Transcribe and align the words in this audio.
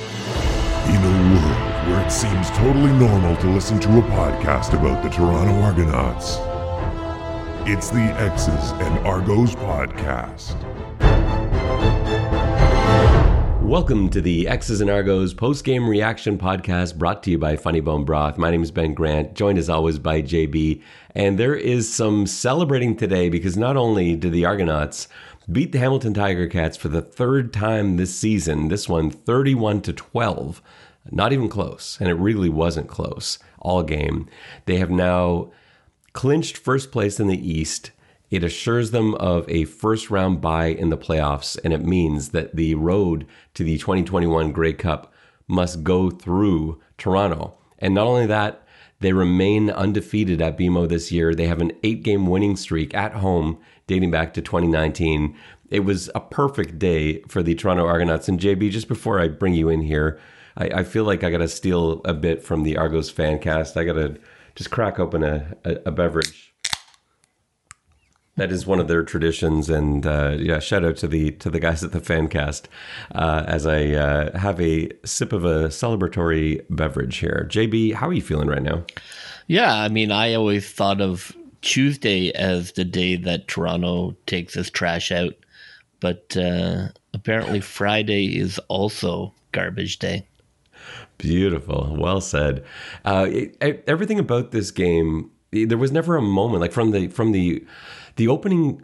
In 0.00 0.96
a 0.96 1.34
world 1.34 1.88
where 1.88 2.06
it 2.06 2.10
seems 2.10 2.48
totally 2.52 2.90
normal 2.92 3.36
to 3.36 3.48
listen 3.48 3.78
to 3.80 3.98
a 3.98 4.02
podcast 4.02 4.72
about 4.72 5.02
the 5.02 5.10
Toronto 5.10 5.52
Argonauts, 5.60 6.38
it's 7.68 7.90
the 7.90 8.00
X's 8.18 8.70
and 8.80 9.06
Argos 9.06 9.54
podcast. 9.56 10.56
Welcome 13.60 14.08
to 14.10 14.20
the 14.22 14.48
X's 14.48 14.80
and 14.80 14.90
Argos 14.90 15.34
post 15.34 15.64
game 15.64 15.88
reaction 15.88 16.38
podcast 16.38 16.96
brought 16.96 17.22
to 17.24 17.30
you 17.30 17.38
by 17.38 17.56
Funny 17.56 17.80
Bone 17.80 18.04
Broth. 18.04 18.38
My 18.38 18.50
name 18.50 18.62
is 18.62 18.70
Ben 18.70 18.94
Grant, 18.94 19.34
joined 19.34 19.58
as 19.58 19.68
always 19.68 19.98
by 19.98 20.22
JB. 20.22 20.82
And 21.14 21.38
there 21.38 21.54
is 21.54 21.92
some 21.92 22.26
celebrating 22.26 22.96
today 22.96 23.28
because 23.28 23.56
not 23.56 23.76
only 23.76 24.16
did 24.16 24.32
the 24.32 24.44
Argonauts 24.44 25.08
beat 25.50 25.72
the 25.72 25.78
Hamilton 25.78 26.14
Tiger 26.14 26.46
Cats 26.46 26.76
for 26.76 26.88
the 26.88 27.02
third 27.02 27.52
time 27.52 27.96
this 27.96 28.14
season, 28.14 28.68
this 28.68 28.88
one 28.88 29.10
31 29.10 29.82
to 29.82 29.92
12, 29.92 30.62
not 31.10 31.32
even 31.32 31.48
close. 31.48 31.96
And 32.00 32.08
it 32.08 32.14
really 32.14 32.48
wasn't 32.48 32.88
close 32.88 33.38
all 33.58 33.82
game. 33.82 34.28
They 34.66 34.78
have 34.78 34.90
now 34.90 35.50
clinched 36.12 36.56
first 36.56 36.90
place 36.90 37.20
in 37.20 37.28
the 37.28 37.48
East. 37.48 37.90
It 38.30 38.44
assures 38.44 38.90
them 38.90 39.14
of 39.16 39.48
a 39.48 39.64
first 39.64 40.10
round 40.10 40.40
bye 40.40 40.66
in 40.66 40.90
the 40.90 40.98
playoffs, 40.98 41.58
and 41.64 41.72
it 41.72 41.84
means 41.84 42.28
that 42.30 42.54
the 42.54 42.74
road 42.76 43.26
to 43.54 43.64
the 43.64 43.78
2021 43.78 44.52
Grey 44.52 44.72
Cup 44.72 45.12
must 45.48 45.82
go 45.82 46.10
through 46.10 46.80
Toronto. 46.96 47.54
And 47.78 47.94
not 47.94 48.06
only 48.06 48.26
that, 48.26 48.64
they 49.00 49.12
remain 49.12 49.70
undefeated 49.70 50.40
at 50.40 50.58
BMO 50.58 50.88
this 50.88 51.10
year. 51.10 51.34
They 51.34 51.46
have 51.46 51.60
an 51.60 51.72
eight 51.82 52.02
game 52.02 52.26
winning 52.26 52.56
streak 52.56 52.94
at 52.94 53.14
home 53.14 53.58
dating 53.86 54.10
back 54.10 54.34
to 54.34 54.42
2019. 54.42 55.36
It 55.70 55.80
was 55.80 56.10
a 56.14 56.20
perfect 56.20 56.78
day 56.78 57.22
for 57.22 57.42
the 57.42 57.54
Toronto 57.54 57.86
Argonauts. 57.86 58.28
And 58.28 58.38
JB, 58.38 58.70
just 58.70 58.88
before 58.88 59.20
I 59.20 59.28
bring 59.28 59.54
you 59.54 59.68
in 59.68 59.80
here, 59.80 60.20
I, 60.56 60.66
I 60.66 60.84
feel 60.84 61.04
like 61.04 61.24
I 61.24 61.30
got 61.30 61.38
to 61.38 61.48
steal 61.48 62.02
a 62.04 62.14
bit 62.14 62.42
from 62.42 62.62
the 62.62 62.76
Argos 62.76 63.10
fan 63.10 63.38
cast. 63.38 63.76
I 63.76 63.84
got 63.84 63.94
to 63.94 64.18
just 64.54 64.70
crack 64.70 64.98
open 64.98 65.24
a, 65.24 65.56
a, 65.64 65.76
a 65.86 65.90
beverage 65.90 66.49
that 68.40 68.50
is 68.50 68.66
one 68.66 68.80
of 68.80 68.88
their 68.88 69.02
traditions, 69.02 69.68
and 69.68 70.06
uh, 70.06 70.34
yeah, 70.38 70.60
shout 70.60 70.82
out 70.82 70.96
to 70.96 71.06
the 71.06 71.32
to 71.32 71.50
the 71.50 71.60
guys 71.60 71.84
at 71.84 71.92
the 71.92 72.00
Fancast 72.00 72.68
uh, 73.14 73.44
as 73.46 73.66
I 73.66 73.90
uh, 73.90 74.38
have 74.38 74.58
a 74.58 74.88
sip 75.04 75.34
of 75.34 75.44
a 75.44 75.68
celebratory 75.68 76.64
beverage 76.70 77.18
here. 77.18 77.46
JB, 77.50 77.92
how 77.92 78.08
are 78.08 78.14
you 78.14 78.22
feeling 78.22 78.48
right 78.48 78.62
now? 78.62 78.82
Yeah, 79.46 79.74
I 79.74 79.90
mean, 79.90 80.10
I 80.10 80.32
always 80.32 80.66
thought 80.72 81.02
of 81.02 81.36
Tuesday 81.60 82.32
as 82.32 82.72
the 82.72 82.84
day 82.84 83.14
that 83.16 83.46
Toronto 83.46 84.16
takes 84.24 84.56
its 84.56 84.70
trash 84.70 85.12
out, 85.12 85.34
but 86.00 86.34
uh, 86.34 86.88
apparently 87.12 87.60
Friday 87.60 88.38
is 88.38 88.58
also 88.68 89.34
garbage 89.52 89.98
day. 89.98 90.26
Beautiful, 91.18 91.94
well 91.98 92.22
said. 92.22 92.64
Uh, 93.04 93.26
it, 93.28 93.84
everything 93.86 94.18
about 94.18 94.50
this 94.50 94.70
game, 94.70 95.30
there 95.50 95.76
was 95.76 95.92
never 95.92 96.16
a 96.16 96.22
moment 96.22 96.62
like 96.62 96.72
from 96.72 96.92
the 96.92 97.08
from 97.08 97.32
the 97.32 97.62
the 98.20 98.28
opening 98.28 98.82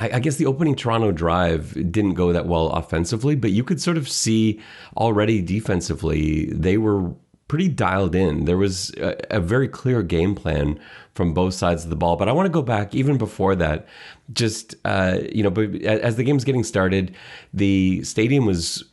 I, 0.00 0.20
guess 0.20 0.36
the 0.36 0.46
opening 0.46 0.76
Toronto 0.76 1.10
drive 1.10 1.74
didn't 1.90 2.14
go 2.14 2.32
that 2.32 2.46
well 2.46 2.68
offensively, 2.68 3.34
but 3.34 3.50
you 3.50 3.64
could 3.64 3.82
sort 3.82 3.96
of 3.96 4.08
see 4.08 4.60
already 4.96 5.42
defensively 5.42 6.46
they 6.52 6.78
were 6.78 7.12
pretty 7.48 7.68
dialed 7.68 8.14
in. 8.14 8.44
There 8.44 8.56
was 8.56 8.94
a, 8.98 9.16
a, 9.30 9.40
very 9.40 9.66
clear 9.66 10.04
game 10.04 10.36
plan 10.36 10.78
from 11.14 11.34
both 11.34 11.54
sides 11.54 11.82
of 11.82 11.90
the 11.90 11.96
ball. 11.96 12.14
But 12.14 12.28
I 12.28 12.32
want 12.32 12.46
to 12.46 12.50
go 12.50 12.62
back 12.62 12.94
even 12.94 13.18
before 13.18 13.56
that. 13.56 13.88
Just 14.32 14.76
uh, 14.84 15.18
you 15.32 15.42
know, 15.42 15.50
as 15.84 16.14
the 16.14 16.22
game's 16.22 16.44
getting 16.44 16.62
started, 16.62 17.16
the 17.52 18.04
stadium 18.04 18.46
was 18.46 18.84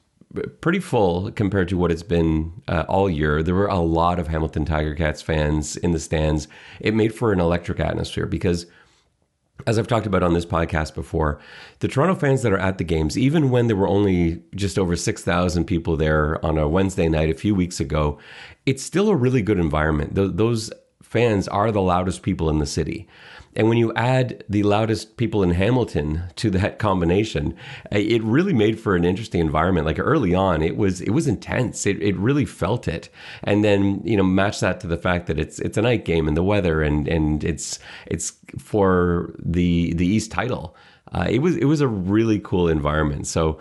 pretty 0.62 0.80
full 0.80 1.32
compared 1.34 1.70
to 1.70 1.78
what 1.78 1.92
it's 1.92 2.02
been 2.02 2.52
uh, 2.68 2.86
all 2.88 3.12
year. 3.12 3.44
There 3.44 3.54
were 3.54 3.68
a 3.68 3.80
lot 3.80 4.18
of 4.18 4.28
Hamilton 4.28 4.66
Tiger 4.66 4.96
Cats 4.96 5.22
fans 5.22 5.78
in 5.78 5.92
the 5.92 6.00
stands. 6.00 6.48
It 6.80 6.96
made 6.96 7.14
for 7.14 7.32
an 7.32 7.40
electric 7.40 7.80
atmosphere 7.80 8.26
because 8.26 8.66
as 9.68 9.80
I've 9.80 9.88
talked 9.88 10.06
about 10.06 10.24
on 10.24 10.34
this 10.34 10.46
podcast 10.46 10.94
before, 10.94 11.40
the 11.80 11.88
Toronto 11.88 12.16
fans 12.16 12.44
that 12.44 12.54
are 12.54 12.58
at 12.58 12.78
the 12.78 12.84
games, 12.84 13.18
even 13.18 13.50
when 13.50 13.68
there 13.68 13.76
were 13.76 13.88
only 13.88 14.42
just 14.56 14.78
over 14.78 14.96
6,000 14.96 15.66
people 15.66 15.98
there 15.98 16.44
on 16.46 16.58
a 16.58 16.68
Wednesday 16.68 17.10
night 17.10 17.30
a 17.30 17.36
few 17.36 17.56
weeks 17.56 17.80
ago, 17.80 18.20
it's 18.66 18.84
still 18.84 19.10
a 19.10 19.16
really 19.16 19.42
good 19.42 19.60
environment. 19.60 20.16
those 20.16 20.72
fans 21.02 21.48
are 21.48 21.72
the 21.72 21.82
loudest 21.82 22.24
people 22.24 22.50
in 22.50 22.60
the 22.60 22.66
city. 22.66 23.08
And 23.56 23.70
when 23.70 23.78
you 23.78 23.94
add 23.94 24.44
the 24.50 24.64
loudest 24.64 25.18
people 25.18 25.42
in 25.42 25.52
Hamilton 25.52 26.24
to 26.36 26.50
that 26.52 26.78
combination, 26.80 27.56
eh, 27.92 28.00
it 28.00 28.24
really 28.24 28.54
made 28.54 28.80
for 28.80 28.96
an 28.96 29.06
interesting 29.06 29.42
environment. 29.42 29.86
Like 29.86 30.00
early 30.00 30.34
on, 30.36 30.62
it 30.62 30.78
was 30.78 31.02
it 31.02 31.12
was 31.12 31.28
intense. 31.28 31.86
It, 31.86 32.02
it 32.02 32.16
really 32.18 32.46
felt 32.46 32.88
it. 32.88 33.10
And 33.44 33.64
then 33.64 34.02
you 34.04 34.18
know 34.18 34.24
match 34.24 34.60
that 34.60 34.80
to 34.82 34.88
the 34.88 34.98
fact 34.98 35.28
that 35.28 35.40
it's 35.40 35.60
it's 35.60 35.78
a 35.78 35.82
night 35.82 36.06
game 36.06 36.28
and 36.28 36.36
the 36.36 36.44
weather 36.44 36.82
and 36.82 37.08
and 37.08 37.44
it's 37.44 37.80
it's 38.08 38.34
for 38.58 39.34
the 39.40 39.94
the 39.94 40.06
East 40.06 40.32
title. 40.32 40.76
Uh, 41.14 41.28
it 41.30 41.40
was 41.40 41.56
it 41.56 41.66
was 41.66 41.82
a 41.82 41.88
really 41.88 42.40
cool 42.40 42.68
environment. 42.68 43.28
So 43.28 43.60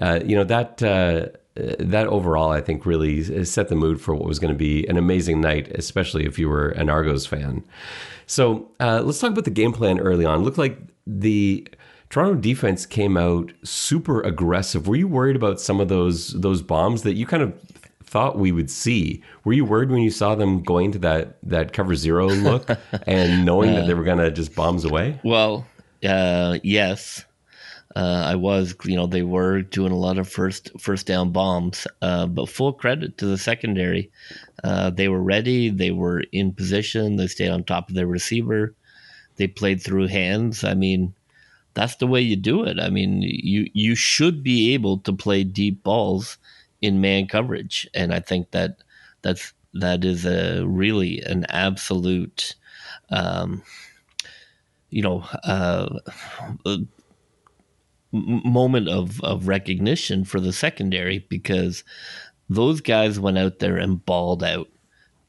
uh, 0.00 0.20
you 0.24 0.36
know 0.36 0.44
that. 0.44 0.82
Uh, 0.82 1.26
that 1.56 2.06
overall, 2.08 2.50
I 2.50 2.60
think, 2.60 2.84
really 2.84 3.44
set 3.44 3.68
the 3.68 3.76
mood 3.76 4.00
for 4.00 4.14
what 4.14 4.26
was 4.26 4.38
going 4.38 4.52
to 4.52 4.58
be 4.58 4.86
an 4.86 4.96
amazing 4.96 5.40
night, 5.40 5.68
especially 5.68 6.26
if 6.26 6.38
you 6.38 6.48
were 6.48 6.70
an 6.70 6.88
Argos 6.88 7.26
fan. 7.26 7.64
So 8.26 8.70
uh, 8.80 9.02
let's 9.02 9.20
talk 9.20 9.30
about 9.30 9.44
the 9.44 9.50
game 9.50 9.72
plan 9.72 10.00
early 10.00 10.24
on. 10.24 10.40
It 10.40 10.42
looked 10.42 10.58
like 10.58 10.78
the 11.06 11.66
Toronto 12.10 12.34
defense 12.34 12.86
came 12.86 13.16
out 13.16 13.52
super 13.62 14.20
aggressive. 14.22 14.88
Were 14.88 14.96
you 14.96 15.08
worried 15.08 15.36
about 15.36 15.60
some 15.60 15.80
of 15.80 15.88
those 15.88 16.32
those 16.40 16.62
bombs 16.62 17.02
that 17.02 17.14
you 17.14 17.26
kind 17.26 17.42
of 17.42 17.52
thought 18.02 18.38
we 18.38 18.52
would 18.52 18.70
see? 18.70 19.22
Were 19.44 19.52
you 19.52 19.64
worried 19.64 19.90
when 19.90 20.02
you 20.02 20.10
saw 20.10 20.34
them 20.34 20.62
going 20.62 20.92
to 20.92 20.98
that 21.00 21.36
that 21.42 21.72
cover 21.72 21.94
zero 21.94 22.28
look 22.28 22.68
and 23.06 23.44
knowing 23.44 23.70
uh, 23.70 23.80
that 23.80 23.86
they 23.86 23.94
were 23.94 24.04
going 24.04 24.18
to 24.18 24.30
just 24.30 24.54
bombs 24.54 24.84
away? 24.84 25.20
Well, 25.24 25.66
uh, 26.04 26.58
yes. 26.62 27.24
Uh, 27.96 28.24
I 28.26 28.34
was, 28.34 28.74
you 28.84 28.96
know, 28.96 29.06
they 29.06 29.22
were 29.22 29.62
doing 29.62 29.92
a 29.92 29.96
lot 29.96 30.18
of 30.18 30.28
first 30.28 30.70
first 30.80 31.06
down 31.06 31.30
bombs, 31.30 31.86
uh, 32.02 32.26
but 32.26 32.48
full 32.48 32.72
credit 32.72 33.18
to 33.18 33.26
the 33.26 33.38
secondary. 33.38 34.10
Uh, 34.64 34.90
they 34.90 35.08
were 35.08 35.22
ready. 35.22 35.70
They 35.70 35.92
were 35.92 36.24
in 36.32 36.52
position. 36.52 37.16
They 37.16 37.28
stayed 37.28 37.50
on 37.50 37.62
top 37.64 37.88
of 37.88 37.94
their 37.94 38.06
receiver. 38.08 38.74
They 39.36 39.46
played 39.46 39.82
through 39.82 40.08
hands. 40.08 40.64
I 40.64 40.74
mean, 40.74 41.14
that's 41.74 41.96
the 41.96 42.06
way 42.06 42.20
you 42.20 42.36
do 42.36 42.64
it. 42.64 42.80
I 42.80 42.90
mean, 42.90 43.22
you 43.22 43.70
you 43.72 43.94
should 43.94 44.42
be 44.42 44.74
able 44.74 44.98
to 44.98 45.12
play 45.12 45.44
deep 45.44 45.82
balls 45.82 46.38
in 46.82 47.00
man 47.00 47.26
coverage, 47.26 47.88
and 47.94 48.12
I 48.14 48.20
think 48.20 48.50
that 48.52 48.78
that's 49.22 49.52
that 49.74 50.04
is 50.04 50.24
a 50.26 50.64
really 50.66 51.20
an 51.22 51.46
absolute. 51.48 52.54
Um, 53.10 53.62
you 54.90 55.02
know, 55.02 55.24
uh, 55.42 55.98
moment 58.14 58.88
of, 58.88 59.20
of 59.22 59.48
recognition 59.48 60.24
for 60.24 60.40
the 60.40 60.52
secondary 60.52 61.18
because 61.28 61.84
those 62.48 62.80
guys 62.80 63.18
went 63.18 63.38
out 63.38 63.58
there 63.58 63.76
and 63.76 64.04
balled 64.04 64.42
out. 64.42 64.68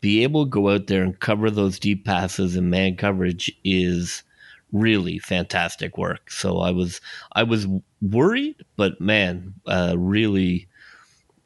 Be 0.02 0.24
able 0.24 0.46
to 0.46 0.50
go 0.50 0.70
out 0.70 0.88
there 0.88 1.04
and 1.04 1.20
cover 1.20 1.50
those 1.50 1.80
deep 1.80 2.06
passes 2.06 2.56
and 2.56 2.70
man 2.70 2.96
coverage 2.96 3.52
is 3.64 4.24
really 4.72 5.18
fantastic 5.20 5.98
work. 5.98 6.30
So 6.30 6.60
I 6.60 6.72
was 6.72 7.02
I 7.32 7.44
was 7.44 7.66
worried, 8.02 8.64
but 8.76 9.00
man, 9.02 9.54
uh, 9.66 9.96
really 9.98 10.68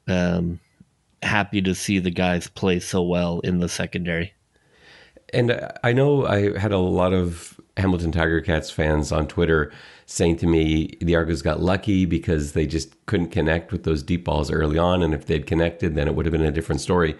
um, 0.08 0.60
happy 1.22 1.62
to 1.62 1.76
see 1.76 2.00
the 2.00 2.12
guys 2.12 2.48
play 2.48 2.80
so 2.80 3.02
well 3.02 3.40
in 3.42 3.60
the 3.60 3.70
secondary. 3.70 4.34
And 5.32 5.72
I 5.84 5.94
know 5.94 6.26
I 6.26 6.58
had 6.58 6.72
a 6.72 6.80
lot 6.80 7.14
of 7.14 7.59
Hamilton 7.78 8.12
Tiger 8.12 8.42
Cats 8.42 8.70
fans 8.70 9.12
on 9.12 9.28
Twitter 9.28 9.72
saying 10.06 10.38
to 10.38 10.48
me 10.48 10.98
the 11.02 11.16
Argos 11.16 11.42
got 11.42 11.62
lucky 11.62 12.06
because 12.06 12.54
they 12.54 12.66
just 12.66 12.94
couldn't 13.06 13.30
connect 13.30 13.72
with 13.72 13.84
those 13.84 14.04
deep 14.04 14.26
balls 14.26 14.52
early 14.52 14.78
on. 14.78 15.04
And 15.04 15.14
if 15.14 15.26
they'd 15.26 15.46
connected, 15.46 15.96
then 15.96 16.08
it 16.08 16.16
would 16.16 16.26
have 16.26 16.34
been 16.34 16.42
a 16.42 16.52
different 16.52 16.82
story. 16.82 17.16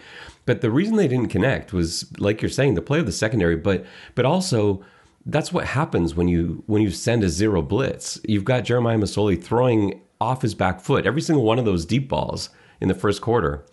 But 0.46 0.62
the 0.62 0.72
reason 0.72 0.96
they 0.96 1.08
didn't 1.08 1.30
connect 1.30 1.74
was, 1.74 2.12
like 2.20 2.42
you're 2.42 2.50
saying, 2.50 2.74
the 2.74 2.82
play 2.82 3.00
of 3.00 3.06
the 3.06 3.12
secondary, 3.12 3.56
but 3.56 3.86
but 4.16 4.26
also 4.26 4.84
that's 5.26 5.54
what 5.54 5.66
happens 5.66 6.16
when 6.16 6.28
you 6.28 6.64
when 6.66 6.82
you 6.82 6.90
send 6.92 7.24
a 7.24 7.30
zero 7.30 7.62
blitz. 7.62 8.20
You've 8.26 8.46
got 8.46 8.64
Jeremiah 8.64 8.98
Masoli 8.98 9.42
throwing 9.42 10.02
off 10.20 10.42
his 10.42 10.56
back 10.56 10.82
foot 10.82 11.06
every 11.06 11.22
single 11.22 11.44
one 11.44 11.60
of 11.60 11.66
those 11.66 11.86
deep 11.86 12.10
balls 12.10 12.50
in 12.82 12.88
the 12.88 12.94
first 12.94 13.22
quarter 13.22 13.64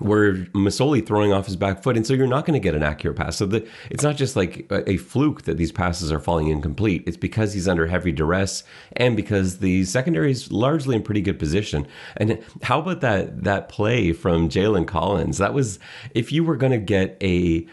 where 0.00 0.34
Masoli 0.46 1.06
throwing 1.06 1.32
off 1.32 1.46
his 1.46 1.56
back 1.56 1.82
foot, 1.82 1.96
and 1.96 2.06
so 2.06 2.14
you're 2.14 2.26
not 2.26 2.44
going 2.46 2.60
to 2.60 2.62
get 2.62 2.74
an 2.74 2.82
accurate 2.82 3.16
pass. 3.16 3.36
So 3.36 3.46
the, 3.46 3.66
it's 3.90 4.02
not 4.02 4.16
just 4.16 4.34
like 4.34 4.66
a, 4.70 4.90
a, 4.90 4.96
fluke 4.96 5.42
that 5.42 5.56
these 5.56 5.70
passes 5.70 6.10
are 6.10 6.18
falling 6.18 6.48
incomplete. 6.48 7.04
It's 7.06 7.16
because 7.16 7.52
he's 7.52 7.68
under 7.68 7.86
heavy 7.86 8.12
duress, 8.12 8.64
and 8.96 9.14
because 9.14 9.58
the 9.58 9.84
secondary 9.84 10.32
is 10.32 10.50
largely 10.50 10.96
in 10.96 11.02
pretty 11.02 11.20
good 11.20 11.38
position. 11.38 11.86
And 12.16 12.42
how 12.62 12.80
about 12.80 13.00
that 13.02 13.44
that 13.44 13.68
play 13.68 14.12
from 14.12 14.48
Jalen 14.48 14.86
Collins? 14.86 15.38
That 15.38 15.54
was 15.54 15.78
if 16.14 16.32
you 16.32 16.44
were 16.44 16.56
going 16.56 16.72
to 16.72 16.78
get 16.78 17.16
a, 17.20 17.66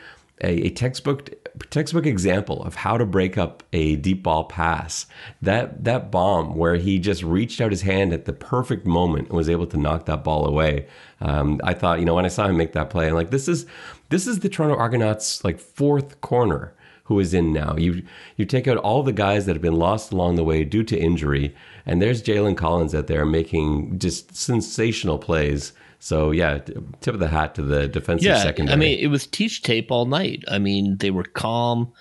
a 0.43 0.67
a 0.67 0.69
textbook 0.71 1.31
textbook 1.69 2.05
example 2.05 2.63
of 2.63 2.75
how 2.75 2.97
to 2.97 3.05
break 3.05 3.37
up 3.37 3.63
a 3.73 3.95
deep 3.97 4.23
ball 4.23 4.45
pass. 4.45 5.05
That 5.41 5.83
that 5.83 6.11
bomb 6.11 6.55
where 6.55 6.75
he 6.75 6.99
just 6.99 7.23
reached 7.23 7.61
out 7.61 7.71
his 7.71 7.81
hand 7.81 8.13
at 8.13 8.25
the 8.25 8.33
perfect 8.33 8.85
moment 8.85 9.29
and 9.29 9.37
was 9.37 9.49
able 9.49 9.67
to 9.67 9.77
knock 9.77 10.05
that 10.05 10.23
ball 10.23 10.45
away. 10.45 10.87
Um, 11.21 11.59
I 11.63 11.73
thought, 11.73 11.99
you 11.99 12.05
know, 12.05 12.15
when 12.15 12.25
I 12.25 12.29
saw 12.29 12.47
him 12.47 12.57
make 12.57 12.73
that 12.73 12.89
play, 12.89 13.07
I'm 13.07 13.13
like, 13.13 13.31
this 13.31 13.47
is 13.47 13.65
this 14.09 14.27
is 14.27 14.39
the 14.39 14.49
Toronto 14.49 14.77
Argonauts 14.77 15.43
like 15.43 15.59
fourth 15.59 16.21
corner 16.21 16.73
who 17.07 17.19
is 17.19 17.33
in 17.33 17.53
now. 17.53 17.75
You 17.77 18.03
you 18.35 18.45
take 18.45 18.67
out 18.67 18.77
all 18.77 19.01
the 19.01 19.13
guys 19.13 19.45
that 19.45 19.55
have 19.55 19.61
been 19.61 19.79
lost 19.79 20.11
along 20.11 20.35
the 20.35 20.43
way 20.43 20.63
due 20.63 20.83
to 20.83 20.97
injury, 20.97 21.55
and 21.85 22.01
there's 22.01 22.21
Jalen 22.21 22.57
Collins 22.57 22.93
out 22.93 23.07
there 23.07 23.25
making 23.25 23.97
just 23.99 24.35
sensational 24.35 25.17
plays. 25.17 25.73
So 25.99 26.31
yeah, 26.31 26.59
tip 27.01 27.15
of 27.15 27.19
the 27.19 27.27
hat 27.27 27.55
to 27.55 27.61
the 27.61 27.87
defensive 27.87 28.27
yeah, 28.27 28.41
secondary. 28.41 28.73
I 28.73 28.77
mean, 28.77 28.99
it 28.99 29.07
was 29.07 29.25
teach 29.25 29.63
tape 29.63 29.91
all 29.91 30.05
night. 30.05 30.43
I 30.47 30.59
mean, 30.59 30.97
they 30.97 31.11
were 31.11 31.23
calm, 31.23 31.91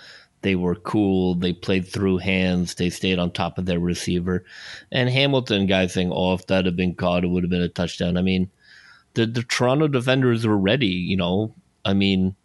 they 0.43 0.54
were 0.54 0.75
cool, 0.75 1.34
they 1.34 1.52
played 1.52 1.88
through 1.88 2.19
hands, 2.19 2.75
they 2.75 2.90
stayed 2.90 3.19
on 3.19 3.31
top 3.31 3.58
of 3.58 3.66
their 3.66 3.81
receiver. 3.81 4.44
And 4.93 5.08
Hamilton 5.08 5.66
guy 5.66 5.87
saying, 5.87 6.12
"Oh, 6.12 6.34
if 6.34 6.46
that 6.48 6.66
had 6.66 6.76
been 6.76 6.94
caught, 6.94 7.25
it 7.25 7.28
would 7.28 7.43
have 7.43 7.50
been 7.50 7.62
a 7.62 7.69
touchdown." 7.69 8.16
I 8.16 8.22
mean, 8.22 8.50
the 9.14 9.26
the 9.26 9.43
Toronto 9.43 9.88
defenders 9.88 10.46
were 10.46 10.58
ready. 10.58 10.87
You 10.87 11.16
know, 11.16 11.54
I 11.84 11.94
mean, 11.94 12.37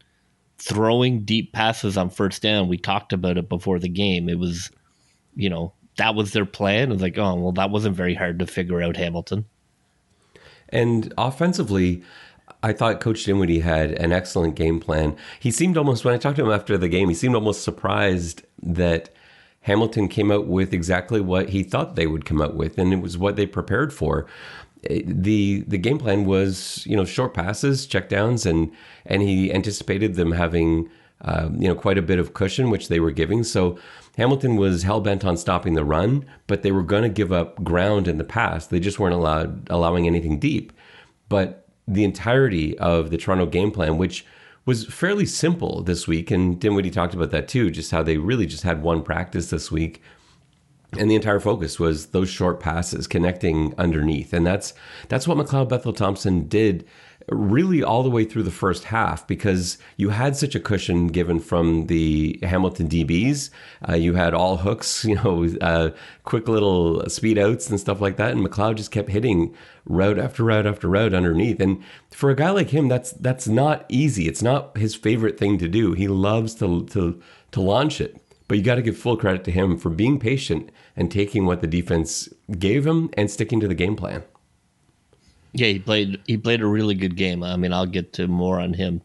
throwing 0.57 1.25
deep 1.25 1.51
passes 1.51 1.97
on 1.97 2.09
first 2.09 2.41
down. 2.41 2.69
We 2.69 2.77
talked 2.77 3.11
about 3.13 3.37
it 3.37 3.49
before 3.49 3.77
the 3.77 3.89
game. 3.89 4.29
It 4.29 4.39
was, 4.39 4.71
you 5.35 5.49
know, 5.49 5.73
that 5.97 6.15
was 6.15 6.31
their 6.31 6.45
plan. 6.45 6.89
It 6.89 6.93
was 6.93 7.01
like, 7.01 7.17
oh 7.17 7.35
well, 7.35 7.51
that 7.53 7.71
wasn't 7.71 7.97
very 7.97 8.15
hard 8.15 8.39
to 8.39 8.47
figure 8.47 8.81
out, 8.81 8.95
Hamilton. 8.95 9.45
And 10.71 11.13
offensively, 11.17 12.03
I 12.63 12.73
thought 12.73 13.01
Coach 13.01 13.23
Dinwiddie 13.23 13.59
had 13.59 13.91
an 13.93 14.11
excellent 14.11 14.55
game 14.55 14.79
plan. 14.79 15.15
He 15.39 15.51
seemed 15.51 15.77
almost, 15.77 16.05
when 16.05 16.13
I 16.13 16.17
talked 16.17 16.37
to 16.37 16.45
him 16.45 16.51
after 16.51 16.77
the 16.77 16.89
game, 16.89 17.09
he 17.09 17.15
seemed 17.15 17.35
almost 17.35 17.63
surprised 17.63 18.43
that 18.61 19.09
Hamilton 19.61 20.07
came 20.07 20.31
out 20.31 20.47
with 20.47 20.73
exactly 20.73 21.21
what 21.21 21.49
he 21.49 21.63
thought 21.63 21.95
they 21.95 22.07
would 22.07 22.25
come 22.25 22.41
out 22.41 22.55
with, 22.55 22.77
and 22.77 22.93
it 22.93 23.01
was 23.01 23.17
what 23.17 23.35
they 23.35 23.45
prepared 23.45 23.93
for. 23.93 24.25
The 24.83 25.63
the 25.67 25.77
game 25.77 25.99
plan 25.99 26.25
was, 26.25 26.83
you 26.87 26.95
know, 26.95 27.05
short 27.05 27.35
passes, 27.35 27.85
checkdowns, 27.85 28.49
and 28.49 28.71
and 29.05 29.21
he 29.21 29.53
anticipated 29.53 30.15
them 30.15 30.31
having, 30.31 30.89
uh, 31.21 31.49
you 31.53 31.67
know, 31.67 31.75
quite 31.75 31.99
a 31.99 32.01
bit 32.01 32.17
of 32.17 32.33
cushion, 32.33 32.71
which 32.71 32.87
they 32.87 32.99
were 32.99 33.11
giving. 33.11 33.43
So 33.43 33.77
Hamilton 34.17 34.57
was 34.57 34.83
hell 34.83 35.01
bent 35.01 35.23
on 35.23 35.37
stopping 35.37 35.73
the 35.73 35.85
run, 35.85 36.25
but 36.47 36.61
they 36.61 36.71
were 36.71 36.83
going 36.83 37.03
to 37.03 37.09
give 37.09 37.31
up 37.31 37.63
ground 37.63 38.07
in 38.07 38.17
the 38.17 38.23
pass. 38.23 38.67
They 38.67 38.79
just 38.79 38.99
weren't 38.99 39.15
allowed 39.15 39.67
allowing 39.69 40.05
anything 40.05 40.39
deep. 40.39 40.73
But 41.29 41.67
the 41.87 42.03
entirety 42.03 42.77
of 42.77 43.09
the 43.09 43.17
Toronto 43.17 43.45
game 43.45 43.71
plan, 43.71 43.97
which 43.97 44.25
was 44.65 44.85
fairly 44.85 45.25
simple 45.25 45.81
this 45.81 46.07
week, 46.07 46.29
and 46.29 46.59
Dinwiddie 46.59 46.91
talked 46.91 47.13
about 47.13 47.31
that 47.31 47.47
too, 47.47 47.71
just 47.71 47.91
how 47.91 48.03
they 48.03 48.17
really 48.17 48.45
just 48.45 48.63
had 48.63 48.83
one 48.83 49.01
practice 49.01 49.49
this 49.49 49.71
week. 49.71 50.01
And 50.97 51.09
the 51.09 51.15
entire 51.15 51.39
focus 51.39 51.79
was 51.79 52.07
those 52.07 52.29
short 52.29 52.59
passes 52.59 53.07
connecting 53.07 53.73
underneath. 53.77 54.33
And 54.33 54.45
that's 54.45 54.73
that's 55.07 55.25
what 55.25 55.37
McLeod 55.37 55.69
Bethel 55.69 55.93
Thompson 55.93 56.49
did 56.49 56.85
really 57.29 57.83
all 57.83 58.03
the 58.03 58.09
way 58.09 58.25
through 58.25 58.43
the 58.43 58.51
first 58.51 58.85
half 58.85 59.25
because 59.27 59.77
you 59.97 60.09
had 60.09 60.35
such 60.35 60.55
a 60.55 60.59
cushion 60.59 61.07
given 61.07 61.39
from 61.39 61.87
the 61.87 62.39
Hamilton 62.43 62.87
DBs. 62.87 63.49
Uh, 63.87 63.95
you 63.95 64.13
had 64.13 64.33
all 64.33 64.57
hooks, 64.57 65.05
you 65.05 65.15
know, 65.15 65.47
uh, 65.61 65.91
quick 66.23 66.47
little 66.47 67.07
speed 67.09 67.37
outs 67.37 67.69
and 67.69 67.79
stuff 67.79 68.01
like 68.01 68.17
that. 68.17 68.31
And 68.31 68.45
McLeod 68.45 68.75
just 68.75 68.91
kept 68.91 69.09
hitting 69.09 69.55
route 69.85 70.19
after 70.19 70.43
route 70.43 70.65
after 70.65 70.87
route 70.87 71.13
underneath. 71.13 71.59
And 71.59 71.83
for 72.11 72.29
a 72.29 72.35
guy 72.35 72.49
like 72.51 72.69
him, 72.69 72.87
that's 72.87 73.11
that's 73.11 73.47
not 73.47 73.85
easy. 73.89 74.27
It's 74.27 74.41
not 74.41 74.77
his 74.77 74.95
favorite 74.95 75.37
thing 75.37 75.57
to 75.59 75.67
do. 75.67 75.93
He 75.93 76.07
loves 76.07 76.55
to 76.55 76.85
to 76.87 77.21
to 77.51 77.61
launch 77.61 78.01
it. 78.01 78.21
But 78.47 78.57
you 78.57 78.65
got 78.65 78.75
to 78.75 78.81
give 78.81 78.97
full 78.97 79.15
credit 79.15 79.45
to 79.45 79.51
him 79.51 79.77
for 79.77 79.89
being 79.89 80.19
patient 80.19 80.71
and 80.97 81.09
taking 81.09 81.45
what 81.45 81.61
the 81.61 81.67
defense 81.67 82.27
gave 82.59 82.85
him 82.85 83.09
and 83.13 83.31
sticking 83.31 83.61
to 83.61 83.67
the 83.67 83.73
game 83.73 83.95
plan. 83.95 84.23
Yeah, 85.53 85.67
he 85.67 85.79
played. 85.79 86.21
He 86.27 86.37
played 86.37 86.61
a 86.61 86.67
really 86.67 86.95
good 86.95 87.15
game. 87.15 87.43
I 87.43 87.57
mean, 87.57 87.73
I'll 87.73 87.85
get 87.85 88.13
to 88.13 88.27
more 88.27 88.59
on 88.59 88.73
him, 88.73 89.01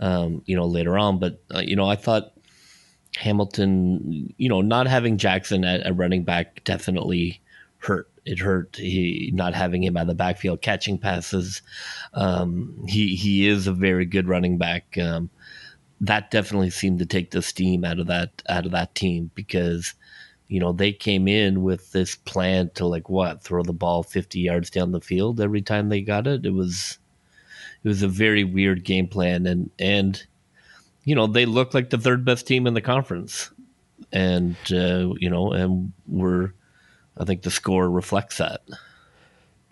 um, 0.00 0.42
you 0.46 0.56
know, 0.56 0.66
later 0.66 0.98
on. 0.98 1.18
But 1.18 1.40
uh, 1.54 1.60
you 1.60 1.76
know, 1.76 1.88
I 1.88 1.96
thought 1.96 2.32
Hamilton, 3.16 4.34
you 4.36 4.48
know, 4.48 4.60
not 4.60 4.86
having 4.86 5.18
Jackson 5.18 5.64
at, 5.64 5.80
at 5.82 5.96
running 5.96 6.24
back 6.24 6.64
definitely 6.64 7.40
hurt. 7.78 8.08
It 8.24 8.40
hurt. 8.40 8.76
He 8.76 9.30
not 9.32 9.54
having 9.54 9.82
him 9.82 9.96
at 9.96 10.06
the 10.06 10.14
backfield 10.14 10.60
catching 10.60 10.98
passes. 10.98 11.62
Um, 12.12 12.84
he 12.86 13.14
he 13.14 13.48
is 13.48 13.66
a 13.66 13.72
very 13.72 14.04
good 14.04 14.28
running 14.28 14.58
back. 14.58 14.98
Um, 14.98 15.30
that 16.00 16.30
definitely 16.30 16.70
seemed 16.70 16.98
to 17.00 17.06
take 17.06 17.30
the 17.30 17.42
steam 17.42 17.84
out 17.84 17.98
of 17.98 18.06
that 18.08 18.42
out 18.48 18.66
of 18.66 18.72
that 18.72 18.94
team 18.94 19.30
because 19.34 19.94
you 20.48 20.60
know, 20.60 20.72
they 20.72 20.92
came 20.92 21.28
in 21.28 21.62
with 21.62 21.92
this 21.92 22.16
plan 22.16 22.70
to 22.74 22.86
like 22.86 23.08
what 23.08 23.42
throw 23.42 23.62
the 23.62 23.72
ball 23.72 24.02
50 24.02 24.40
yards 24.40 24.70
down 24.70 24.92
the 24.92 25.00
field 25.00 25.40
every 25.40 25.62
time 25.62 25.88
they 25.88 26.00
got 26.00 26.26
it. 26.26 26.46
It 26.46 26.52
was 26.52 26.98
it 27.84 27.88
was 27.88 28.02
a 28.02 28.08
very 28.08 28.44
weird 28.44 28.84
game 28.84 29.06
plan 29.06 29.46
and 29.46 29.70
and 29.78 30.26
you 31.04 31.14
know, 31.14 31.26
they 31.26 31.46
look 31.46 31.72
like 31.72 31.88
the 31.88 31.96
third 31.96 32.22
best 32.24 32.46
team 32.46 32.66
in 32.66 32.74
the 32.74 32.82
conference. 32.82 33.50
And 34.12 34.56
uh, 34.70 35.14
you 35.18 35.30
know, 35.30 35.52
and 35.52 35.92
we're 36.06 36.52
I 37.16 37.24
think 37.24 37.42
the 37.42 37.50
score 37.50 37.90
reflects 37.90 38.38
that. 38.38 38.60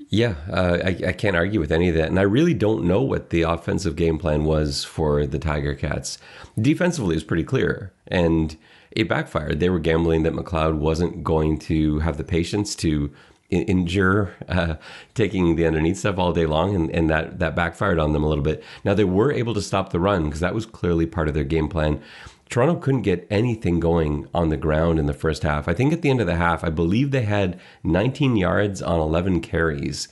Yeah, 0.08 0.34
uh, 0.50 0.79
I, 0.84 1.08
I, 1.08 1.12
can't 1.12 1.34
argue 1.34 1.58
with 1.58 1.72
any 1.72 1.88
of 1.88 1.96
that. 1.96 2.08
And 2.08 2.19
I 2.19 2.22
really 2.22 2.55
don't 2.55 2.84
know 2.84 3.02
what 3.02 3.31
the 3.31 3.43
offensive 3.43 3.96
game 3.96 4.19
plan 4.19 4.44
was 4.44 4.84
for 4.84 5.26
the 5.26 5.38
Tiger 5.38 5.75
Cats. 5.75 6.19
Defensively, 6.61 7.14
it 7.14 7.17
was 7.17 7.25
pretty 7.25 7.43
clear. 7.43 7.93
And 8.06 8.56
it 8.96 9.08
backfired. 9.08 9.60
They 9.60 9.69
were 9.69 9.78
gambling 9.78 10.22
that 10.22 10.32
McLeod 10.32 10.78
wasn't 10.78 11.22
going 11.22 11.58
to 11.60 12.00
have 12.00 12.16
the 12.16 12.25
patience 12.25 12.75
to 12.76 13.12
endure 13.50 14.34
uh, 14.48 14.75
taking 15.14 15.54
the 15.54 15.66
underneath 15.66 15.98
stuff 15.98 16.19
all 16.19 16.32
day 16.32 16.46
long, 16.46 16.75
and, 16.75 16.90
and 16.90 17.08
that 17.10 17.38
that 17.38 17.54
backfired 17.54 17.98
on 17.98 18.12
them 18.12 18.25
a 18.25 18.28
little 18.28 18.43
bit. 18.43 18.64
Now 18.84 18.94
they 18.94 19.04
were 19.04 19.31
able 19.31 19.54
to 19.54 19.62
stop 19.62 19.90
the 19.90 20.00
run 20.00 20.25
because 20.25 20.40
that 20.40 20.54
was 20.54 20.66
clearly 20.66 21.06
part 21.06 21.28
of 21.28 21.34
their 21.34 21.44
game 21.44 21.69
plan. 21.69 22.02
Toronto 22.48 22.76
couldn't 22.76 23.02
get 23.02 23.26
anything 23.28 23.81
going 23.81 24.28
on 24.32 24.48
the 24.48 24.56
ground 24.56 24.98
in 24.98 25.06
the 25.06 25.12
first 25.12 25.43
half. 25.43 25.69
I 25.69 25.75
think 25.75 25.93
at 25.93 26.02
the 26.02 26.10
end 26.10 26.20
of 26.20 26.26
the 26.26 26.37
half, 26.37 26.64
I 26.64 26.70
believe 26.70 27.10
they 27.10 27.22
had 27.22 27.60
19 27.82 28.37
yards 28.37 28.81
on 28.81 29.00
11 29.00 29.40
carries. 29.40 30.08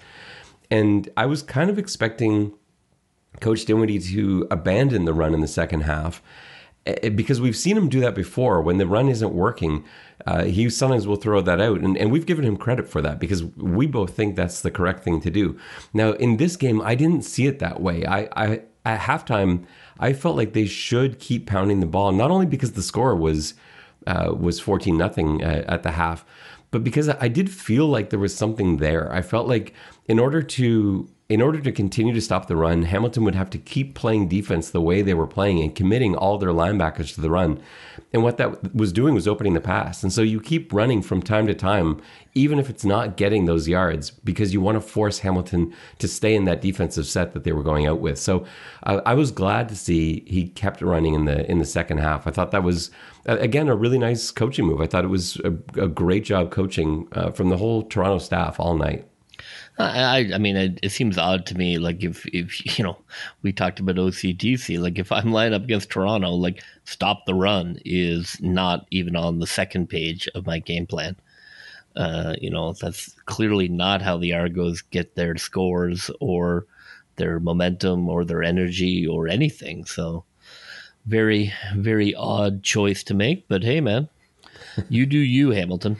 And 0.68 1.08
I 1.16 1.26
was 1.26 1.44
kind 1.44 1.70
of 1.70 1.78
expecting 1.78 2.52
Coach 3.40 3.64
Dinwiddie 3.64 4.00
to 4.00 4.48
abandon 4.50 5.04
the 5.04 5.14
run 5.14 5.32
in 5.32 5.42
the 5.42 5.48
second 5.48 5.82
half 5.82 6.20
Eh, 6.86 7.08
because 7.08 7.40
we've 7.40 7.56
seen 7.56 7.76
him 7.76 7.88
do 7.88 8.00
that 8.00 8.14
before. 8.14 8.60
When 8.60 8.78
the 8.78 8.86
run 8.86 9.08
isn't 9.08 9.32
working 9.32 9.84
uh, 10.26 10.44
he 10.44 10.70
sometimes 10.70 11.06
will 11.06 11.16
throw 11.16 11.40
that 11.40 11.60
out. 11.60 11.80
And, 11.80 11.96
and 11.98 12.10
we've 12.10 12.26
given 12.26 12.44
him 12.44 12.56
credit 12.56 12.88
for 12.88 13.02
that 13.02 13.18
because 13.18 13.44
we 13.44 13.86
both 13.86 14.14
think 14.14 14.36
that's 14.36 14.62
the 14.62 14.70
correct 14.70 15.04
thing 15.04 15.20
to 15.20 15.30
do. 15.30 15.58
Now 15.92 16.12
in 16.12 16.36
this 16.36 16.56
game 16.56 16.80
i 16.80 16.94
didn't 16.94 17.22
see 17.22 17.46
it 17.46 17.58
that 17.58 17.80
way. 17.80 18.06
I, 18.06 18.28
I 18.36 18.62
at 18.86 19.00
halftime 19.00 19.64
i 19.98 20.12
felt 20.12 20.36
like 20.36 20.52
they 20.52 20.66
should 20.66 21.18
keep 21.18 21.46
pounding 21.46 21.80
the 21.80 21.86
ball 21.86 22.12
not 22.12 22.30
only 22.30 22.44
because 22.44 22.72
the 22.72 22.82
score 22.82 23.16
was 23.16 23.54
uh, 24.06 24.34
was 24.36 24.60
14 24.60 24.96
nothing 24.96 25.42
uh, 25.42 25.64
at 25.66 25.82
the 25.82 25.92
half 25.92 26.22
but 26.70 26.84
because 26.84 27.08
i 27.08 27.28
did 27.28 27.50
feel 27.50 27.86
like 27.86 28.10
there 28.10 28.18
was 28.18 28.36
something 28.36 28.76
there. 28.78 29.10
I 29.12 29.22
felt 29.22 29.48
like 29.48 29.72
in 30.06 30.18
order 30.18 30.42
to 30.42 31.08
in 31.30 31.40
order 31.40 31.58
to 31.58 31.72
continue 31.72 32.12
to 32.12 32.20
stop 32.20 32.48
the 32.48 32.56
run, 32.56 32.82
Hamilton 32.82 33.24
would 33.24 33.34
have 33.34 33.48
to 33.48 33.58
keep 33.58 33.94
playing 33.94 34.28
defense 34.28 34.68
the 34.68 34.80
way 34.80 35.00
they 35.00 35.14
were 35.14 35.26
playing 35.26 35.62
and 35.62 35.74
committing 35.74 36.14
all 36.14 36.36
their 36.36 36.50
linebackers 36.50 37.14
to 37.14 37.22
the 37.22 37.30
run. 37.30 37.58
And 38.12 38.22
what 38.22 38.36
that 38.36 38.74
was 38.74 38.92
doing 38.92 39.14
was 39.14 39.26
opening 39.26 39.54
the 39.54 39.60
pass. 39.60 40.02
And 40.02 40.12
so 40.12 40.20
you 40.20 40.38
keep 40.38 40.70
running 40.70 41.00
from 41.00 41.22
time 41.22 41.46
to 41.46 41.54
time, 41.54 42.02
even 42.34 42.58
if 42.58 42.68
it's 42.68 42.84
not 42.84 43.16
getting 43.16 43.46
those 43.46 43.66
yards, 43.66 44.10
because 44.10 44.52
you 44.52 44.60
want 44.60 44.76
to 44.76 44.82
force 44.82 45.20
Hamilton 45.20 45.72
to 45.98 46.08
stay 46.08 46.34
in 46.34 46.44
that 46.44 46.60
defensive 46.60 47.06
set 47.06 47.32
that 47.32 47.42
they 47.44 47.52
were 47.52 47.62
going 47.62 47.86
out 47.86 48.00
with. 48.00 48.18
So 48.18 48.44
uh, 48.82 49.00
I 49.06 49.14
was 49.14 49.30
glad 49.30 49.70
to 49.70 49.76
see 49.76 50.24
he 50.26 50.48
kept 50.48 50.82
running 50.82 51.14
in 51.14 51.24
the 51.24 51.50
in 51.50 51.58
the 51.58 51.64
second 51.64 51.98
half. 51.98 52.26
I 52.26 52.32
thought 52.32 52.50
that 52.50 52.62
was 52.62 52.90
again 53.24 53.68
a 53.68 53.74
really 53.74 53.98
nice 53.98 54.30
coaching 54.30 54.66
move. 54.66 54.82
I 54.82 54.86
thought 54.86 55.04
it 55.04 55.08
was 55.08 55.40
a, 55.40 55.54
a 55.80 55.88
great 55.88 56.24
job 56.24 56.50
coaching 56.50 57.08
uh, 57.12 57.30
from 57.30 57.48
the 57.48 57.56
whole 57.56 57.82
Toronto 57.82 58.18
staff 58.18 58.60
all 58.60 58.76
night. 58.76 59.08
I, 59.78 60.30
I 60.32 60.38
mean, 60.38 60.56
it, 60.56 60.78
it, 60.82 60.90
seems 60.90 61.18
odd 61.18 61.46
to 61.46 61.56
me. 61.56 61.78
Like 61.78 62.04
if, 62.04 62.26
if 62.26 62.78
you 62.78 62.84
know, 62.84 62.96
we 63.42 63.52
talked 63.52 63.80
about 63.80 63.96
OCDC. 63.96 64.80
Like 64.80 64.98
if 64.98 65.10
I'm 65.10 65.32
lined 65.32 65.54
up 65.54 65.64
against 65.64 65.90
Toronto, 65.90 66.30
like 66.30 66.62
stop 66.84 67.26
the 67.26 67.34
run 67.34 67.78
is 67.84 68.40
not 68.40 68.86
even 68.90 69.16
on 69.16 69.38
the 69.38 69.46
second 69.46 69.88
page 69.88 70.28
of 70.34 70.46
my 70.46 70.58
game 70.60 70.86
plan. 70.86 71.16
Uh, 71.96 72.34
you 72.40 72.50
know, 72.50 72.72
that's 72.72 73.14
clearly 73.26 73.68
not 73.68 74.02
how 74.02 74.16
the 74.16 74.32
Argos 74.32 74.82
get 74.82 75.14
their 75.14 75.36
scores 75.36 76.10
or 76.20 76.66
their 77.16 77.38
momentum 77.38 78.08
or 78.08 78.24
their 78.24 78.42
energy 78.42 79.06
or 79.06 79.28
anything. 79.28 79.84
So, 79.84 80.24
very, 81.06 81.52
very 81.76 82.14
odd 82.14 82.62
choice 82.62 83.04
to 83.04 83.14
make. 83.14 83.46
But 83.46 83.62
hey, 83.62 83.80
man, 83.80 84.08
you 84.88 85.06
do 85.06 85.18
you, 85.18 85.50
Hamilton. 85.50 85.98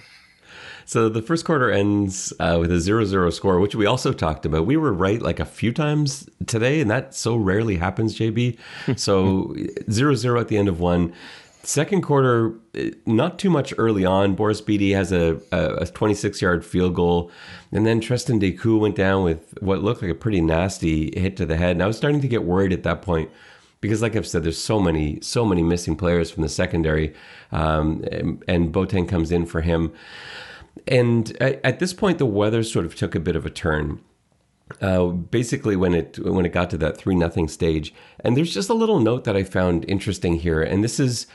So 0.87 1.09
the 1.09 1.23
first 1.23 1.45
quarter 1.45 1.71
ends 1.71 2.33
uh, 2.41 2.59
with 2.61 2.71
a 2.73 2.81
0 2.81 3.05
0 3.05 3.31
score, 3.31 3.59
which 3.59 3.75
we 3.75 3.87
also 3.87 4.13
talked 4.13 4.47
about. 4.47 4.67
We 4.67 4.77
were 4.77 4.93
right 4.93 5.21
like 5.21 5.41
a 5.41 5.45
few 5.45 5.73
times 5.73 6.29
today, 6.47 6.81
and 6.81 6.91
that 6.91 7.15
so 7.15 7.37
rarely 7.37 7.77
happens, 7.77 8.19
JB. 8.19 8.59
so 8.97 9.55
0 9.91 10.15
0 10.15 10.41
at 10.41 10.49
the 10.49 10.57
end 10.57 10.69
of 10.69 10.81
one. 10.81 11.13
second 11.63 12.03
quarter, 12.03 12.55
not 13.07 13.39
too 13.39 13.51
much 13.51 13.73
early 13.79 14.05
on. 14.05 14.35
Boris 14.35 14.61
Bede 14.61 14.95
has 14.95 15.13
a, 15.13 15.41
a 15.53 15.87
26 15.87 16.43
yard 16.43 16.65
field 16.65 16.95
goal. 16.95 17.31
And 17.73 17.87
then 17.87 18.01
Treston 18.01 18.41
Decoud 18.41 18.81
went 18.81 18.97
down 18.97 19.25
with 19.25 19.59
what 19.61 19.83
looked 19.83 20.03
like 20.03 20.11
a 20.11 20.15
pretty 20.15 20.41
nasty 20.41 21.19
hit 21.19 21.37
to 21.39 21.47
the 21.47 21.57
head. 21.57 21.73
And 21.73 21.83
I 21.83 21.87
was 21.87 21.97
starting 21.97 22.21
to 22.21 22.29
get 22.29 22.45
worried 22.45 22.73
at 22.73 22.83
that 22.85 23.03
point 23.03 23.31
because, 23.81 24.01
like 24.01 24.17
I've 24.17 24.27
said, 24.27 24.45
there's 24.45 24.61
so 24.61 24.79
many, 24.81 25.19
so 25.21 25.45
many 25.45 25.63
missing 25.63 25.97
players 25.97 26.31
from 26.31 26.43
the 26.43 26.49
secondary. 26.49 27.15
Um, 27.53 28.05
and, 28.11 28.45
and 28.47 28.73
Boateng 28.73 29.09
comes 29.09 29.33
in 29.33 29.45
for 29.45 29.61
him. 29.61 29.93
And 30.87 31.41
at 31.41 31.79
this 31.79 31.93
point, 31.93 32.19
the 32.19 32.27
weather 32.27 32.63
sort 32.63 32.85
of 32.85 32.95
took 32.95 33.15
a 33.15 33.21
bit 33.21 33.37
of 33.37 33.47
a 33.47 33.51
turn. 33.51 34.01
Uh, 34.81 35.07
basically, 35.09 35.77
when 35.77 35.95
it 35.95 36.19
when 36.19 36.47
it 36.47 36.53
got 36.53 36.71
to 36.71 36.79
that 36.79 36.97
three 36.97 37.15
nothing 37.15 37.49
stage, 37.49 37.95
and 38.21 38.37
there's 38.37 38.53
just 38.53 38.71
a 38.71 38.75
little 38.75 38.99
note 38.99 39.25
that 39.25 39.37
I 39.37 39.45
found 39.45 39.85
interesting 39.89 40.37
here, 40.37 40.63
and 40.63 40.83
this 40.83 40.99
is 40.99 41.27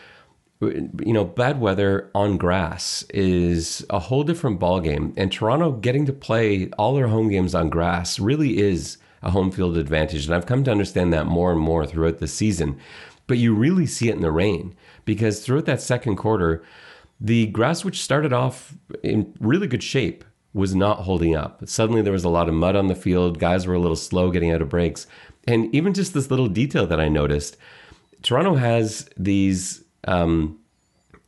you 0.62 1.14
know, 1.14 1.24
bad 1.24 1.62
weather 1.62 2.12
on 2.14 2.38
grass 2.38 3.04
is 3.14 3.86
a 3.90 4.00
whole 4.00 4.24
different 4.24 4.60
ballgame. 4.60 5.14
And 5.16 5.32
Toronto 5.32 5.72
getting 5.72 6.06
to 6.06 6.14
play 6.14 6.70
all 6.78 6.96
their 6.96 7.08
home 7.08 7.30
games 7.30 7.56
on 7.56 7.70
grass 7.70 8.20
really 8.20 8.60
is 8.60 8.98
a 9.22 9.32
home 9.32 9.52
field 9.52 9.78
advantage. 9.78 10.26
And 10.26 10.36
I've 10.36 10.46
come 10.46 10.64
to 10.66 10.72
understand 10.72 11.14
that 11.14 11.28
more 11.28 11.52
and 11.52 11.62
more 11.62 11.86
throughout 11.86 12.18
the 12.18 12.28
season. 12.28 12.78
But 13.26 13.38
you 13.38 13.54
really 13.54 13.86
see 13.86 14.10
it 14.10 14.16
in 14.16 14.22
the 14.22 14.32
rain 14.32 14.76
because 15.06 15.46
throughout 15.46 15.66
that 15.66 15.82
second 15.82 16.18
quarter, 16.18 16.62
the 17.20 17.48
grass, 17.48 17.84
which 17.84 18.02
started 18.02 18.34
off 18.34 18.74
in 19.04 19.34
really 19.40 19.68
good 19.68 19.84
shape, 19.84 20.24
was 20.54 20.74
not 20.74 21.00
holding 21.00 21.36
up. 21.36 21.62
Suddenly 21.68 22.02
there 22.02 22.14
was 22.14 22.24
a 22.24 22.30
lot 22.30 22.48
of 22.48 22.56
mud 22.56 22.76
on 22.76 22.88
the 22.88 22.96
field. 22.96 23.40
Guys 23.40 23.68
were 23.68 23.76
a 23.76 23.80
little 23.80 23.96
slow 23.96 24.32
getting 24.32 24.52
out 24.52 24.62
of 24.62 24.70
breaks. 24.70 25.06
And 25.48 25.74
even 25.74 25.94
just 25.94 26.14
this 26.14 26.32
little 26.32 26.48
detail 26.48 26.88
that 26.88 27.00
I 27.00 27.08
noticed 27.08 27.58
Toronto 28.22 28.56
has 28.56 29.10
these 29.18 29.84
um, 30.08 30.60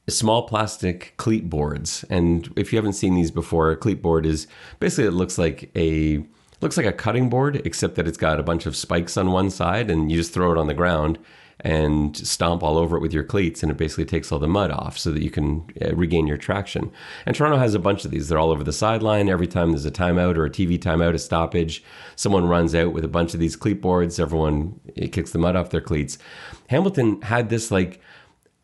small 0.10 0.48
plastic 0.48 1.14
cleat 1.18 1.50
boards. 1.50 2.04
And 2.10 2.52
if 2.56 2.72
you 2.72 2.78
haven't 2.78 2.94
seen 2.94 3.16
these 3.16 3.32
before, 3.32 3.72
a 3.72 3.78
cleat 3.78 4.02
board 4.02 4.26
is 4.26 4.48
basically 4.80 5.06
it 5.06 5.12
looks 5.12 5.38
like 5.38 5.72
a 5.76 6.24
looks 6.62 6.78
like 6.78 6.86
a 6.86 6.94
cutting 6.94 7.30
board, 7.30 7.62
except 7.66 7.96
that 7.96 8.08
it's 8.08 8.18
got 8.18 8.40
a 8.40 8.44
bunch 8.44 8.66
of 8.66 8.76
spikes 8.76 9.18
on 9.18 9.32
one 9.32 9.50
side, 9.50 9.90
and 9.90 10.12
you 10.12 10.18
just 10.18 10.34
throw 10.34 10.52
it 10.52 10.58
on 10.60 10.68
the 10.68 10.76
ground 10.76 11.18
and 11.62 12.18
stomp 12.18 12.64
all 12.64 12.78
over 12.78 12.98
it 12.98 13.02
with 13.02 13.14
your 13.14 13.24
cleats, 13.24 13.62
and 13.62 13.72
it 13.72 13.78
basically 13.78 14.06
takes 14.06 14.32
all 14.32 14.40
the 14.40 14.48
mud 14.48 14.72
off 14.72 14.98
so 14.98 15.12
that 15.12 15.24
you 15.24 15.30
can 15.30 15.66
uh, 15.82 15.96
regain 15.96 16.28
your 16.28 16.38
traction. 16.38 16.92
And 17.26 17.36
Toronto 17.36 17.58
has 17.58 17.74
a 17.74 17.80
bunch 17.80 18.04
of 18.04 18.12
these. 18.12 18.28
They're 18.28 18.40
all 18.40 18.52
over 18.52 18.64
the 18.64 18.74
sideline. 18.74 19.30
Every 19.30 19.48
time 19.48 19.72
there's 19.72 19.86
a 19.86 19.92
timeout 19.92 20.38
or 20.38 20.46
a 20.46 20.50
TV 20.50 20.80
timeout, 20.80 21.14
a 21.14 21.20
stoppage, 21.20 21.84
someone 22.16 22.48
runs 22.48 22.74
out 22.74 22.94
with 22.94 23.06
a 23.06 23.10
bunch 23.10 23.34
of 23.34 23.40
these 23.40 23.56
cleat 23.56 23.82
boards. 23.82 24.20
Everyone 24.20 24.80
kicks 25.12 25.32
the 25.32 25.40
mud 25.40 25.56
off 25.56 25.70
their 25.70 25.82
cleats. 25.82 26.18
Hamilton 26.68 27.22
had 27.22 27.50
this 27.50 27.72
like 27.72 28.02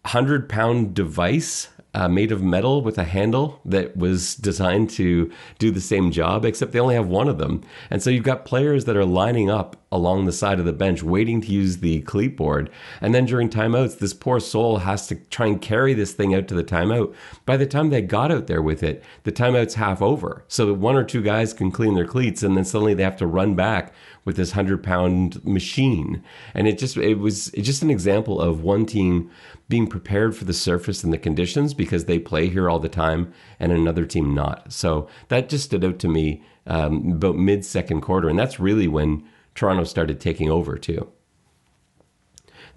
100 0.03 0.49
pound 0.49 0.93
device 0.93 1.69
uh, 1.97 2.07
made 2.07 2.31
of 2.31 2.43
metal 2.43 2.83
with 2.83 2.99
a 2.99 3.03
handle 3.03 3.59
that 3.65 3.97
was 3.97 4.35
designed 4.35 4.87
to 4.87 5.31
do 5.57 5.71
the 5.71 5.81
same 5.81 6.11
job, 6.11 6.45
except 6.45 6.71
they 6.71 6.79
only 6.79 6.93
have 6.93 7.07
one 7.07 7.27
of 7.27 7.39
them. 7.39 7.63
And 7.89 8.03
so 8.03 8.11
you've 8.11 8.23
got 8.23 8.45
players 8.45 8.85
that 8.85 8.95
are 8.95 9.03
lining 9.03 9.49
up 9.49 9.75
along 9.91 10.25
the 10.25 10.31
side 10.31 10.59
of 10.59 10.65
the 10.65 10.73
bench 10.73 11.01
waiting 11.01 11.41
to 11.41 11.47
use 11.47 11.77
the 11.77 12.01
cleat 12.01 12.37
board. 12.37 12.69
And 13.01 13.15
then 13.15 13.25
during 13.25 13.49
timeouts, 13.49 13.97
this 13.97 14.13
poor 14.13 14.39
soul 14.39 14.77
has 14.77 15.07
to 15.07 15.15
try 15.15 15.47
and 15.47 15.59
carry 15.59 15.95
this 15.95 16.13
thing 16.13 16.35
out 16.35 16.47
to 16.49 16.53
the 16.53 16.63
timeout. 16.63 17.15
By 17.47 17.57
the 17.57 17.65
time 17.65 17.89
they 17.89 18.03
got 18.03 18.31
out 18.31 18.45
there 18.45 18.61
with 18.61 18.83
it, 18.83 19.03
the 19.23 19.31
timeout's 19.31 19.73
half 19.73 19.99
over. 19.99 20.43
So 20.47 20.71
one 20.73 20.95
or 20.95 21.03
two 21.03 21.23
guys 21.23 21.51
can 21.51 21.71
clean 21.71 21.95
their 21.95 22.05
cleats 22.05 22.43
and 22.43 22.55
then 22.55 22.65
suddenly 22.65 22.93
they 22.93 23.03
have 23.03 23.17
to 23.17 23.25
run 23.27 23.55
back 23.55 23.91
with 24.23 24.35
this 24.35 24.51
hundred 24.51 24.83
pound 24.83 25.43
machine. 25.45 26.21
And 26.53 26.67
it 26.67 26.77
just 26.77 26.97
it 26.97 27.15
was 27.15 27.49
just 27.51 27.81
an 27.81 27.89
example 27.89 28.41
of 28.41 28.61
one 28.61 28.85
team 28.85 29.31
being 29.69 29.88
prepared 29.88 30.36
for 30.36 30.45
the 30.45 30.53
surface 30.53 31.03
and 31.03 31.12
the 31.12 31.17
conditions 31.17 31.74
because 31.74 32.05
they 32.05 32.19
play 32.19 32.47
here 32.47 32.69
all 32.69 32.79
the 32.79 32.89
time, 32.89 33.33
and 33.59 33.71
another 33.71 34.05
team 34.05 34.33
not. 34.33 34.71
So 34.71 35.07
that 35.27 35.50
just 35.50 35.65
stood 35.65 35.83
out 35.83 36.00
to 36.00 36.07
me 36.07 36.43
um, 36.65 37.13
about 37.13 37.36
mid 37.36 37.65
second 37.65 38.01
quarter, 38.01 38.29
and 38.29 38.39
that's 38.39 38.59
really 38.59 38.88
when 38.88 39.27
Toronto 39.55 39.83
started 39.83 40.19
taking 40.19 40.50
over 40.50 40.77
too. 40.77 41.12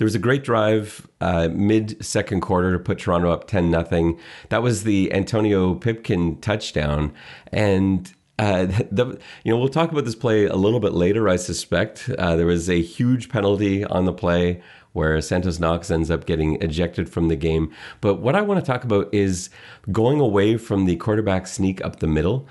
There 0.01 0.07
was 0.07 0.15
a 0.15 0.19
great 0.19 0.45
drive 0.45 1.07
uh, 1.21 1.51
mid 1.53 2.03
second 2.05 2.41
quarter 2.41 2.73
to 2.73 2.79
put 2.79 2.99
Toronto 2.99 3.31
up 3.31 3.47
10 3.47 3.71
nothing. 3.71 4.19
That 4.49 4.63
was 4.63 4.85
the 4.85 5.13
Antonio 5.13 5.75
Pipkin 5.75 6.41
touchdown. 6.41 7.13
And 7.53 8.11
uh, 8.39 8.65
the, 8.91 9.19
you 9.45 9.53
know, 9.53 9.59
we'll 9.59 9.69
talk 9.69 9.93
about 9.93 10.07
this 10.07 10.15
play 10.15 10.47
a 10.47 10.57
little 10.57 10.81
bit 10.81 10.95
later, 10.95 11.29
I 11.29 11.37
suspect. 11.37 12.09
Uh, 12.19 12.35
there 12.35 12.47
was 12.47 12.71
a 12.71 12.81
huge 12.81 13.29
penalty 13.29 13.85
on 13.85 14.07
the 14.07 14.13
play 14.15 14.63
where 14.93 15.21
Santos 15.21 15.61
Knox 15.61 15.91
ends 15.91 16.11
up 16.11 16.27
getting 16.27 16.61
ejected 16.63 17.09
from 17.09 17.29
the 17.29 17.37
game. 17.37 17.73
But 18.01 18.17
what 18.17 18.35
I 18.35 18.43
want 18.43 18.61
to 18.61 18.67
talk 18.67 18.85
about 18.85 19.13
is 19.13 19.51
going 19.93 20.21
away 20.21 20.57
from 20.57 20.85
the 20.85 20.97
quarterback 20.97 21.47
sneak 21.47 21.85
up 21.85 22.01
the 22.01 22.07
middle. 22.07 22.49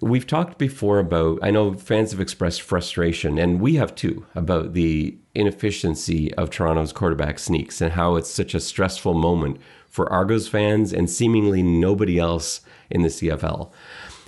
We've 0.00 0.26
talked 0.26 0.58
before 0.58 0.98
about, 0.98 1.40
I 1.42 1.50
know 1.50 1.74
fans 1.74 2.12
have 2.12 2.20
expressed 2.20 2.62
frustration, 2.62 3.38
and 3.38 3.60
we 3.60 3.76
have 3.76 3.94
too, 3.94 4.26
about 4.34 4.74
the 4.74 5.16
inefficiency 5.34 6.32
of 6.34 6.50
Toronto's 6.50 6.92
quarterback 6.92 7.38
sneaks 7.38 7.80
and 7.80 7.92
how 7.92 8.16
it's 8.16 8.30
such 8.30 8.54
a 8.54 8.60
stressful 8.60 9.14
moment 9.14 9.58
for 9.88 10.12
Argos 10.12 10.46
fans 10.46 10.92
and 10.92 11.10
seemingly 11.10 11.62
nobody 11.62 12.18
else 12.18 12.60
in 12.90 13.02
the 13.02 13.08
CFL. 13.08 13.72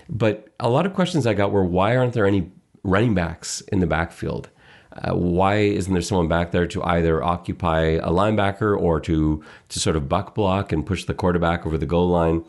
But 0.09 0.49
a 0.59 0.69
lot 0.69 0.87
of 0.87 0.95
questions 0.95 1.27
I 1.27 1.35
got 1.35 1.53
were 1.53 1.65
why 1.65 1.97
aren't 1.97 2.15
there 2.15 2.27
any 2.27 2.51
running 2.83 3.15
backs 3.15 3.61
in 3.73 3.81
the 3.81 3.87
backfield? 3.87 4.49
Uh, 4.93 5.15
why 5.15 5.57
isn't 5.57 5.93
there 5.93 6.03
someone 6.03 6.29
back 6.29 6.51
there 6.51 6.67
to 6.67 6.83
either 6.83 7.23
occupy 7.23 7.81
a 7.81 8.09
linebacker 8.09 8.79
or 8.79 9.01
to 9.01 9.43
to 9.69 9.79
sort 9.79 9.97
of 9.97 10.09
buck 10.09 10.35
block 10.35 10.73
and 10.73 10.85
push 10.85 11.05
the 11.05 11.15
quarterback 11.15 11.65
over 11.65 11.79
the 11.79 11.87
goal 11.87 12.09
line? 12.09 12.45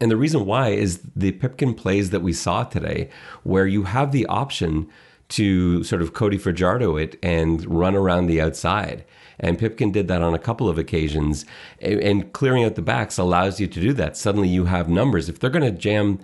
And 0.00 0.10
the 0.10 0.16
reason 0.16 0.46
why 0.46 0.68
is 0.68 1.00
the 1.16 1.32
Pipkin 1.32 1.74
plays 1.74 2.10
that 2.10 2.22
we 2.22 2.32
saw 2.32 2.62
today, 2.62 3.10
where 3.42 3.66
you 3.66 3.82
have 3.84 4.12
the 4.12 4.26
option 4.26 4.88
to 5.30 5.82
sort 5.84 6.02
of 6.02 6.12
Cody 6.12 6.38
Fajardo 6.38 6.96
it 6.96 7.18
and 7.22 7.64
run 7.66 7.94
around 7.94 8.26
the 8.26 8.40
outside. 8.40 9.04
And 9.38 9.58
Pipkin 9.58 9.90
did 9.90 10.06
that 10.08 10.22
on 10.22 10.34
a 10.34 10.38
couple 10.38 10.68
of 10.68 10.76
occasions. 10.76 11.46
And 11.80 12.32
clearing 12.32 12.64
out 12.64 12.74
the 12.74 12.82
backs 12.82 13.16
allows 13.16 13.58
you 13.58 13.66
to 13.68 13.80
do 13.80 13.92
that. 13.94 14.16
Suddenly 14.16 14.48
you 14.48 14.66
have 14.66 14.88
numbers. 14.88 15.28
If 15.28 15.38
they're 15.38 15.50
going 15.50 15.64
to 15.64 15.78
jam 15.78 16.18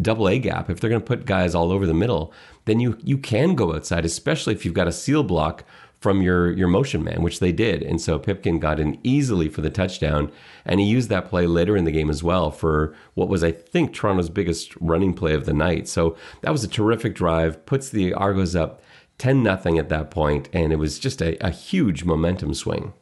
double 0.00 0.28
A 0.28 0.38
gap, 0.38 0.70
if 0.70 0.80
they're 0.80 0.90
going 0.90 1.02
to 1.02 1.06
put 1.06 1.26
guys 1.26 1.54
all 1.54 1.70
over 1.70 1.86
the 1.86 1.94
middle, 1.94 2.32
then 2.64 2.80
you 2.80 2.98
you 3.02 3.18
can 3.18 3.54
go 3.54 3.74
outside, 3.74 4.04
especially 4.04 4.54
if 4.54 4.64
you've 4.64 4.74
got 4.74 4.88
a 4.88 4.92
seal 4.92 5.22
block 5.22 5.64
from 6.02 6.20
your 6.20 6.50
your 6.52 6.68
motion 6.68 7.04
man, 7.04 7.22
which 7.22 7.38
they 7.38 7.52
did. 7.52 7.82
And 7.82 8.00
so 8.00 8.18
Pipkin 8.18 8.58
got 8.58 8.80
in 8.80 8.98
easily 9.04 9.48
for 9.48 9.60
the 9.60 9.70
touchdown, 9.70 10.32
and 10.64 10.80
he 10.80 10.86
used 10.86 11.08
that 11.10 11.28
play 11.28 11.46
later 11.46 11.76
in 11.76 11.84
the 11.84 11.92
game 11.92 12.10
as 12.10 12.22
well 12.22 12.50
for 12.50 12.94
what 13.14 13.28
was 13.28 13.44
I 13.44 13.52
think 13.52 13.92
Toronto's 13.92 14.28
biggest 14.28 14.74
running 14.80 15.14
play 15.14 15.34
of 15.34 15.46
the 15.46 15.52
night. 15.52 15.86
So 15.86 16.16
that 16.40 16.50
was 16.50 16.64
a 16.64 16.68
terrific 16.68 17.14
drive, 17.14 17.64
puts 17.66 17.88
the 17.88 18.12
Argos 18.14 18.56
up 18.56 18.82
10 19.18 19.42
nothing 19.42 19.78
at 19.78 19.88
that 19.88 20.10
point, 20.10 20.48
and 20.52 20.72
it 20.72 20.76
was 20.76 20.98
just 20.98 21.22
a, 21.22 21.36
a 21.44 21.50
huge 21.50 22.02
momentum 22.02 22.54
swing. 22.54 22.92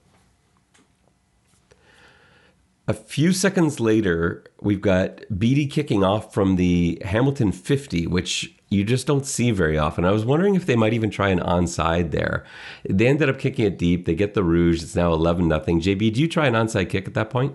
A 2.87 2.93
few 2.93 3.33
seconds 3.33 3.81
later, 3.81 4.45
we've 4.61 4.81
got 4.81 5.21
Bede 5.39 5.71
kicking 5.71 6.05
off 6.05 6.35
from 6.35 6.57
the 6.57 7.01
Hamilton 7.05 7.53
50, 7.53 8.09
which 8.09 8.55
you 8.71 8.85
just 8.85 9.07
don't 9.07 9.27
see 9.27 9.51
very 9.51 9.77
often. 9.77 10.05
I 10.05 10.13
was 10.13 10.25
wondering 10.25 10.55
if 10.55 10.65
they 10.65 10.77
might 10.77 10.95
even 10.95 11.11
try 11.11 11.29
an 11.31 11.41
onside 11.41 12.13
there. 12.13 12.45
They 12.89 13.09
ended 13.09 13.29
up 13.29 13.39
kicking 13.39 13.67
it 13.67 13.79
deep. 13.79 14.07
They 14.07 14.15
get 14.15 14.35
the 14.35 14.45
rouge. 14.45 14.83
It's 14.83 14.95
now 14.95 15.13
11 15.13 15.49
nothing. 15.49 15.81
JB, 15.81 16.15
do 16.15 16.21
you 16.21 16.29
try 16.29 16.47
an 16.47 16.55
onside 16.55 16.89
kick 16.89 17.09
at 17.09 17.15
that 17.15 17.31
point? 17.31 17.55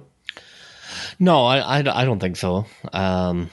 No, 1.18 1.46
I, 1.46 1.80
I, 1.80 2.02
I 2.02 2.06
don't 2.06 2.20
think 2.20 2.36
so. 2.36 2.66
Um, 2.92 3.50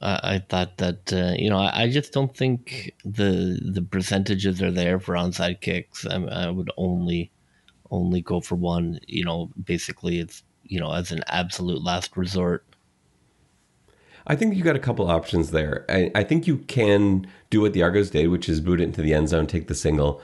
I, 0.00 0.34
I, 0.34 0.38
thought 0.48 0.78
that 0.78 1.12
uh, 1.12 1.34
you 1.36 1.50
know 1.50 1.58
I, 1.58 1.82
I, 1.82 1.90
just 1.90 2.12
don't 2.12 2.34
think 2.36 2.92
the 3.04 3.58
the 3.62 3.82
percentages 3.82 4.62
are 4.62 4.70
there 4.70 5.00
for 5.00 5.14
onside 5.14 5.60
kicks. 5.60 6.06
I, 6.06 6.22
I 6.22 6.50
would 6.50 6.70
only 6.76 7.32
only 7.90 8.22
go 8.22 8.40
for 8.40 8.54
one. 8.54 9.00
You 9.08 9.24
know, 9.24 9.50
basically 9.64 10.20
it's 10.20 10.44
you 10.64 10.80
know, 10.80 10.92
as 10.92 11.12
an 11.12 11.22
absolute 11.28 11.82
last 11.82 12.16
resort. 12.16 12.64
I 14.26 14.36
think 14.36 14.54
you 14.54 14.62
got 14.62 14.76
a 14.76 14.80
couple 14.80 15.10
options 15.10 15.50
there. 15.50 15.84
I, 15.88 16.10
I 16.14 16.24
think 16.24 16.46
you 16.46 16.58
can 16.58 17.26
do 17.50 17.60
what 17.60 17.72
the 17.72 17.82
Argos 17.82 18.10
did, 18.10 18.28
which 18.28 18.48
is 18.48 18.60
boot 18.60 18.80
it 18.80 18.84
into 18.84 19.02
the 19.02 19.14
end 19.14 19.28
zone, 19.28 19.46
take 19.46 19.68
the 19.68 19.74
single. 19.74 20.20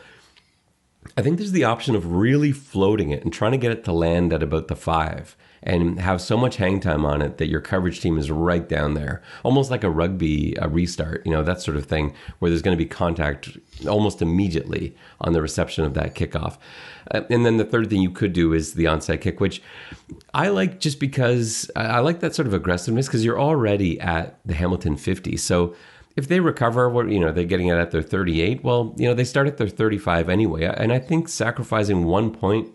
I 1.16 1.22
think 1.22 1.38
there's 1.38 1.52
the 1.52 1.64
option 1.64 1.94
of 1.94 2.12
really 2.12 2.52
floating 2.52 3.10
it 3.10 3.24
and 3.24 3.32
trying 3.32 3.52
to 3.52 3.58
get 3.58 3.72
it 3.72 3.84
to 3.84 3.92
land 3.92 4.32
at 4.32 4.42
about 4.42 4.68
the 4.68 4.76
five 4.76 5.36
and 5.62 6.00
have 6.00 6.20
so 6.20 6.36
much 6.36 6.56
hang 6.56 6.80
time 6.80 7.04
on 7.04 7.22
it 7.22 7.38
that 7.38 7.48
your 7.48 7.60
coverage 7.60 8.00
team 8.00 8.18
is 8.18 8.30
right 8.30 8.68
down 8.68 8.94
there, 8.94 9.22
almost 9.44 9.70
like 9.70 9.84
a 9.84 9.90
rugby 9.90 10.54
a 10.60 10.68
restart, 10.68 11.24
you 11.24 11.32
know, 11.32 11.42
that 11.42 11.60
sort 11.60 11.76
of 11.76 11.86
thing, 11.86 12.14
where 12.38 12.50
there's 12.50 12.62
going 12.62 12.76
to 12.76 12.82
be 12.82 12.88
contact 12.88 13.56
almost 13.86 14.22
immediately 14.22 14.96
on 15.20 15.32
the 15.32 15.42
reception 15.42 15.84
of 15.84 15.94
that 15.94 16.14
kickoff. 16.14 16.58
Uh, 17.10 17.22
and 17.30 17.44
then 17.46 17.56
the 17.56 17.64
third 17.64 17.90
thing 17.90 18.02
you 18.02 18.10
could 18.10 18.32
do 18.32 18.52
is 18.52 18.74
the 18.74 18.84
onside 18.84 19.20
kick, 19.20 19.40
which 19.40 19.62
I 20.34 20.48
like 20.48 20.80
just 20.80 21.00
because 21.00 21.70
I 21.76 22.00
like 22.00 22.20
that 22.20 22.34
sort 22.34 22.46
of 22.46 22.54
aggressiveness 22.54 23.06
because 23.06 23.24
you're 23.24 23.40
already 23.40 24.00
at 24.00 24.38
the 24.44 24.54
Hamilton 24.54 24.96
50. 24.96 25.36
So 25.36 25.74
if 26.16 26.26
they 26.26 26.40
recover, 26.40 26.88
what 26.88 27.08
you 27.08 27.20
know, 27.20 27.30
they're 27.30 27.44
getting 27.44 27.68
it 27.68 27.76
at 27.76 27.92
their 27.92 28.02
38. 28.02 28.64
Well, 28.64 28.94
you 28.96 29.06
know, 29.06 29.14
they 29.14 29.24
start 29.24 29.46
at 29.46 29.56
their 29.56 29.68
35 29.68 30.28
anyway, 30.28 30.64
and 30.64 30.92
I 30.92 30.98
think 30.98 31.28
sacrificing 31.28 32.04
one 32.04 32.32
point 32.32 32.68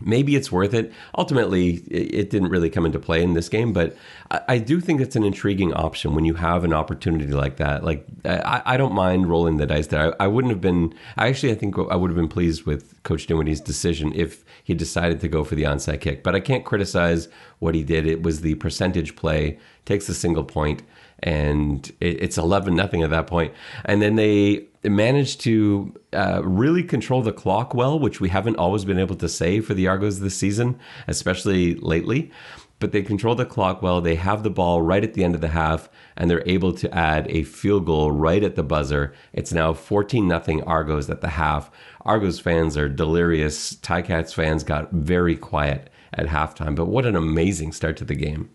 maybe 0.00 0.36
it's 0.36 0.52
worth 0.52 0.74
it. 0.74 0.92
Ultimately, 1.16 1.76
it 1.90 2.28
didn't 2.30 2.50
really 2.50 2.68
come 2.68 2.84
into 2.84 2.98
play 2.98 3.22
in 3.22 3.34
this 3.34 3.48
game, 3.48 3.72
but 3.72 3.96
I 4.30 4.58
do 4.58 4.80
think 4.80 5.00
it's 5.00 5.16
an 5.16 5.24
intriguing 5.24 5.72
option 5.72 6.14
when 6.14 6.24
you 6.24 6.34
have 6.34 6.64
an 6.64 6.72
opportunity 6.72 7.32
like 7.32 7.56
that. 7.56 7.82
Like, 7.84 8.06
I, 8.24 8.76
don't 8.76 8.94
mind 8.94 9.28
rolling 9.28 9.56
the 9.56 9.66
dice 9.66 9.86
there. 9.86 10.20
I, 10.20 10.26
wouldn't 10.26 10.52
have 10.52 10.60
been, 10.60 10.94
I 11.16 11.28
actually, 11.28 11.52
I 11.52 11.54
think 11.54 11.78
I 11.78 11.96
would 11.96 12.10
have 12.10 12.16
been 12.16 12.28
pleased 12.28 12.64
with 12.64 13.02
Coach 13.04 13.26
Dinwiddie's 13.26 13.60
decision 13.60 14.12
if 14.14 14.44
he 14.64 14.74
decided 14.74 15.20
to 15.20 15.28
go 15.28 15.44
for 15.44 15.54
the 15.54 15.62
onside 15.62 16.00
kick, 16.00 16.22
but 16.22 16.34
I 16.34 16.40
can't 16.40 16.64
criticize 16.64 17.28
what 17.58 17.74
he 17.74 17.82
did. 17.82 18.06
It 18.06 18.22
was 18.22 18.42
the 18.42 18.56
percentage 18.56 19.16
play, 19.16 19.58
takes 19.86 20.08
a 20.08 20.14
single 20.14 20.44
point, 20.44 20.82
and 21.20 21.90
it's 22.00 22.36
11 22.36 22.74
nothing 22.74 23.02
at 23.02 23.10
that 23.10 23.26
point. 23.26 23.54
And 23.84 24.02
then 24.02 24.16
they 24.16 24.66
managed 24.90 25.40
to 25.42 25.94
uh, 26.12 26.40
really 26.44 26.82
control 26.82 27.22
the 27.22 27.32
clock 27.32 27.74
well, 27.74 27.98
which 27.98 28.20
we 28.20 28.28
haven't 28.28 28.56
always 28.56 28.84
been 28.84 28.98
able 28.98 29.16
to 29.16 29.28
say 29.28 29.60
for 29.60 29.74
the 29.74 29.88
Argos 29.88 30.20
this 30.20 30.36
season, 30.36 30.78
especially 31.08 31.74
lately. 31.76 32.30
But 32.78 32.92
they 32.92 33.02
control 33.02 33.34
the 33.34 33.46
clock 33.46 33.80
well. 33.80 34.02
They 34.02 34.16
have 34.16 34.42
the 34.42 34.50
ball 34.50 34.82
right 34.82 35.02
at 35.02 35.14
the 35.14 35.24
end 35.24 35.34
of 35.34 35.40
the 35.40 35.48
half, 35.48 35.88
and 36.14 36.30
they're 36.30 36.46
able 36.46 36.72
to 36.74 36.94
add 36.94 37.26
a 37.30 37.42
field 37.42 37.86
goal 37.86 38.12
right 38.12 38.42
at 38.42 38.54
the 38.54 38.62
buzzer. 38.62 39.14
It's 39.32 39.52
now 39.52 39.72
14 39.72 40.28
0 40.28 40.62
Argos 40.66 41.08
at 41.08 41.22
the 41.22 41.30
half. 41.30 41.70
Argos 42.02 42.38
fans 42.38 42.76
are 42.76 42.88
delirious. 42.88 43.74
Ticats 43.76 44.34
fans 44.34 44.62
got 44.62 44.92
very 44.92 45.36
quiet 45.36 45.88
at 46.12 46.26
halftime. 46.26 46.74
But 46.74 46.86
what 46.86 47.06
an 47.06 47.16
amazing 47.16 47.72
start 47.72 47.96
to 47.96 48.04
the 48.04 48.14
game. 48.14 48.50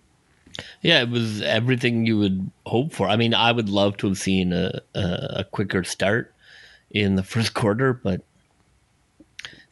Yeah, 0.82 1.02
it 1.02 1.10
was 1.10 1.42
everything 1.42 2.06
you 2.06 2.18
would 2.18 2.52
hope 2.66 2.94
for. 2.94 3.08
I 3.08 3.16
mean, 3.16 3.34
I 3.34 3.52
would 3.52 3.70
love 3.70 3.98
to 3.98 4.08
have 4.08 4.18
seen 4.18 4.54
a, 4.54 4.82
a, 4.94 5.46
quicker 5.52 5.84
start 5.84 6.34
in 6.90 7.16
the 7.16 7.24
first 7.34 7.54
quarter, 7.54 7.94
but 7.94 8.22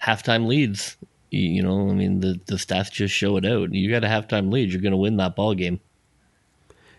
halftime 0.01 0.47
leads. 0.47 0.97
You, 1.31 1.41
you 1.41 1.63
know, 1.63 1.89
I 1.89 1.93
mean, 1.93 2.21
the, 2.21 2.39
the 2.45 2.55
stats 2.55 2.91
just 2.91 3.13
show 3.13 3.37
it 3.37 3.45
out. 3.45 3.73
You 3.73 3.91
got 3.91 4.03
a 4.03 4.07
halftime 4.07 4.51
lead, 4.51 4.71
you're 4.71 4.81
going 4.81 4.91
to 4.91 4.97
win 4.97 5.17
that 5.17 5.35
ball 5.35 5.53
game. 5.53 5.79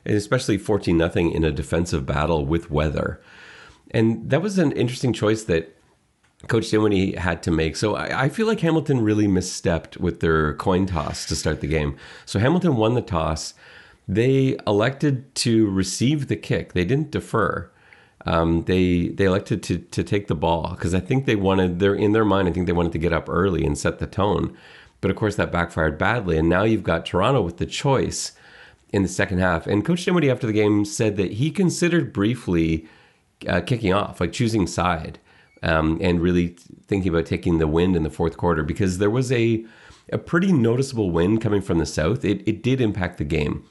And 0.04 0.16
especially 0.16 0.56
14 0.56 0.96
nothing 0.96 1.30
in 1.30 1.44
a 1.44 1.50
defensive 1.50 2.06
battle 2.06 2.46
with 2.46 2.70
weather. 2.70 3.20
And 3.90 4.30
that 4.30 4.40
was 4.40 4.58
an 4.58 4.72
interesting 4.72 5.12
choice 5.12 5.44
that 5.44 5.76
Coach 6.49 6.70
Dinwiddie 6.70 7.16
had 7.16 7.42
to 7.42 7.50
make. 7.50 7.76
So 7.76 7.96
I, 7.96 8.25
I, 8.25 8.28
feel 8.28 8.46
like 8.46 8.60
Hamilton 8.60 9.02
really 9.02 9.26
misstepped 9.26 9.99
with 9.99 10.20
their 10.20 10.54
coin 10.54 10.87
toss 10.87 11.26
to 11.26 11.37
start 11.37 11.60
the 11.60 11.66
game. 11.66 11.96
So 12.25 12.38
Hamilton 12.38 12.76
won 12.76 12.94
the 12.94 13.02
toss. 13.02 13.52
They 14.11 14.59
elected 14.67 15.33
to 15.37 15.71
receive 15.71 16.26
the 16.26 16.35
kick. 16.35 16.73
They 16.73 16.85
didn't 16.85 17.12
defer. 17.12 17.71
Um, 18.26 18.64
they 18.64 19.09
they 19.09 19.25
elected 19.25 19.62
to 19.64 19.79
to 19.79 20.02
take 20.02 20.26
the 20.26 20.35
ball 20.35 20.71
because 20.71 20.95
I 20.95 21.00
think 21.00 21.26
they 21.26 21.37
wanted. 21.37 21.79
They're 21.79 21.95
in 21.95 22.11
their 22.11 22.25
mind. 22.25 22.49
I 22.49 22.52
think 22.52 22.67
they 22.67 22.73
wanted 22.73 22.93
to 22.93 22.99
get 22.99 23.12
up 23.12 23.29
early 23.29 23.64
and 23.64 23.79
set 23.79 24.00
the 24.00 24.09
tone. 24.09 24.57
But 25.00 25.12
of 25.12 25.17
course, 25.17 25.37
that 25.37 25.52
backfired 25.52 25.97
badly. 25.97 26.37
And 26.37 26.49
now 26.49 26.64
you've 26.64 26.83
got 26.83 27.07
Toronto 27.07 27.40
with 27.40 27.59
the 27.59 27.67
choice 27.67 28.33
in 28.93 29.02
the 29.02 29.09
second 29.09 29.38
half. 29.38 29.69
And 29.69 29.85
Coach 29.85 30.05
Dinwiddie 30.05 30.31
after 30.31 30.47
the 30.47 30.52
game 30.52 30.85
said 30.85 31.17
that 31.17 31.35
he 31.35 31.52
considered 31.52 32.12
briefly 32.12 32.88
uh, 33.49 33.61
kicking 33.61 33.93
off, 33.93 34.21
like 34.21 34.33
choosing 34.33 34.67
side 34.67 35.21
um, 35.62 35.99
and 36.00 36.21
really 36.21 36.49
thinking 36.88 37.11
about 37.11 37.26
taking 37.26 37.59
the 37.59 37.69
wind 37.69 37.95
in 37.95 38.02
the 38.02 38.11
fourth 38.11 38.37
quarter 38.37 38.64
because 38.64 38.99
there 38.99 39.11
was 39.11 39.31
a 39.31 39.64
a 40.12 40.19
pretty 40.19 40.52
noticeable 40.52 41.12
wind 41.12 41.40
coming 41.40 41.62
from 41.62 41.79
the 41.79 41.87
south. 41.87 42.25
It 42.25 42.43
it 42.49 42.62
did 42.62 42.81
impact 42.81 43.19
the 43.19 43.25
game. 43.25 43.64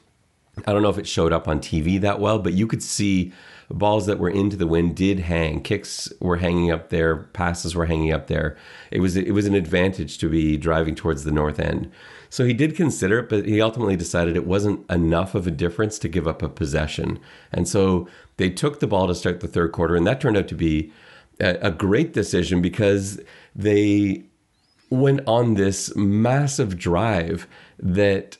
I 0.68 0.74
don't 0.74 0.82
know 0.82 0.90
if 0.90 0.98
it 0.98 1.08
showed 1.08 1.34
up 1.34 1.48
on 1.48 1.60
TV 1.60 2.00
that 2.02 2.20
well, 2.20 2.40
but 2.40 2.54
you 2.54 2.68
could 2.68 2.84
see 2.84 3.34
balls 3.72 4.08
that 4.08 4.20
were 4.20 4.30
into 4.30 4.58
the 4.58 4.68
wind 4.68 4.96
did 4.96 5.20
hang. 5.20 5.62
Kicks 5.62 6.12
were 6.20 6.38
hanging 6.38 6.72
up 6.72 6.90
there, 6.90 7.16
passes 7.16 7.76
were 7.76 7.86
hanging 7.86 8.12
up 8.12 8.28
there. 8.28 8.58
It 8.92 9.00
was 9.00 9.16
it 9.16 9.32
was 9.32 9.46
an 9.46 9.56
advantage 9.56 10.18
to 10.20 10.30
be 10.30 10.58
driving 10.58 10.96
towards 10.96 11.24
the 11.24 11.32
north 11.32 11.60
end. 11.60 11.92
So 12.30 12.46
he 12.46 12.54
did 12.54 12.76
consider 12.76 13.20
it, 13.20 13.30
but 13.30 13.46
he 13.46 13.62
ultimately 13.62 13.96
decided 13.96 14.36
it 14.36 14.46
wasn't 14.46 14.90
enough 14.90 15.34
of 15.34 15.48
a 15.48 15.52
difference 15.52 15.98
to 16.00 16.08
give 16.08 16.28
up 16.28 16.44
a 16.44 16.50
possession. 16.50 17.20
And 17.52 17.68
so 17.68 18.08
they 18.38 18.50
took 18.50 18.80
the 18.80 18.88
ball 18.88 19.08
to 19.08 19.16
start 19.16 19.40
the 19.40 19.48
third 19.48 19.72
quarter, 19.72 19.96
and 19.96 20.06
that 20.06 20.22
turned 20.22 20.38
out 20.38 20.48
to 20.50 20.56
be 20.56 20.92
a, 21.40 21.72
great 21.72 22.14
decision 22.14 22.62
because 22.62 23.20
they 23.56 24.24
went 24.90 25.22
on 25.26 25.54
this 25.54 25.96
massive 25.96 26.78
drive 26.78 27.48
that 27.80 28.38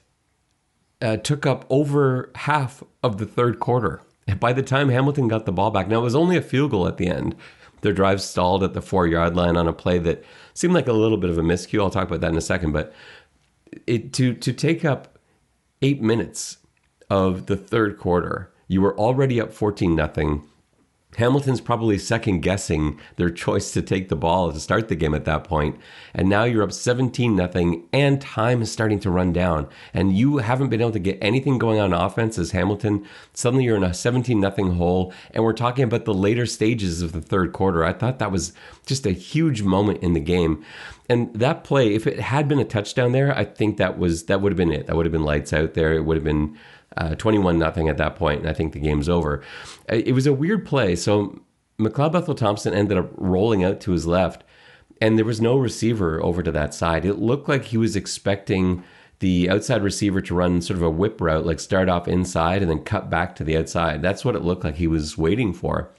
uh, 1.02 1.18
took 1.18 1.46
up 1.46 1.66
over 1.70 2.32
half 2.36 2.84
of 3.04 3.18
the 3.18 3.26
third 3.26 3.60
quarter. 3.60 4.02
By 4.40 4.54
the 4.54 4.62
time 4.62 4.90
Hamilton 4.90 5.28
got 5.28 5.46
the 5.46 5.52
ball 5.52 5.72
back, 5.72 5.88
now 5.88 6.00
it 6.00 6.04
was 6.04 6.16
only 6.16 6.38
a 6.38 6.42
field 6.42 6.72
goal 6.72 6.88
at 6.88 6.98
the 6.98 7.08
end. 7.08 7.36
Their 7.82 7.94
drive 7.94 8.22
stalled 8.22 8.64
at 8.64 8.74
the 8.74 8.82
four 8.82 9.08
yard 9.08 9.36
line 9.36 9.58
on 9.58 9.68
a 9.68 9.74
play 9.74 9.98
that 10.00 10.24
seemed 10.54 10.74
like 10.74 10.88
a 10.88 10.94
little 10.94 11.18
bit 11.18 11.30
of 11.30 11.38
a 11.38 11.42
miscue. 11.42 11.82
I'll 11.82 11.90
talk 11.90 12.08
about 12.08 12.22
that 12.22 12.32
in 12.32 12.38
a 12.38 12.42
second. 12.42 12.74
But 12.74 12.94
it, 13.88 14.14
to 14.14 14.34
to 14.34 14.54
take 14.54 14.84
up 14.84 15.18
eight 15.82 16.02
minutes 16.02 16.58
of 17.10 17.46
the 17.46 17.56
third 17.56 17.98
quarter, 17.98 18.52
you 18.68 18.82
were 18.82 18.98
already 18.98 19.40
up 19.40 19.54
fourteen 19.54 19.96
nothing. 19.96 20.46
Hamilton's 21.18 21.60
probably 21.60 21.98
second 21.98 22.42
guessing 22.42 23.00
their 23.16 23.32
choice 23.32 23.72
to 23.72 23.82
take 23.82 24.10
the 24.10 24.16
ball 24.16 24.52
to 24.52 24.60
start 24.60 24.90
the 24.90 24.96
game 24.96 25.16
at 25.16 25.26
that 25.26 25.44
point. 25.44 25.80
And 26.14 26.30
now 26.30 26.44
you're 26.44 26.62
up 26.62 26.72
17 26.72 27.36
nothing 27.36 27.88
and 27.92 28.22
time 28.22 28.62
is 28.62 28.72
starting 28.72 29.00
to 29.00 29.10
run 29.10 29.34
down. 29.34 29.68
And 29.92 30.16
you 30.16 30.38
haven't 30.38 30.70
been 30.70 30.82
able 30.82 30.92
to 30.92 31.00
get 31.00 31.18
anything 31.20 31.58
going 31.58 31.80
on 31.80 31.94
offense 31.94 32.38
as 32.38 32.52
Hamilton. 32.52 33.08
Suddenly 33.34 33.66
you're 33.66 33.76
in 33.76 33.84
a 33.84 33.94
17 33.94 34.40
nothing 34.40 34.76
hole. 34.76 35.12
And 35.32 35.44
we're 35.44 35.54
talking 35.54 35.84
about 35.84 36.06
the 36.06 36.14
later 36.14 36.46
stages 36.46 37.02
of 37.02 37.12
the 37.12 37.22
third 37.22 37.54
quarter. 37.54 37.84
I 37.84 37.94
thought 37.94 38.20
that 38.20 38.32
was 38.32 38.54
just 38.86 39.08
a 39.08 39.12
huge 39.12 39.64
moment 39.64 40.04
in 40.04 40.14
the 40.14 40.20
game. 40.20 40.64
And 41.10 41.34
that 41.34 41.64
play, 41.64 41.96
if 41.96 42.06
it 42.06 42.20
had 42.20 42.48
been 42.48 42.60
a 42.60 42.66
touchdown 42.66 43.14
there, 43.14 43.36
I 43.36 43.46
think 43.46 43.78
that 43.78 43.98
was 43.98 44.26
that 44.26 44.42
would 44.42 44.52
have 44.52 44.58
been 44.58 44.72
it. 44.72 44.86
That 44.86 44.96
would 44.96 45.08
have 45.08 45.12
been 45.12 45.24
lights 45.24 45.54
out 45.54 45.74
there. 45.74 45.94
It 45.94 46.06
would 46.06 46.18
have 46.18 46.24
been 46.24 46.56
uh, 46.98 47.16
21 47.16 47.58
nothing 47.58 47.88
at 47.88 47.98
that 47.98 48.16
point, 48.16 48.42
and 48.42 48.50
I 48.50 48.54
think 48.54 48.74
the 48.74 48.80
game's 48.80 49.10
over. 49.10 49.44
Uh, 49.92 49.96
it 49.96 50.14
was 50.14 50.28
a 50.28 50.34
weird 50.34 50.66
play. 50.66 50.96
So 50.96 51.42
McLeod 51.80 52.12
Bethel 52.12 52.36
Thompson 52.36 52.74
ended 52.74 52.98
up 52.98 53.10
rolling 53.16 53.64
out 53.64 53.80
to 53.82 53.92
his 53.92 54.06
left, 54.06 54.44
and 55.02 55.18
there 55.18 55.26
was 55.26 55.40
no 55.40 55.58
receiver 55.58 56.22
over 56.24 56.44
to 56.44 56.52
that 56.52 56.74
side. 56.74 57.06
It 57.06 57.20
looked 57.20 57.48
like 57.48 57.66
he 57.66 57.78
was 57.78 57.96
expecting 57.96 58.84
the 59.20 59.50
outside 59.50 59.84
receiver 59.84 60.22
to 60.22 60.36
run 60.36 60.62
sort 60.62 60.78
of 60.78 60.84
a 60.84 60.90
whip 60.90 61.20
route, 61.22 61.46
like 61.46 61.60
start 61.60 61.90
off 61.90 62.08
inside 62.08 62.62
and 62.62 62.72
then 62.72 62.84
cut 62.84 63.10
back 63.10 63.36
to 63.36 63.44
the 63.44 63.58
outside. 63.58 64.02
That's 64.02 64.24
what 64.24 64.36
it 64.36 64.44
looked 64.44 64.64
like 64.64 64.76
he 64.76 64.88
was 64.88 65.18
waiting 65.18 65.54
for. 65.54 65.92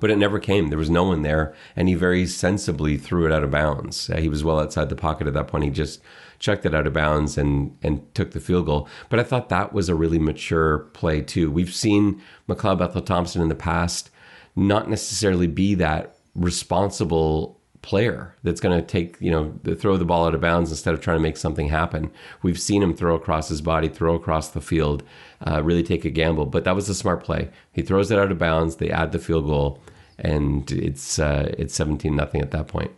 But 0.00 0.10
it 0.10 0.18
never 0.18 0.38
came. 0.38 0.68
There 0.68 0.78
was 0.78 0.90
no 0.90 1.04
one 1.04 1.22
there, 1.22 1.52
and 1.74 1.88
he 1.88 1.94
very 1.94 2.24
sensibly 2.26 2.96
threw 2.96 3.26
it 3.26 3.32
out 3.32 3.42
of 3.42 3.50
bounds. 3.50 4.08
Uh, 4.08 4.18
he 4.18 4.28
was 4.28 4.44
well 4.44 4.60
outside 4.60 4.88
the 4.88 4.94
pocket 4.94 5.26
at 5.26 5.34
that 5.34 5.48
point. 5.48 5.64
He 5.64 5.70
just 5.70 6.00
chucked 6.40 6.66
it 6.66 6.74
out 6.74 6.86
of 6.88 6.92
bounds 6.92 7.38
and 7.38 7.76
and 7.82 8.12
took 8.14 8.32
the 8.32 8.40
field 8.40 8.66
goal. 8.66 8.88
But 9.08 9.20
I 9.20 9.22
thought 9.22 9.48
that 9.50 9.72
was 9.72 9.88
a 9.88 9.94
really 9.94 10.18
mature 10.18 10.80
play 10.94 11.22
too. 11.22 11.50
We've 11.50 11.72
seen 11.72 12.20
McLeod 12.48 12.78
Bethel 12.78 13.02
Thompson 13.02 13.40
in 13.40 13.48
the 13.48 13.54
past 13.54 14.10
not 14.56 14.90
necessarily 14.90 15.46
be 15.46 15.74
that 15.76 16.16
responsible 16.34 17.60
player 17.82 18.34
that's 18.42 18.60
going 18.60 18.78
to 18.78 18.86
take 18.86 19.16
you 19.20 19.30
know 19.30 19.58
throw 19.76 19.96
the 19.96 20.04
ball 20.04 20.26
out 20.26 20.34
of 20.34 20.40
bounds 20.40 20.70
instead 20.70 20.92
of 20.92 21.00
trying 21.00 21.16
to 21.16 21.22
make 21.22 21.36
something 21.36 21.68
happen. 21.68 22.10
We've 22.42 22.60
seen 22.60 22.82
him 22.82 22.94
throw 22.94 23.14
across 23.14 23.48
his 23.48 23.60
body, 23.60 23.88
throw 23.88 24.14
across 24.14 24.48
the 24.48 24.60
field, 24.60 25.02
uh, 25.46 25.62
really 25.62 25.82
take 25.82 26.04
a 26.04 26.10
gamble. 26.10 26.46
But 26.46 26.64
that 26.64 26.74
was 26.74 26.88
a 26.88 26.94
smart 26.94 27.22
play. 27.22 27.50
He 27.72 27.82
throws 27.82 28.10
it 28.10 28.18
out 28.18 28.32
of 28.32 28.38
bounds. 28.38 28.76
They 28.76 28.90
add 28.90 29.12
the 29.12 29.18
field 29.18 29.46
goal, 29.46 29.80
and 30.18 30.70
it's 30.72 31.18
uh, 31.18 31.54
it's 31.58 31.74
seventeen 31.74 32.16
nothing 32.16 32.40
at 32.40 32.50
that 32.50 32.66
point. 32.66 32.90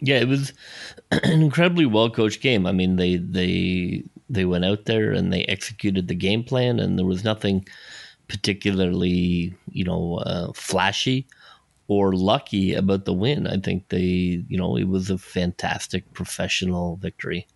Yeah, 0.00 0.16
it 0.16 0.28
was 0.28 0.52
an 1.10 1.42
incredibly 1.42 1.86
well 1.86 2.10
coached 2.10 2.40
game. 2.40 2.66
I 2.66 2.72
mean, 2.72 2.96
they 2.96 3.16
they 3.16 4.04
they 4.28 4.44
went 4.44 4.64
out 4.64 4.86
there 4.86 5.12
and 5.12 5.32
they 5.32 5.44
executed 5.44 6.08
the 6.08 6.14
game 6.14 6.44
plan, 6.44 6.78
and 6.80 6.98
there 6.98 7.06
was 7.06 7.24
nothing 7.24 7.66
particularly 8.28 9.54
you 9.70 9.84
know 9.84 10.16
uh, 10.18 10.52
flashy 10.54 11.26
or 11.88 12.14
lucky 12.14 12.74
about 12.74 13.04
the 13.06 13.14
win. 13.14 13.46
I 13.46 13.58
think 13.58 13.88
they 13.90 14.44
you 14.48 14.58
know 14.58 14.76
it 14.76 14.88
was 14.88 15.10
a 15.10 15.18
fantastic 15.18 16.12
professional 16.14 16.96
victory. 16.96 17.46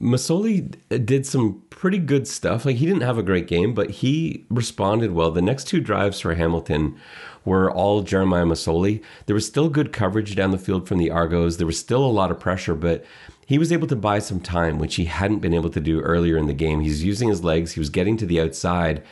Masoli 0.00 0.74
did 1.04 1.26
some 1.26 1.62
pretty 1.70 1.98
good 1.98 2.26
stuff. 2.26 2.64
Like 2.64 2.76
he 2.76 2.86
didn't 2.86 3.02
have 3.02 3.18
a 3.18 3.22
great 3.22 3.46
game, 3.46 3.74
but 3.74 3.90
he 3.90 4.44
responded 4.50 5.12
well. 5.12 5.30
The 5.30 5.42
next 5.42 5.64
two 5.64 5.80
drives 5.80 6.20
for 6.20 6.34
Hamilton 6.34 6.98
were 7.44 7.70
all 7.70 8.02
Jeremiah 8.02 8.44
Masoli. 8.44 9.02
There 9.26 9.34
was 9.34 9.46
still 9.46 9.68
good 9.68 9.92
coverage 9.92 10.34
down 10.34 10.50
the 10.50 10.58
field 10.58 10.88
from 10.88 10.98
the 10.98 11.10
Argos. 11.10 11.56
There 11.56 11.66
was 11.66 11.78
still 11.78 12.04
a 12.04 12.08
lot 12.08 12.30
of 12.30 12.40
pressure, 12.40 12.74
but 12.74 13.04
he 13.46 13.58
was 13.58 13.70
able 13.70 13.86
to 13.86 13.96
buy 13.96 14.18
some 14.18 14.40
time, 14.40 14.78
which 14.78 14.96
he 14.96 15.04
hadn't 15.04 15.38
been 15.38 15.54
able 15.54 15.70
to 15.70 15.80
do 15.80 16.00
earlier 16.00 16.36
in 16.36 16.46
the 16.46 16.52
game. 16.52 16.80
He's 16.80 17.04
using 17.04 17.28
his 17.28 17.44
legs, 17.44 17.72
he 17.72 17.80
was 17.80 17.90
getting 17.90 18.16
to 18.16 18.26
the 18.26 18.40
outside, 18.40 19.04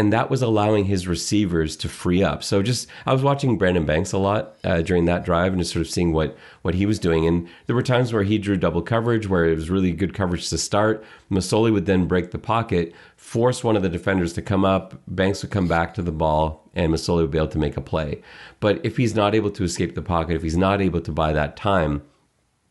and 0.00 0.14
that 0.14 0.30
was 0.30 0.40
allowing 0.40 0.86
his 0.86 1.06
receivers 1.06 1.76
to 1.76 1.86
free 1.86 2.24
up. 2.24 2.42
So 2.42 2.62
just 2.62 2.88
I 3.04 3.12
was 3.12 3.22
watching 3.22 3.58
Brandon 3.58 3.84
Banks 3.84 4.12
a 4.12 4.18
lot 4.18 4.56
uh, 4.64 4.80
during 4.80 5.04
that 5.04 5.26
drive 5.26 5.52
and 5.52 5.60
just 5.60 5.74
sort 5.74 5.84
of 5.84 5.92
seeing 5.92 6.14
what 6.14 6.38
what 6.62 6.74
he 6.74 6.86
was 6.86 6.98
doing. 6.98 7.26
And 7.26 7.46
there 7.66 7.76
were 7.76 7.82
times 7.82 8.10
where 8.10 8.22
he 8.22 8.38
drew 8.38 8.56
double 8.56 8.80
coverage, 8.80 9.28
where 9.28 9.44
it 9.44 9.56
was 9.56 9.68
really 9.68 9.92
good 9.92 10.14
coverage 10.14 10.48
to 10.48 10.56
start. 10.56 11.04
Masoli 11.30 11.70
would 11.70 11.84
then 11.84 12.06
break 12.06 12.30
the 12.30 12.38
pocket, 12.38 12.94
force 13.18 13.62
one 13.62 13.76
of 13.76 13.82
the 13.82 13.90
defenders 13.90 14.32
to 14.32 14.40
come 14.40 14.64
up. 14.64 14.98
Banks 15.06 15.42
would 15.42 15.50
come 15.50 15.68
back 15.68 15.92
to 15.94 16.02
the 16.02 16.12
ball, 16.12 16.70
and 16.74 16.90
Masoli 16.90 17.20
would 17.20 17.30
be 17.30 17.36
able 17.36 17.48
to 17.48 17.58
make 17.58 17.76
a 17.76 17.82
play. 17.82 18.22
But 18.58 18.80
if 18.82 18.96
he's 18.96 19.14
not 19.14 19.34
able 19.34 19.50
to 19.50 19.64
escape 19.64 19.94
the 19.94 20.00
pocket, 20.00 20.34
if 20.34 20.42
he's 20.42 20.56
not 20.56 20.80
able 20.80 21.02
to 21.02 21.12
buy 21.12 21.34
that 21.34 21.58
time, 21.58 22.00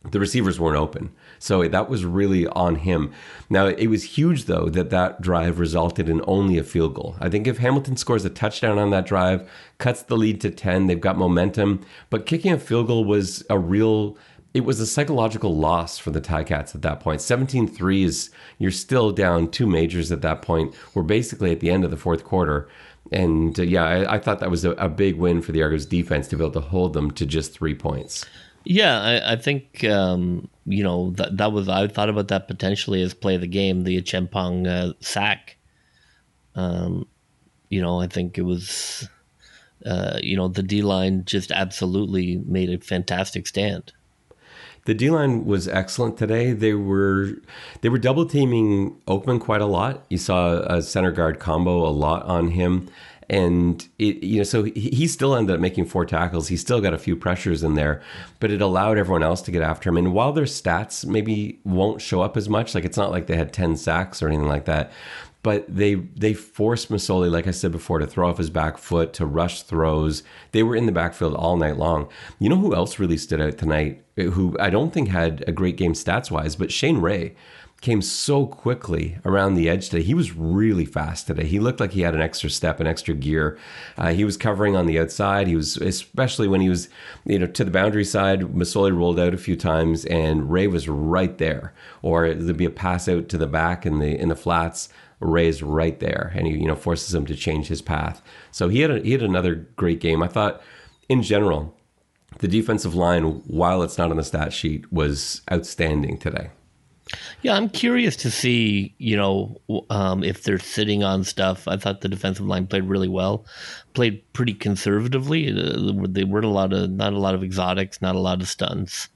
the 0.10 0.20
receivers 0.20 0.60
weren't 0.60 0.78
open. 0.78 1.12
So 1.40 1.68
that 1.68 1.90
was 1.90 2.06
really 2.06 2.46
on 2.48 2.76
him. 2.76 3.12
Now, 3.50 3.66
it 3.66 3.88
was 3.88 4.04
huge, 4.04 4.46
though, 4.46 4.70
that 4.70 4.90
that 4.92 5.22
drive 5.22 5.58
resulted 5.58 6.10
in 6.10 6.22
only 6.28 6.58
a 6.58 6.64
field 6.64 6.94
goal. 6.94 7.16
I 7.20 7.30
think 7.30 7.48
if 7.48 7.58
Hamilton 7.58 7.98
scores 7.98 8.26
a 8.26 8.30
touchdown 8.30 8.78
on 8.78 8.92
that 8.92 9.06
drive, 9.06 9.50
cuts 9.78 10.04
the 10.04 10.18
lead 10.18 10.42
to 10.42 10.52
10, 10.52 10.88
they've 10.88 11.00
got 11.00 11.18
momentum. 11.18 11.84
But 12.10 12.26
kicking 12.26 12.52
a 12.52 12.60
field 12.60 12.88
goal 12.88 13.06
was 13.06 13.44
a 13.50 13.58
real. 13.58 14.18
It 14.52 14.66
was 14.66 14.80
a 14.80 14.88
psychological 14.88 15.56
loss 15.56 16.00
for 16.00 16.10
the 16.10 16.20
Ticats 16.20 16.74
at 16.74 16.82
that 16.82 17.02
point. 17.02 17.22
17 17.22 17.68
3 17.68 18.04
is, 18.04 18.32
you're 18.58 18.72
still 18.72 19.12
down 19.12 19.52
two 19.52 19.68
majors 19.68 20.12
at 20.12 20.24
that 20.24 20.42
point. 20.42 20.74
We're 20.96 21.04
basically 21.04 21.52
at 21.52 21.60
the 21.60 21.70
end 21.70 21.86
of 21.86 21.92
the 21.92 21.98
fourth 21.98 22.24
quarter. 22.24 22.68
And 23.12 23.60
uh, 23.60 23.64
yeah, 23.64 23.84
I, 23.84 24.16
I, 24.16 24.20
thought 24.20 24.40
that 24.40 24.50
was 24.50 24.66
a, 24.66 24.72
a 24.72 24.90
big 24.90 25.18
win 25.18 25.44
for 25.44 25.52
the 25.52 25.62
Argos 25.62 25.86
defense 25.86 26.28
to 26.30 26.36
be 26.36 26.44
able 26.44 26.54
to 26.54 26.68
hold 26.68 26.94
them 26.94 27.12
to 27.12 27.28
just 27.28 27.54
three 27.54 27.76
points. 27.76 28.26
Yeah, 28.66 29.02
I, 29.02 29.34
I 29.34 29.36
think 29.36 29.84
um, 29.84 30.50
you 30.70 30.84
know 30.84 31.12
that 31.12 31.38
that 31.38 31.52
was 31.52 31.68
I 31.68 31.88
thought 31.88 32.10
about 32.10 32.28
that 32.28 32.48
potentially 32.48 33.02
as 33.02 33.14
play 33.14 33.38
the 33.38 33.48
game, 33.48 33.84
the 33.84 34.02
Chempong 34.02 34.68
uh, 34.68 34.94
sack. 35.00 35.58
Um, 36.56 37.08
you 37.70 37.82
know, 37.82 38.00
I 38.00 38.08
think 38.08 38.38
it 38.38 38.44
was, 38.44 39.08
uh, 39.86 40.20
you 40.22 40.38
know, 40.38 40.48
the 40.48 40.64
D 40.64 40.82
line 40.82 41.24
just 41.26 41.52
absolutely 41.52 42.38
made 42.46 42.70
a 42.70 42.80
fantastic 42.80 43.48
stand. 43.48 43.94
The 44.86 44.94
D 44.94 45.10
line 45.10 45.46
was 45.46 45.68
excellent 45.68 46.18
today. 46.18 46.54
They 46.54 46.74
were 46.74 47.34
they 47.82 47.90
were 47.90 47.98
double 47.98 48.26
teaming 48.26 49.00
Oakman 49.08 49.40
quite 49.40 49.62
a 49.62 49.66
lot. 49.66 50.06
You 50.10 50.20
saw 50.20 50.60
a 50.62 50.82
center 50.82 51.12
guard 51.12 51.40
combo 51.40 51.86
a 51.86 51.90
lot 51.90 52.24
on 52.24 52.52
him 52.52 52.90
and 53.30 53.88
it 54.00 54.24
you 54.24 54.38
know 54.38 54.44
so 54.44 54.64
he, 54.64 55.08
still 55.08 55.36
ended 55.36 55.54
up 55.54 55.62
making 55.62 55.86
four 55.86 56.06
tackles 56.06 56.48
he 56.48 56.58
still 56.58 56.82
got 56.82 56.94
a 56.94 56.98
few 56.98 57.16
pressures 57.16 57.64
in 57.64 57.76
there 57.76 58.02
but 58.40 58.50
it 58.50 58.62
allowed 58.62 58.98
everyone 58.98 59.24
else 59.24 59.42
to 59.42 59.52
get 59.52 59.62
after 59.62 59.90
him 59.90 59.98
and 59.98 60.14
while 60.14 60.34
their 60.34 60.46
stats 60.46 61.06
maybe 61.06 61.60
won't 61.64 62.02
show 62.02 62.22
up 62.22 62.36
as 62.36 62.50
much 62.50 62.74
like 62.74 62.86
it's 62.86 62.98
not 62.98 63.12
like 63.12 63.28
they 63.28 63.36
had 63.36 63.54
10 63.54 63.78
sacks 63.78 64.24
or 64.24 64.28
anything 64.28 64.48
like 64.48 64.66
that 64.66 64.92
but 65.42 65.74
they 65.74 65.96
they 65.96 66.34
forced 66.34 66.92
Masoli, 66.92 67.32
like 67.32 67.48
I 67.48 67.52
said 67.52 67.72
before, 67.72 68.00
to 68.00 68.08
throw 68.08 68.30
off 68.30 68.38
his 68.38 68.50
back 68.50 68.78
foot, 68.78 69.14
to 69.14 69.26
rush 69.26 69.62
throws. 69.62 70.22
They 70.52 70.64
were 70.64 70.76
in 70.76 70.86
the 70.86 70.92
backfield 70.92 71.34
all 71.34 71.56
night 71.56 71.78
long. 71.78 72.10
You 72.40 72.50
know 72.50 72.58
who 72.58 72.76
else 72.76 73.00
really 73.00 73.18
stood 73.18 73.40
out 73.40 73.58
tonight? 73.58 74.04
Who 74.18 74.58
I 74.60 74.70
don't 74.70 74.94
think 74.94 75.08
had 75.08 75.46
a 75.48 75.54
great 75.54 75.78
game 75.78 75.94
stats 75.94 76.30
wise, 76.30 76.58
but 76.58 76.74
Shane 76.74 77.00
Ray 77.00 77.36
came 77.82 78.02
so 78.02 78.46
quickly 78.46 79.18
around 79.24 79.56
the 79.56 79.70
edge 79.70 79.90
today. 79.90 80.04
He 80.04 80.14
was 80.14 80.36
really 80.36 80.86
fast 80.86 81.28
today. 81.28 81.46
He 81.46 81.60
looked 81.60 81.80
like 81.80 81.92
he 81.92 82.02
had 82.02 82.14
an 82.14 82.22
extra 82.22 82.50
step, 82.50 82.80
an 82.80 82.88
extra 82.88 83.14
gear. 83.14 83.58
Uh, 83.98 84.14
he 84.14 84.26
was 84.26 84.38
covering 84.38 84.76
on 84.76 84.86
the 84.86 85.00
outside. 85.00 85.48
He 85.48 85.56
was, 85.56 85.78
especially 85.78 86.48
when 86.48 86.62
he 86.62 86.70
was, 86.70 86.90
you 87.26 87.40
know, 87.40 87.48
to 87.48 87.64
the 87.64 87.72
boundary 87.72 88.06
side. 88.06 88.42
Masoli 88.42 88.96
rolled 88.96 89.20
out 89.20 89.34
a 89.34 89.38
few 89.38 89.56
times, 89.56 90.06
and 90.06 90.52
Ray 90.52 90.68
was 90.68 90.90
right 90.90 91.38
there. 91.38 91.74
Or 92.02 92.34
there'd 92.34 92.58
be 92.58 92.66
a 92.66 92.70
pass 92.70 93.08
out 93.08 93.30
to 93.30 93.38
the 93.38 93.48
back 93.48 93.86
in 93.86 94.00
the 94.00 94.20
in 94.20 94.30
the 94.30 94.36
flats. 94.36 94.90
Ray's 95.22 95.62
right 95.62 96.00
there, 96.00 96.32
and 96.34 96.48
he, 96.48 96.54
you 96.54 96.66
know, 96.66 96.76
forces 96.76 97.14
him 97.14 97.26
to 97.26 97.36
change 97.36 97.68
his 97.68 97.82
path. 97.82 98.22
So 98.52 98.70
he 98.70 98.82
had 98.82 98.92
a, 98.92 99.00
he 99.02 99.12
had 99.12 99.22
another 99.22 99.56
great 99.76 100.00
game. 100.00 100.24
I 100.24 100.28
thought, 100.28 100.62
in 101.10 101.24
general, 101.24 101.76
the 102.38 102.48
defensive 102.48 102.96
line, 102.96 103.24
while 103.48 103.84
it's 103.84 103.98
not 103.98 104.12
on 104.12 104.18
the 104.18 104.24
stat 104.24 104.54
sheet, 104.54 104.92
was 104.94 105.42
outstanding 105.52 106.18
today. 106.18 106.52
Yeah, 107.42 107.56
I'm 107.56 107.70
curious 107.70 108.16
to 108.18 108.32
see, 108.32 108.94
you 108.98 109.16
know, 109.18 109.62
um, 109.90 110.24
if 110.24 110.44
they're 110.44 110.60
sitting 110.60 111.04
on 111.04 111.24
stuff. 111.24 111.68
I 111.68 111.78
thought 111.78 112.02
the 112.02 112.10
defensive 112.10 112.46
line 112.46 112.68
played 112.68 112.84
really 112.84 113.08
well, 113.08 113.46
played 113.94 114.22
pretty 114.34 114.54
conservatively. 114.54 115.50
Uh, 115.50 116.06
they 116.08 116.24
weren't 116.24 116.46
a 116.46 116.50
lot 116.50 116.74
of 116.74 116.90
not 116.90 117.14
a 117.14 117.20
lot 117.20 117.36
of 117.36 117.44
exotics, 117.44 118.02
not 118.02 118.16
a 118.16 118.20
lot 118.20 118.42
of 118.42 118.48
stunts. 118.48 119.10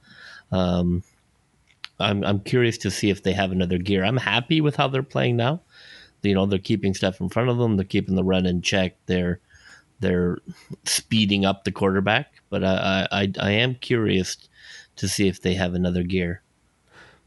Um, 0.50 1.02
I'm 2.00 2.24
I'm 2.24 2.40
curious 2.40 2.78
to 2.78 2.90
see 2.90 3.10
if 3.10 3.22
they 3.22 3.32
have 3.32 3.52
another 3.52 3.78
gear. 3.78 4.04
I'm 4.04 4.16
happy 4.16 4.60
with 4.60 4.76
how 4.76 4.88
they're 4.88 5.02
playing 5.02 5.36
now. 5.36 5.60
You 6.22 6.34
know, 6.34 6.46
they're 6.46 6.58
keeping 6.58 6.94
stuff 6.94 7.20
in 7.20 7.28
front 7.28 7.50
of 7.50 7.58
them. 7.58 7.76
They're 7.76 7.84
keeping 7.84 8.16
the 8.16 8.24
run 8.24 8.46
in 8.46 8.62
check. 8.62 8.96
They're 9.06 9.40
they're 10.00 10.38
speeding 10.84 11.44
up 11.44 11.64
the 11.64 11.72
quarterback. 11.72 12.42
But 12.50 12.64
I 12.64 13.06
I, 13.12 13.32
I 13.40 13.50
am 13.52 13.76
curious 13.76 14.36
to 14.96 15.08
see 15.08 15.28
if 15.28 15.42
they 15.42 15.54
have 15.54 15.74
another 15.74 16.02
gear 16.02 16.43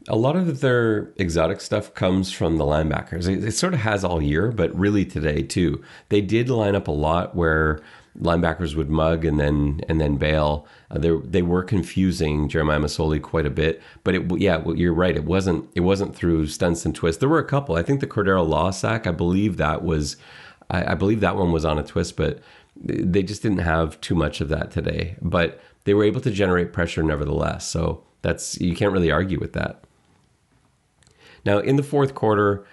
a 0.08 0.16
lot 0.16 0.36
of 0.36 0.60
their 0.60 1.12
exotic 1.16 1.60
stuff 1.60 1.94
comes 1.94 2.32
from 2.32 2.56
the 2.56 2.64
linebackers. 2.64 3.28
It, 3.28 3.44
it, 3.44 3.52
sort 3.52 3.74
of 3.74 3.80
has 3.80 4.04
all 4.04 4.22
year, 4.22 4.50
but 4.50 4.76
really 4.76 5.04
today 5.04 5.42
too. 5.42 5.82
They 6.08 6.20
did 6.20 6.48
line 6.48 6.74
up 6.74 6.88
a 6.88 6.92
lot 6.92 7.34
where 7.36 7.80
linebackers 8.20 8.74
would 8.74 8.90
mug 8.90 9.24
and 9.24 9.38
then 9.38 9.80
and 9.88 10.00
then 10.00 10.16
bail. 10.16 10.66
Uh, 10.90 10.98
they 10.98 11.10
they 11.24 11.42
were 11.42 11.62
confusing 11.62 12.48
Jeremiah 12.48 12.80
Masoli 12.80 13.20
quite 13.20 13.46
a 13.46 13.50
bit, 13.50 13.82
but 14.02 14.14
it 14.14 14.40
yeah, 14.40 14.62
you're 14.74 14.94
right. 14.94 15.16
It 15.16 15.24
wasn't 15.24 15.68
it 15.74 15.80
wasn't 15.80 16.16
through 16.16 16.46
stunts 16.48 16.84
and 16.84 16.94
twists. 16.94 17.20
There 17.20 17.28
were 17.28 17.38
a 17.38 17.44
couple. 17.44 17.76
I 17.76 17.82
think 17.82 18.00
the 18.00 18.06
Cordarro 18.06 18.46
Law 18.46 18.70
sack. 18.70 19.06
I 19.06 19.12
believe 19.12 19.56
that 19.58 19.84
was, 19.84 20.16
I, 20.70 20.92
I 20.92 20.94
believe 20.94 21.20
that 21.20 21.36
one 21.36 21.52
was 21.52 21.64
on 21.64 21.78
a 21.78 21.84
twist, 21.84 22.16
but 22.16 22.40
they 22.76 23.22
just 23.22 23.42
didn't 23.42 23.58
have 23.58 24.00
too 24.00 24.14
much 24.14 24.40
of 24.40 24.48
that 24.48 24.70
today. 24.70 25.16
But 25.20 25.60
they 25.84 25.94
were 25.94 26.04
able 26.04 26.20
to 26.22 26.30
generate 26.30 26.72
pressure 26.72 27.02
nevertheless. 27.02 27.66
So 27.66 28.04
that's 28.22 28.60
you 28.60 28.74
can't 28.74 28.92
really 28.92 29.10
argue 29.10 29.38
with 29.38 29.52
that. 29.52 29.84
Now, 31.48 31.60
in 31.60 31.76
the 31.76 31.82
fourth 31.82 32.14
quarter, 32.14 32.66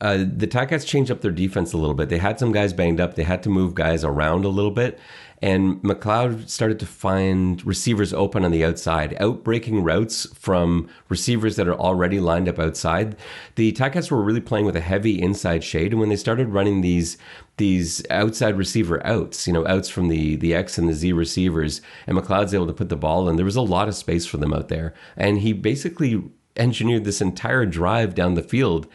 uh, 0.00 0.16
the 0.18 0.48
Ticats 0.48 0.84
changed 0.84 1.08
up 1.08 1.20
their 1.20 1.30
defense 1.30 1.72
a 1.72 1.76
little 1.76 1.94
bit. 1.94 2.08
They 2.08 2.18
had 2.18 2.36
some 2.36 2.50
guys 2.50 2.72
banged 2.72 3.00
up. 3.00 3.14
They 3.14 3.22
had 3.22 3.44
to 3.44 3.48
move 3.48 3.76
guys 3.76 4.02
around 4.02 4.44
a 4.44 4.48
little 4.48 4.72
bit. 4.72 4.98
And 5.40 5.80
McLeod 5.82 6.48
started 6.48 6.80
to 6.80 6.86
find 6.86 7.64
receivers 7.64 8.12
open 8.12 8.44
on 8.44 8.50
the 8.50 8.64
outside, 8.64 9.16
outbreaking 9.20 9.84
routes 9.84 10.26
from 10.34 10.88
receivers 11.08 11.54
that 11.54 11.68
are 11.68 11.78
already 11.78 12.18
lined 12.18 12.48
up 12.48 12.58
outside. 12.58 13.14
The 13.54 13.70
Ticats 13.70 14.10
were 14.10 14.20
really 14.20 14.40
playing 14.40 14.66
with 14.66 14.74
a 14.74 14.80
heavy 14.80 15.22
inside 15.22 15.62
shade. 15.62 15.92
And 15.92 16.00
when 16.00 16.08
they 16.08 16.16
started 16.16 16.48
running 16.48 16.80
these 16.80 17.18
these 17.56 18.04
outside 18.10 18.56
receiver 18.56 19.04
outs, 19.06 19.46
you 19.46 19.52
know, 19.52 19.66
outs 19.68 19.88
from 19.88 20.08
the 20.08 20.34
the 20.34 20.54
X 20.56 20.76
and 20.76 20.88
the 20.88 20.94
Z 20.94 21.12
receivers, 21.12 21.82
and 22.08 22.18
McLeod's 22.18 22.52
able 22.52 22.66
to 22.66 22.72
put 22.72 22.88
the 22.88 22.96
ball 22.96 23.28
in. 23.28 23.36
There 23.36 23.44
was 23.44 23.54
a 23.54 23.62
lot 23.62 23.86
of 23.86 23.94
space 23.94 24.26
for 24.26 24.38
them 24.38 24.52
out 24.52 24.66
there, 24.66 24.92
and 25.16 25.38
he 25.38 25.52
basically 25.52 26.24
engineered 26.58 27.04
this 27.04 27.20
entire 27.20 27.66
drive 27.66 28.14
down 28.14 28.34
the 28.34 28.42
field, 28.42 28.86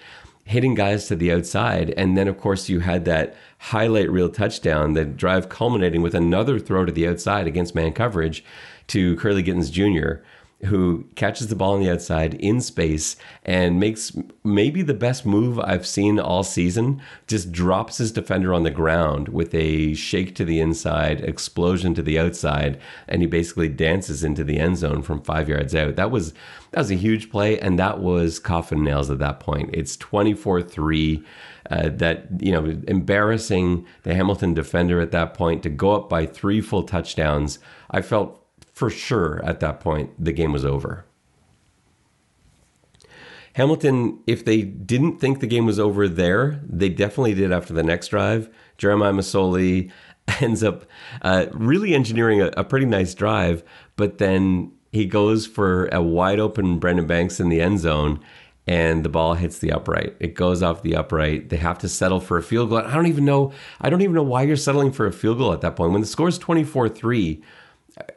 hitting 0.45 0.75
guys 0.75 1.07
to 1.07 1.15
the 1.15 1.31
outside. 1.31 1.91
And 1.91 2.17
then, 2.17 2.27
of 2.27 2.39
course, 2.39 2.69
you 2.69 2.81
had 2.81 3.05
that 3.05 3.35
highlight 3.59 4.11
reel 4.11 4.29
touchdown, 4.29 4.93
the 4.93 5.05
drive 5.05 5.49
culminating 5.49 6.01
with 6.01 6.13
another 6.13 6.59
throw 6.59 6.85
to 6.85 6.91
the 6.91 7.07
outside 7.07 7.47
against 7.47 7.75
man 7.75 7.93
coverage 7.93 8.43
to 8.87 9.15
Kurleigh 9.15 9.45
Gittens 9.45 9.71
Jr 9.71 10.23
who 10.65 11.05
catches 11.15 11.47
the 11.47 11.55
ball 11.55 11.73
on 11.73 11.81
the 11.81 11.91
outside 11.91 12.33
in 12.35 12.61
space 12.61 13.15
and 13.43 13.79
makes 13.79 14.15
maybe 14.43 14.81
the 14.81 14.93
best 14.93 15.25
move 15.25 15.59
I've 15.59 15.85
seen 15.85 16.19
all 16.19 16.43
season. 16.43 17.01
Just 17.27 17.51
drops 17.51 17.97
his 17.97 18.11
defender 18.11 18.53
on 18.53 18.63
the 18.63 18.71
ground 18.71 19.29
with 19.29 19.53
a 19.53 19.93
shake 19.93 20.35
to 20.35 20.45
the 20.45 20.59
inside, 20.59 21.21
explosion 21.21 21.93
to 21.95 22.01
the 22.01 22.19
outside, 22.19 22.79
and 23.07 23.21
he 23.21 23.27
basically 23.27 23.69
dances 23.69 24.23
into 24.23 24.43
the 24.43 24.59
end 24.59 24.77
zone 24.77 25.01
from 25.01 25.21
five 25.21 25.49
yards 25.49 25.75
out. 25.75 25.95
That 25.95 26.11
was 26.11 26.33
that 26.71 26.79
was 26.79 26.91
a 26.91 26.95
huge 26.95 27.29
play, 27.29 27.59
and 27.59 27.77
that 27.77 27.99
was 27.99 28.39
coffin 28.39 28.83
nails 28.83 29.09
at 29.09 29.19
that 29.19 29.39
point. 29.39 29.69
It's 29.73 29.97
24 29.97 30.61
3. 30.61 31.23
Uh, 31.71 31.87
that 31.87 32.27
you 32.39 32.51
know 32.51 32.77
embarrassing 32.89 33.87
the 34.03 34.13
Hamilton 34.13 34.53
defender 34.53 34.99
at 34.99 35.11
that 35.11 35.33
point 35.33 35.63
to 35.63 35.69
go 35.69 35.93
up 35.93 36.09
by 36.09 36.25
three 36.25 36.59
full 36.59 36.83
touchdowns. 36.83 37.57
I 37.89 38.01
felt 38.01 38.42
for 38.73 38.89
sure 38.89 39.41
at 39.45 39.59
that 39.61 39.79
point 39.79 40.11
the 40.23 40.33
game 40.33 40.51
was 40.51 40.65
over. 40.65 41.05
Hamilton, 43.53 44.19
if 44.25 44.43
they 44.43 44.63
didn't 44.63 45.19
think 45.19 45.39
the 45.39 45.47
game 45.47 45.65
was 45.65 45.79
over 45.79 46.07
there, 46.07 46.59
they 46.67 46.89
definitely 46.89 47.35
did 47.35 47.51
after 47.51 47.71
the 47.73 47.83
next 47.83 48.07
drive. 48.07 48.49
Jeremiah 48.77 49.13
Masoli 49.13 49.91
ends 50.41 50.63
up 50.63 50.85
uh, 51.21 51.45
really 51.53 51.93
engineering 51.93 52.41
a, 52.41 52.47
a, 52.57 52.63
pretty 52.63 52.87
nice 52.87 53.13
drive, 53.13 53.63
but 53.95 54.17
then 54.17 54.71
he 54.91 55.05
goes 55.05 55.45
for 55.45 55.87
a 55.87 56.01
wide 56.01 56.39
open 56.39 56.79
Brandon 56.79 57.05
Banks 57.05 57.39
in 57.39 57.49
the 57.49 57.61
end 57.61 57.79
zone, 57.79 58.19
and 58.65 59.03
the 59.03 59.09
ball 59.09 59.35
hits 59.35 59.59
the 59.59 59.71
upright. 59.71 60.15
It 60.19 60.33
goes 60.33 60.63
off 60.63 60.81
the 60.81 60.95
upright. 60.95 61.49
They 61.49 61.57
have 61.57 61.77
to 61.79 61.89
settle 61.89 62.21
for 62.21 62.37
a 62.37 62.43
field 62.43 62.69
goal. 62.69 62.79
I 62.79 62.95
don't 62.95 63.07
even 63.07 63.25
know. 63.25 63.51
I 63.81 63.89
don't 63.89 64.01
even 64.01 64.15
know 64.15 64.23
why 64.23 64.43
you're 64.43 64.55
settling 64.55 64.91
for 64.91 65.05
a 65.05 65.11
field 65.11 65.37
goal 65.37 65.53
at 65.53 65.61
that 65.61 65.75
point. 65.75 65.91
When 65.91 66.01
the 66.01 66.07
score 66.07 66.29
is 66.29 66.37
24 66.37 66.89
3, 66.89 67.43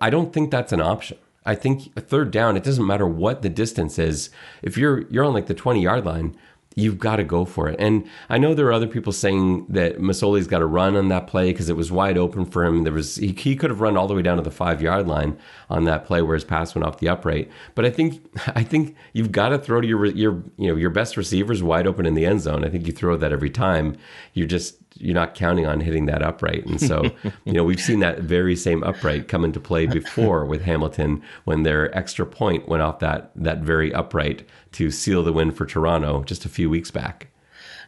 I 0.00 0.10
don't 0.10 0.32
think 0.32 0.50
that's 0.50 0.72
an 0.72 0.80
option. 0.80 1.18
I 1.44 1.54
think 1.54 1.92
a 1.96 2.00
third 2.00 2.30
down, 2.32 2.56
it 2.56 2.64
doesn't 2.64 2.86
matter 2.86 3.06
what 3.06 3.42
the 3.42 3.48
distance 3.48 3.98
is. 3.98 4.30
If 4.62 4.76
you're 4.76 5.06
you're 5.08 5.24
on 5.24 5.32
like 5.32 5.46
the 5.46 5.54
20 5.54 5.80
yard 5.80 6.04
line, 6.04 6.36
you've 6.74 6.98
got 6.98 7.16
to 7.16 7.24
go 7.24 7.44
for 7.44 7.68
it. 7.68 7.76
And 7.78 8.06
I 8.28 8.36
know 8.36 8.52
there 8.52 8.66
are 8.66 8.72
other 8.72 8.86
people 8.86 9.12
saying 9.12 9.66
that 9.70 9.98
Masoli's 9.98 10.46
got 10.46 10.58
to 10.58 10.66
run 10.66 10.94
on 10.94 11.08
that 11.08 11.26
play 11.26 11.50
because 11.50 11.70
it 11.70 11.76
was 11.76 11.90
wide 11.90 12.18
open 12.18 12.44
for 12.44 12.64
him. 12.64 12.82
There 12.82 12.92
was 12.92 13.16
he, 13.16 13.28
he 13.28 13.56
could 13.56 13.70
have 13.70 13.80
run 13.80 13.96
all 13.96 14.06
the 14.06 14.14
way 14.14 14.22
down 14.22 14.36
to 14.36 14.42
the 14.42 14.50
five 14.50 14.82
yard 14.82 15.06
line 15.06 15.38
on 15.70 15.84
that 15.84 16.04
play 16.04 16.20
where 16.20 16.34
his 16.34 16.44
pass 16.44 16.74
went 16.74 16.86
off 16.86 16.98
the 16.98 17.08
upright. 17.08 17.50
But 17.74 17.86
I 17.86 17.90
think 17.90 18.22
I 18.48 18.62
think 18.62 18.94
you've 19.12 19.32
got 19.32 19.48
to 19.48 19.58
throw 19.58 19.80
to 19.80 19.86
your 19.86 20.04
your 20.06 20.42
you 20.56 20.68
know 20.68 20.76
your 20.76 20.90
best 20.90 21.16
receivers 21.16 21.62
wide 21.62 21.86
open 21.86 22.06
in 22.06 22.14
the 22.14 22.26
end 22.26 22.42
zone. 22.42 22.64
I 22.64 22.68
think 22.68 22.86
you 22.86 22.92
throw 22.92 23.16
that 23.16 23.32
every 23.32 23.50
time. 23.50 23.96
You're 24.34 24.46
just 24.46 24.76
you're 24.98 25.14
not 25.14 25.34
counting 25.34 25.66
on 25.66 25.80
hitting 25.80 26.06
that 26.06 26.22
upright. 26.22 26.66
And 26.66 26.80
so, 26.80 27.10
you 27.44 27.52
know, 27.52 27.64
we've 27.64 27.80
seen 27.80 28.00
that 28.00 28.20
very 28.20 28.56
same 28.56 28.82
upright 28.82 29.28
come 29.28 29.44
into 29.44 29.60
play 29.60 29.86
before 29.86 30.44
with 30.44 30.62
Hamilton 30.62 31.22
when 31.44 31.62
their 31.62 31.96
extra 31.96 32.26
point 32.26 32.68
went 32.68 32.82
off 32.82 32.98
that 33.00 33.30
that 33.36 33.58
very 33.58 33.92
upright 33.92 34.46
to 34.72 34.90
seal 34.90 35.22
the 35.22 35.32
win 35.32 35.50
for 35.50 35.66
Toronto 35.66 36.22
just 36.24 36.44
a 36.44 36.48
few 36.48 36.70
weeks 36.70 36.90
back. 36.90 37.28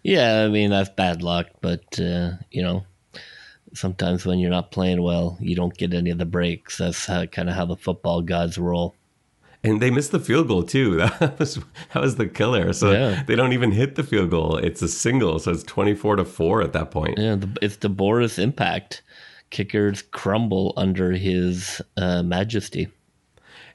Yeah, 0.03 0.45
I 0.45 0.49
mean 0.49 0.71
that's 0.71 0.91
bad 0.91 1.23
luck, 1.23 1.49
but 1.61 1.99
uh, 2.01 2.33
you 2.51 2.63
know, 2.63 2.85
sometimes 3.75 4.25
when 4.25 4.39
you're 4.39 4.51
not 4.51 4.71
playing 4.71 5.03
well, 5.03 5.37
you 5.41 5.57
don't 5.57 5.77
get 5.77 5.95
any 5.95 6.11
of 6.11 6.19
the 6.19 6.25
breaks. 6.25 6.79
That's 6.79 7.07
how, 7.07 7.27
kind 7.27 7.49
of 7.49 7.55
how 7.55 7.65
the 7.65 7.77
football 7.77 8.23
gods 8.23 8.59
roll 8.59 8.95
and 9.65 9.81
they 9.81 9.91
missed 9.91 10.13
the 10.13 10.21
field 10.21 10.49
goal 10.49 10.63
too. 10.63 10.99
That 11.21 11.39
was 11.39 11.59
that 11.93 12.03
was 12.03 12.17
the 12.17 12.27
killer. 12.27 12.73
So 12.73 12.93
yeah. 12.93 13.23
they 13.27 13.37
don't 13.37 13.53
even 13.53 13.73
hit 13.73 13.97
the 13.97 14.05
field 14.05 14.31
goal. 14.31 14.57
It's 14.57 14.83
a 14.83 14.89
single, 14.89 15.39
so 15.39 15.53
it's 15.53 15.63
twenty 15.63 15.95
four 15.95 16.17
to 16.17 16.25
four 16.25 16.63
at 16.63 16.73
that 16.73 16.91
point. 16.91 17.19
Yeah, 17.19 17.37
the, 17.37 17.57
it's 17.61 17.77
the 17.77 17.89
Boris 17.89 18.39
impact. 18.39 19.03
Kickers 19.51 20.03
crumble 20.03 20.75
under 20.77 21.13
his 21.13 21.81
uh, 21.97 22.23
majesty. 22.23 22.89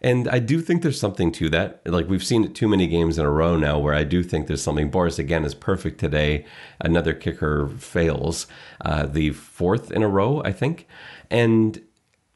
And 0.04 0.28
I 0.28 0.40
do 0.40 0.62
think 0.62 0.82
there's 0.82 1.00
something 1.00 1.32
to 1.34 1.50
that. 1.50 1.82
Like 1.86 2.10
we've 2.10 2.24
seen 2.24 2.44
it 2.44 2.54
too 2.54 2.68
many 2.68 2.88
games 2.88 3.18
in 3.18 3.26
a 3.26 3.32
row 3.32 3.56
now 3.56 3.80
where 3.80 3.94
I 3.94 4.04
do 4.04 4.22
think 4.22 4.48
there's 4.48 4.62
something. 4.62 4.92
Boris 4.92 5.18
again 5.18 5.46
is 5.46 5.56
perfect 5.56 6.00
today. 6.00 6.46
Another 6.82 7.14
kicker 7.14 7.70
fails, 7.70 8.46
uh, 8.82 9.06
the 9.06 9.32
fourth 9.32 9.92
in 9.92 10.04
a 10.04 10.10
row, 10.10 10.42
I 10.44 10.52
think. 10.52 10.88
And 11.32 11.82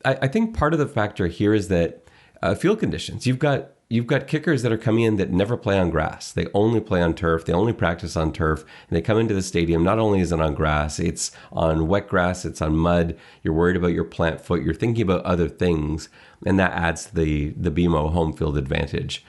I, 0.05 0.17
I 0.23 0.27
think 0.29 0.57
part 0.57 0.73
of 0.73 0.79
the 0.79 0.88
factor 0.88 1.27
here 1.27 1.53
is 1.53 1.67
that 1.67 2.07
uh, 2.41 2.56
field 2.56 2.80
conditions. 2.80 3.26
You've 3.26 3.39
got 3.39 3.71
you've 3.89 4.08
got 4.08 4.28
kickers 4.28 4.63
that 4.63 4.71
are 4.71 4.78
coming 4.78 5.04
in 5.04 5.15
that 5.15 5.32
never 5.32 5.56
play 5.56 5.80
on 5.80 5.89
grass. 5.89 6.32
They 6.32 6.47
only 6.54 6.82
play 6.82 7.02
on 7.02 7.13
turf. 7.13 7.45
They 7.45 7.54
only 7.54 7.73
practice 7.73 8.17
on 8.17 8.34
turf. 8.34 8.65
And 8.89 8.97
they 8.97 9.02
come 9.02 9.17
into 9.17 9.34
the 9.34 9.41
stadium. 9.41 9.84
Not 9.84 10.00
only 10.00 10.19
is 10.19 10.32
it 10.32 10.41
on 10.41 10.54
grass, 10.54 11.00
it's 11.00 11.32
on 11.52 11.88
wet 11.88 12.10
grass. 12.10 12.43
It's 12.45 12.62
on 12.62 12.76
mud. 12.76 13.17
You're 13.43 13.54
worried 13.54 13.78
about 13.78 13.93
your 13.93 14.04
plant 14.04 14.41
foot. 14.41 14.63
You're 14.63 14.73
thinking 14.73 15.04
about 15.04 15.23
other 15.23 15.47
things, 15.47 16.10
and 16.45 16.60
that 16.60 16.73
adds 16.73 17.08
to 17.08 17.15
the 17.15 17.50
the 17.52 17.71
BMO 17.71 18.12
home 18.12 18.34
field 18.34 18.58
advantage. 18.58 19.23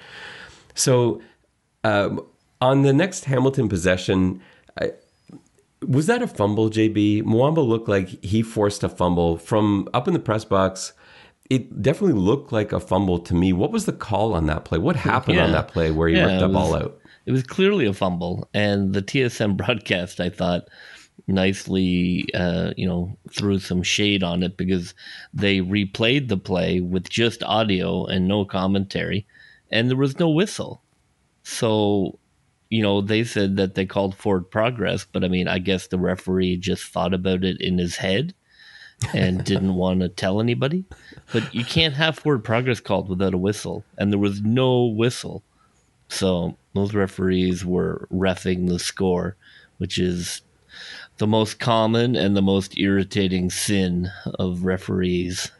So, 0.74 1.22
um, 1.84 2.24
on 2.60 2.82
the 2.82 2.92
next 2.92 3.26
Hamilton 3.26 3.68
possession. 3.68 4.40
Was 5.86 6.06
that 6.06 6.22
a 6.22 6.26
fumble, 6.26 6.70
JB? 6.70 7.22
Muamba 7.22 7.64
looked 7.64 7.88
like 7.88 8.08
he 8.24 8.42
forced 8.42 8.82
a 8.82 8.88
fumble 8.88 9.36
from 9.36 9.88
up 9.94 10.08
in 10.08 10.12
the 10.12 10.18
press 10.18 10.44
box 10.44 10.92
it 11.50 11.82
definitely 11.82 12.20
looked 12.20 12.52
like 12.52 12.72
a 12.72 12.80
fumble 12.80 13.18
to 13.20 13.34
me. 13.34 13.52
What 13.52 13.72
was 13.72 13.86
the 13.86 13.92
call 13.92 14.34
on 14.34 14.46
that 14.46 14.64
play? 14.64 14.78
What 14.78 14.96
happened 14.96 15.36
yeah. 15.36 15.44
on 15.44 15.52
that 15.52 15.68
play 15.68 15.90
where 15.90 16.08
he 16.08 16.16
yeah, 16.16 16.26
ripped 16.26 16.40
that 16.40 16.52
ball 16.52 16.74
out? 16.74 16.98
It 17.24 17.32
was 17.32 17.42
clearly 17.42 17.86
a 17.86 17.94
fumble, 17.94 18.48
and 18.52 18.92
the 18.92 19.02
TSN 19.02 19.56
broadcast, 19.66 20.20
I 20.20 20.28
thought, 20.28 20.68
nicely, 21.26 22.26
uh, 22.34 22.72
you 22.76 22.86
know, 22.86 23.16
threw 23.30 23.58
some 23.58 23.82
shade 23.82 24.22
on 24.22 24.42
it 24.42 24.56
because 24.56 24.94
they 25.32 25.58
replayed 25.60 26.28
the 26.28 26.36
play 26.36 26.80
with 26.80 27.08
just 27.08 27.42
audio 27.42 28.04
and 28.04 28.28
no 28.28 28.44
commentary, 28.44 29.26
and 29.70 29.88
there 29.88 29.96
was 29.96 30.18
no 30.18 30.28
whistle. 30.28 30.82
So, 31.42 32.18
you 32.68 32.82
know, 32.82 33.00
they 33.00 33.24
said 33.24 33.56
that 33.56 33.74
they 33.74 33.86
called 33.86 34.14
forward 34.14 34.50
progress, 34.50 35.06
but 35.10 35.24
I 35.24 35.28
mean, 35.28 35.48
I 35.48 35.58
guess 35.58 35.86
the 35.86 35.98
referee 35.98 36.58
just 36.58 36.84
thought 36.84 37.14
about 37.14 37.42
it 37.42 37.58
in 37.60 37.78
his 37.78 37.96
head 37.96 38.34
and 39.14 39.44
didn't 39.44 39.74
want 39.74 40.00
to 40.00 40.08
tell 40.08 40.40
anybody. 40.40 40.84
But 41.32 41.54
you 41.54 41.64
can't 41.64 41.94
have 41.94 42.18
forward 42.18 42.44
progress 42.44 42.80
called 42.80 43.08
without 43.08 43.34
a 43.34 43.38
whistle, 43.38 43.84
and 43.96 44.12
there 44.12 44.18
was 44.18 44.40
no 44.40 44.84
whistle. 44.84 45.42
So 46.08 46.56
those 46.74 46.94
referees 46.94 47.64
were 47.64 48.08
refing 48.12 48.68
the 48.68 48.78
score, 48.78 49.36
which 49.78 49.98
is 49.98 50.42
the 51.18 51.26
most 51.26 51.58
common 51.58 52.16
and 52.16 52.36
the 52.36 52.42
most 52.42 52.78
irritating 52.78 53.50
sin 53.50 54.10
of 54.38 54.64
referees. 54.64 55.50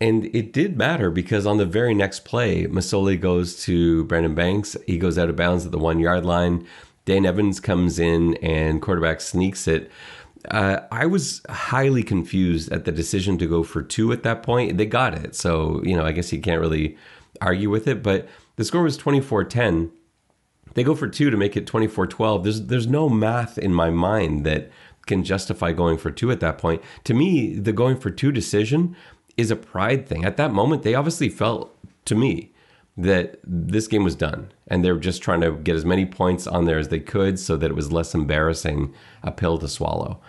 And 0.00 0.34
it 0.34 0.52
did 0.52 0.78
matter 0.78 1.10
because 1.10 1.46
on 1.46 1.58
the 1.58 1.66
very 1.66 1.94
next 1.94 2.24
play, 2.24 2.64
Masoli 2.64 3.20
goes 3.20 3.62
to 3.64 4.04
Brandon 4.04 4.34
Banks. 4.34 4.76
He 4.86 4.98
goes 4.98 5.18
out 5.18 5.28
of 5.28 5.36
bounds 5.36 5.66
at 5.66 5.72
the 5.72 5.78
one 5.78 6.00
yard 6.00 6.24
line. 6.24 6.66
Dane 7.04 7.26
Evans 7.26 7.60
comes 7.60 7.98
in 7.98 8.34
and 8.36 8.80
quarterback 8.80 9.20
sneaks 9.20 9.68
it. 9.68 9.90
Uh, 10.48 10.80
I 10.90 11.06
was 11.06 11.42
highly 11.48 12.02
confused 12.02 12.72
at 12.72 12.84
the 12.84 12.92
decision 12.92 13.36
to 13.38 13.46
go 13.46 13.62
for 13.62 13.82
two 13.82 14.12
at 14.12 14.22
that 14.22 14.42
point. 14.42 14.78
They 14.78 14.86
got 14.86 15.14
it. 15.14 15.34
So, 15.34 15.82
you 15.84 15.96
know, 15.96 16.04
I 16.04 16.12
guess 16.12 16.32
you 16.32 16.40
can't 16.40 16.60
really 16.60 16.96
argue 17.40 17.70
with 17.70 17.86
it. 17.86 18.02
But 18.02 18.28
the 18.56 18.64
score 18.64 18.82
was 18.82 18.96
24 18.96 19.44
10. 19.44 19.92
They 20.74 20.84
go 20.84 20.94
for 20.94 21.08
two 21.08 21.30
to 21.30 21.36
make 21.36 21.56
it 21.56 21.66
24 21.66 22.06
12. 22.06 22.42
There's, 22.44 22.66
there's 22.66 22.86
no 22.86 23.08
math 23.08 23.58
in 23.58 23.74
my 23.74 23.90
mind 23.90 24.46
that 24.46 24.70
can 25.06 25.24
justify 25.24 25.72
going 25.72 25.98
for 25.98 26.10
two 26.10 26.30
at 26.30 26.40
that 26.40 26.58
point. 26.58 26.82
To 27.04 27.14
me, 27.14 27.54
the 27.54 27.72
going 27.72 27.96
for 27.96 28.10
two 28.10 28.32
decision 28.32 28.96
is 29.36 29.50
a 29.50 29.56
pride 29.56 30.06
thing. 30.06 30.24
At 30.24 30.36
that 30.36 30.52
moment, 30.52 30.82
they 30.82 30.94
obviously 30.94 31.28
felt, 31.28 31.76
to 32.04 32.14
me, 32.14 32.52
that 33.02 33.38
this 33.44 33.86
game 33.86 34.04
was 34.04 34.14
done 34.14 34.52
and 34.66 34.84
they 34.84 34.92
were 34.92 34.98
just 34.98 35.22
trying 35.22 35.40
to 35.40 35.52
get 35.52 35.76
as 35.76 35.84
many 35.84 36.04
points 36.04 36.46
on 36.46 36.64
there 36.64 36.78
as 36.78 36.88
they 36.88 37.00
could 37.00 37.38
so 37.38 37.56
that 37.56 37.70
it 37.70 37.74
was 37.74 37.92
less 37.92 38.14
embarrassing 38.14 38.94
a 39.22 39.30
pill 39.30 39.58
to 39.58 39.68
swallow. 39.68 40.20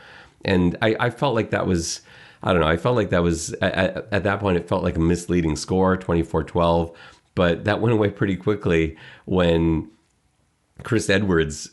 And 0.43 0.77
i, 0.81 0.95
I 0.99 1.09
felt 1.09 1.35
like 1.35 1.51
that 1.51 1.67
was 1.67 2.01
i 2.41 2.51
don't 2.51 2.61
know 2.61 2.67
i 2.67 2.77
felt 2.77 2.95
like 2.95 3.11
that 3.11 3.21
was 3.21 3.53
at, 3.61 4.07
at 4.11 4.23
that 4.23 4.39
point 4.39 4.57
it 4.57 4.67
felt 4.67 4.83
like 4.83 4.95
a 4.95 4.99
misleading 4.99 5.55
score 5.55 5.95
24-12 5.97 6.95
but 7.35 7.65
that 7.65 7.79
went 7.79 7.93
away 7.93 8.09
pretty 8.09 8.35
quickly 8.35 8.97
when 9.25 9.89
chris 10.81 11.09
edwards 11.11 11.69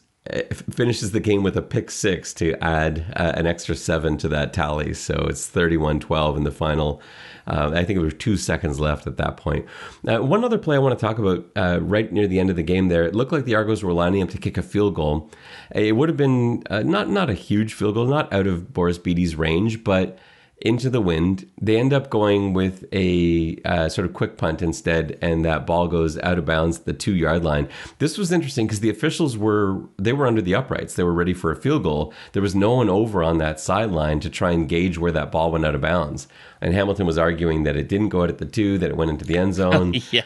finishes 0.71 1.13
the 1.13 1.21
game 1.21 1.43
with 1.43 1.57
a 1.57 1.63
pick 1.63 1.91
six 1.91 2.35
to 2.35 2.53
add 2.63 3.13
uh, 3.17 3.33
an 3.35 3.47
extra 3.47 3.75
seven 3.75 4.19
to 4.19 4.29
that 4.29 4.53
tally 4.53 4.93
so 4.93 5.15
it's 5.29 5.51
31-12 5.51 6.37
in 6.37 6.45
the 6.45 6.51
final 6.51 7.01
uh, 7.49 7.71
I 7.75 7.85
think 7.85 7.99
there 7.99 8.05
were 8.05 8.11
two 8.11 8.37
seconds 8.37 8.79
left 8.79 9.07
at 9.07 9.17
that 9.17 9.39
point. 9.39 9.65
Uh, 10.07 10.19
one 10.19 10.45
other 10.45 10.59
play 10.59 10.77
I 10.77 10.81
want 10.81 10.99
to 10.99 11.05
talk 11.05 11.19
about 11.19 11.47
uh, 11.57 11.81
right 11.81 12.13
near 12.13 12.27
the 12.27 12.39
end 12.39 12.51
of 12.51 12.57
the 12.57 12.63
game 12.63 12.89
there. 12.89 13.05
It 13.05 13.15
looked 13.15 13.33
like 13.33 13.47
the 13.47 13.55
Argos 13.55 13.83
were 13.83 13.95
lining 13.95 14.23
up 14.23 14.29
to 14.31 14.39
kick 14.39 14.59
a 14.59 14.63
field 14.63 14.95
goal. 14.95 15.31
It 15.75 15.97
would 15.97 16.11
have 16.11 16.19
been 16.19 16.63
uh, 16.69 16.83
not 16.83 17.09
not 17.09 17.31
a 17.31 17.35
huge 17.35 17.73
field 17.73 17.95
goal, 17.95 18.07
not 18.07 18.31
out 18.33 18.47
of 18.47 18.75
Boris 18.75 18.99
Bede's 18.99 19.35
range, 19.35 19.83
but 19.83 20.19
into 20.61 20.91
the 20.91 21.01
wind. 21.01 21.49
They 21.61 21.79
end 21.79 21.93
up 21.93 22.11
going 22.11 22.53
with 22.53 22.85
a 22.93 23.59
uh, 23.65 23.89
sort 23.89 24.07
of 24.07 24.15
quick 24.15 24.37
punt 24.37 24.61
instead, 24.61 25.19
and 25.23 25.45
that 25.45 25.67
ball 25.67 25.89
goes 25.89 26.19
out 26.19 26.39
of 26.39 26.47
bounds 26.47 26.81
the 26.81 26.93
two 26.93 27.15
yard 27.15 27.45
line. 27.45 27.69
This 27.99 28.19
was 28.19 28.33
interesting 28.33 28.67
because 28.67 28.81
the 28.81 28.91
officials 28.91 29.37
were 29.37 29.83
they 29.97 30.13
were 30.13 30.27
under 30.27 30.43
the 30.43 30.55
uprights. 30.55 30.95
They 30.95 31.05
were 31.05 31.13
ready 31.13 31.35
for 31.35 31.53
a 31.53 31.57
field 31.57 31.85
goal. 31.85 32.13
There 32.33 32.43
was 32.43 32.55
no 32.55 32.75
one 32.75 32.89
over 32.89 33.23
on 33.23 33.39
that 33.39 33.61
sideline 33.61 34.21
to 34.21 34.31
try 34.31 34.51
and 34.51 34.69
gauge 34.69 34.99
where 34.99 35.13
that 35.13 35.31
ball 35.31 35.53
went 35.53 35.65
out 35.65 35.75
of 35.75 35.81
bounds. 35.81 36.27
And 36.61 36.75
Hamilton 36.75 37.07
was 37.07 37.19
arguing 37.19 37.63
that 37.65 37.77
it 37.77 37.89
didn't 37.89 38.09
go 38.09 38.23
out 38.23 38.31
at 38.31 38.39
the 38.39 38.47
two, 38.47 38.79
that 38.79 38.91
it 38.91 38.97
went 38.97 39.11
into 39.11 39.25
the 39.25 39.39
end 39.39 39.55
zone. 39.55 39.95
yeah, 40.11 40.23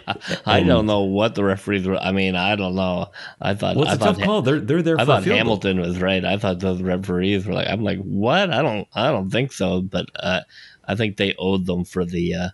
I 0.47 0.63
don't 0.63 0.87
know 0.87 1.03
what 1.03 1.35
the 1.35 1.45
referees 1.45 1.87
were. 1.87 1.99
I 1.99 2.13
mean, 2.13 2.37
I 2.37 2.57
don't 2.57 2.75
know. 2.75 3.11
I 3.41 3.55
thought 3.55 3.77
well, 3.77 3.89
I 3.89 3.95
a 3.95 3.99
tough 3.99 4.21
call. 4.21 4.43
They're 4.43 4.61
they're 4.61 4.83
there. 4.83 5.01
I 5.01 5.05
thought 5.05 5.25
Hamilton 5.25 5.77
goal. 5.77 5.87
was 5.87 6.01
right. 6.01 6.25
I 6.25 6.39
thought 6.39 6.61
those 6.61 6.83
referees 6.83 7.47
were 7.47 7.55
like, 7.55 7.69
I'm 7.69 7.83
like, 7.83 7.99
what? 8.01 8.51
I 8.51 8.63
don't 8.63 8.89
I 8.95 9.11
don't 9.11 9.31
think 9.31 9.53
so. 9.53 9.83
But 9.83 10.07
uh, 10.17 10.41
I 10.87 10.95
think 10.95 11.17
they 11.17 11.35
owed 11.39 11.67
them 11.67 11.85
for 11.85 12.05
the 12.05 12.35
uh, 12.35 12.49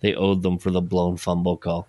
they 0.00 0.14
owed 0.14 0.42
them 0.42 0.58
for 0.58 0.70
the 0.70 0.80
blown 0.82 1.16
fumble 1.16 1.56
call. 1.56 1.88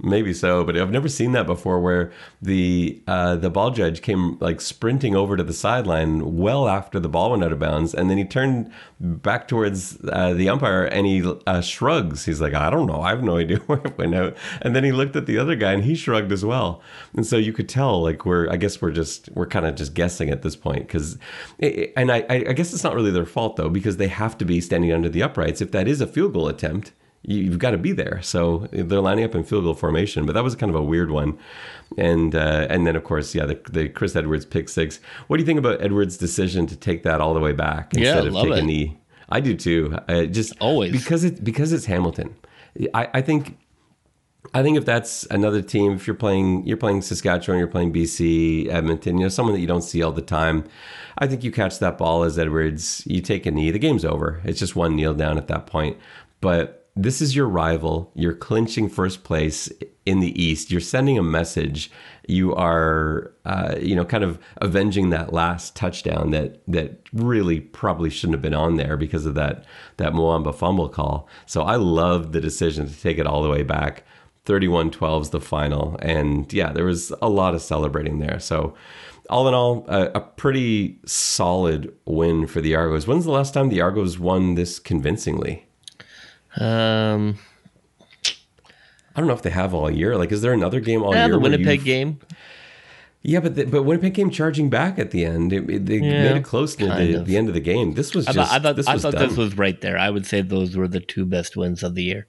Maybe 0.00 0.32
so, 0.32 0.64
but 0.64 0.76
I've 0.76 0.90
never 0.90 1.08
seen 1.08 1.30
that 1.32 1.46
before. 1.46 1.80
Where 1.80 2.10
the 2.42 3.00
uh, 3.06 3.36
the 3.36 3.48
ball 3.48 3.70
judge 3.70 4.02
came 4.02 4.36
like 4.40 4.60
sprinting 4.60 5.14
over 5.14 5.36
to 5.36 5.44
the 5.44 5.52
sideline 5.52 6.36
well 6.36 6.68
after 6.68 6.98
the 6.98 7.08
ball 7.08 7.30
went 7.30 7.44
out 7.44 7.52
of 7.52 7.60
bounds, 7.60 7.94
and 7.94 8.10
then 8.10 8.18
he 8.18 8.24
turned 8.24 8.72
back 8.98 9.46
towards 9.46 10.04
uh, 10.08 10.34
the 10.34 10.48
umpire 10.48 10.84
and 10.84 11.06
he 11.06 11.22
uh, 11.46 11.60
shrugs. 11.60 12.24
He's 12.24 12.40
like, 12.40 12.54
"I 12.54 12.70
don't 12.70 12.88
know, 12.88 13.02
I 13.02 13.10
have 13.10 13.22
no 13.22 13.36
idea 13.36 13.58
where 13.66 13.78
it 13.84 13.96
went 13.96 14.16
out." 14.16 14.36
And 14.62 14.74
then 14.74 14.82
he 14.82 14.90
looked 14.90 15.14
at 15.14 15.26
the 15.26 15.38
other 15.38 15.54
guy 15.54 15.72
and 15.72 15.84
he 15.84 15.94
shrugged 15.94 16.32
as 16.32 16.44
well. 16.44 16.82
And 17.14 17.24
so 17.24 17.36
you 17.36 17.52
could 17.52 17.68
tell, 17.68 18.02
like, 18.02 18.26
we're 18.26 18.50
I 18.50 18.56
guess 18.56 18.82
we're 18.82 18.90
just 18.90 19.28
we're 19.32 19.46
kind 19.46 19.64
of 19.64 19.76
just 19.76 19.94
guessing 19.94 20.28
at 20.28 20.42
this 20.42 20.56
point 20.56 20.88
because, 20.88 21.18
and 21.60 22.10
I 22.10 22.26
I 22.28 22.52
guess 22.52 22.74
it's 22.74 22.82
not 22.82 22.96
really 22.96 23.12
their 23.12 23.26
fault 23.26 23.54
though 23.54 23.68
because 23.68 23.98
they 23.98 24.08
have 24.08 24.36
to 24.38 24.44
be 24.44 24.60
standing 24.60 24.92
under 24.92 25.08
the 25.08 25.22
uprights 25.22 25.60
if 25.60 25.70
that 25.70 25.86
is 25.86 26.00
a 26.00 26.06
field 26.08 26.32
goal 26.32 26.48
attempt 26.48 26.90
you've 27.24 27.58
got 27.58 27.70
to 27.70 27.78
be 27.78 27.92
there. 27.92 28.20
So 28.22 28.68
they're 28.70 29.00
lining 29.00 29.24
up 29.24 29.34
in 29.34 29.44
field 29.44 29.64
goal 29.64 29.74
formation, 29.74 30.26
but 30.26 30.34
that 30.34 30.44
was 30.44 30.54
kind 30.54 30.70
of 30.70 30.76
a 30.76 30.82
weird 30.82 31.10
one. 31.10 31.38
And 31.96 32.34
uh, 32.34 32.66
and 32.70 32.86
then 32.86 32.96
of 32.96 33.04
course, 33.04 33.34
yeah, 33.34 33.46
the, 33.46 33.60
the, 33.70 33.88
Chris 33.88 34.14
Edwards 34.16 34.44
pick 34.44 34.68
six. 34.68 35.00
What 35.26 35.36
do 35.36 35.42
you 35.42 35.46
think 35.46 35.58
about 35.58 35.80
Edwards' 35.82 36.16
decision 36.16 36.66
to 36.66 36.76
take 36.76 37.02
that 37.04 37.20
all 37.20 37.34
the 37.34 37.40
way 37.40 37.52
back 37.52 37.94
instead 37.94 38.24
yeah, 38.24 38.28
of 38.28 38.34
taking 38.34 38.64
it. 38.64 38.72
the? 38.72 38.96
I 39.28 39.40
do 39.40 39.54
too. 39.56 39.98
Uh, 40.08 40.24
just 40.24 40.54
always 40.60 40.92
because 40.92 41.24
it 41.24 41.42
because 41.42 41.72
it's 41.72 41.86
Hamilton. 41.86 42.34
I, 42.92 43.08
I 43.14 43.20
think 43.22 43.56
I 44.52 44.62
think 44.62 44.76
if 44.76 44.84
that's 44.84 45.24
another 45.30 45.62
team, 45.62 45.92
if 45.92 46.06
you're 46.06 46.14
playing, 46.14 46.66
you're 46.66 46.76
playing 46.76 47.02
Saskatchewan, 47.02 47.58
you're 47.58 47.68
playing 47.68 47.92
BC, 47.92 48.68
Edmonton, 48.68 49.18
you 49.18 49.24
know, 49.24 49.28
someone 49.28 49.54
that 49.54 49.60
you 49.60 49.66
don't 49.66 49.82
see 49.82 50.02
all 50.02 50.12
the 50.12 50.20
time. 50.20 50.64
I 51.16 51.26
think 51.26 51.44
you 51.44 51.50
catch 51.50 51.78
that 51.78 51.96
ball 51.96 52.24
as 52.24 52.38
Edwards, 52.38 53.02
you 53.06 53.20
take 53.20 53.46
a 53.46 53.50
knee, 53.50 53.70
the 53.70 53.78
game's 53.78 54.04
over. 54.04 54.42
It's 54.44 54.58
just 54.58 54.76
one 54.76 54.96
kneel 54.96 55.14
down 55.14 55.38
at 55.38 55.48
that 55.48 55.66
point. 55.66 55.96
But 56.40 56.83
this 56.96 57.20
is 57.20 57.34
your 57.34 57.48
rival. 57.48 58.12
You're 58.14 58.34
clinching 58.34 58.88
first 58.88 59.24
place 59.24 59.70
in 60.06 60.20
the 60.20 60.40
East. 60.40 60.70
You're 60.70 60.80
sending 60.80 61.18
a 61.18 61.22
message. 61.22 61.90
You 62.28 62.54
are, 62.54 63.32
uh, 63.44 63.74
you 63.80 63.96
know, 63.96 64.04
kind 64.04 64.22
of 64.22 64.38
avenging 64.58 65.10
that 65.10 65.32
last 65.32 65.74
touchdown 65.74 66.30
that 66.30 66.62
that 66.68 67.00
really 67.12 67.60
probably 67.60 68.10
shouldn't 68.10 68.34
have 68.34 68.42
been 68.42 68.54
on 68.54 68.76
there 68.76 68.96
because 68.96 69.26
of 69.26 69.34
that 69.34 69.64
that 69.96 70.12
Muamba 70.12 70.54
fumble 70.54 70.88
call. 70.88 71.28
So 71.46 71.62
I 71.62 71.76
love 71.76 72.32
the 72.32 72.40
decision 72.40 72.88
to 72.88 73.00
take 73.00 73.18
it 73.18 73.26
all 73.26 73.42
the 73.42 73.50
way 73.50 73.62
back. 73.62 74.04
31-12 74.46 75.22
is 75.22 75.30
the 75.30 75.40
final, 75.40 75.98
and 76.02 76.52
yeah, 76.52 76.70
there 76.70 76.84
was 76.84 77.10
a 77.22 77.30
lot 77.30 77.54
of 77.54 77.62
celebrating 77.62 78.18
there. 78.18 78.38
So 78.38 78.74
all 79.30 79.48
in 79.48 79.54
all, 79.54 79.86
a, 79.88 80.10
a, 80.16 80.20
pretty 80.20 80.98
solid 81.06 81.94
win 82.04 82.46
for 82.46 82.60
the 82.60 82.74
Argos. 82.74 83.06
When's 83.06 83.24
the 83.24 83.30
last 83.30 83.54
time 83.54 83.70
the 83.70 83.80
Argos 83.80 84.18
won 84.18 84.54
this 84.54 84.78
convincingly? 84.78 85.64
Um, 86.60 87.38
I 89.14 89.20
don't 89.20 89.26
know 89.26 89.34
if 89.34 89.42
they 89.42 89.50
have 89.50 89.74
all 89.74 89.90
year. 89.90 90.16
Like, 90.16 90.32
is 90.32 90.42
there 90.42 90.52
another 90.52 90.80
game 90.80 91.02
all 91.02 91.10
year? 91.10 91.18
yeah, 91.18 91.26
year? 91.26 91.34
the 91.34 91.40
Winnipeg 91.40 91.84
game. 91.84 92.20
Yeah, 93.22 93.40
but 93.40 93.54
the, 93.54 93.64
but 93.64 93.84
Winnipeg 93.84 94.12
came 94.14 94.28
charging 94.28 94.68
back 94.68 94.98
at 94.98 95.10
the 95.10 95.24
end. 95.24 95.52
It, 95.52 95.68
it, 95.70 95.86
they 95.86 95.96
yeah, 95.96 96.24
made 96.24 96.36
it 96.36 96.44
close 96.44 96.76
to 96.76 96.86
the, 96.86 97.22
the, 97.24 97.36
end 97.38 97.48
of 97.48 97.54
the 97.54 97.60
game. 97.60 97.94
This 97.94 98.14
was 98.14 98.26
just. 98.26 98.38
I 98.38 98.42
thought, 98.42 98.52
I 98.52 98.58
thought, 98.62 98.76
this, 98.76 98.86
I 98.86 98.94
was, 98.94 99.02
thought 99.02 99.14
this 99.14 99.36
was 99.36 99.56
right 99.56 99.80
there. 99.80 99.96
I 99.96 100.10
would 100.10 100.26
say 100.26 100.42
those 100.42 100.76
were 100.76 100.88
the 100.88 101.00
two 101.00 101.24
best 101.24 101.56
wins 101.56 101.82
of 101.82 101.94
the 101.94 102.02
year. 102.02 102.26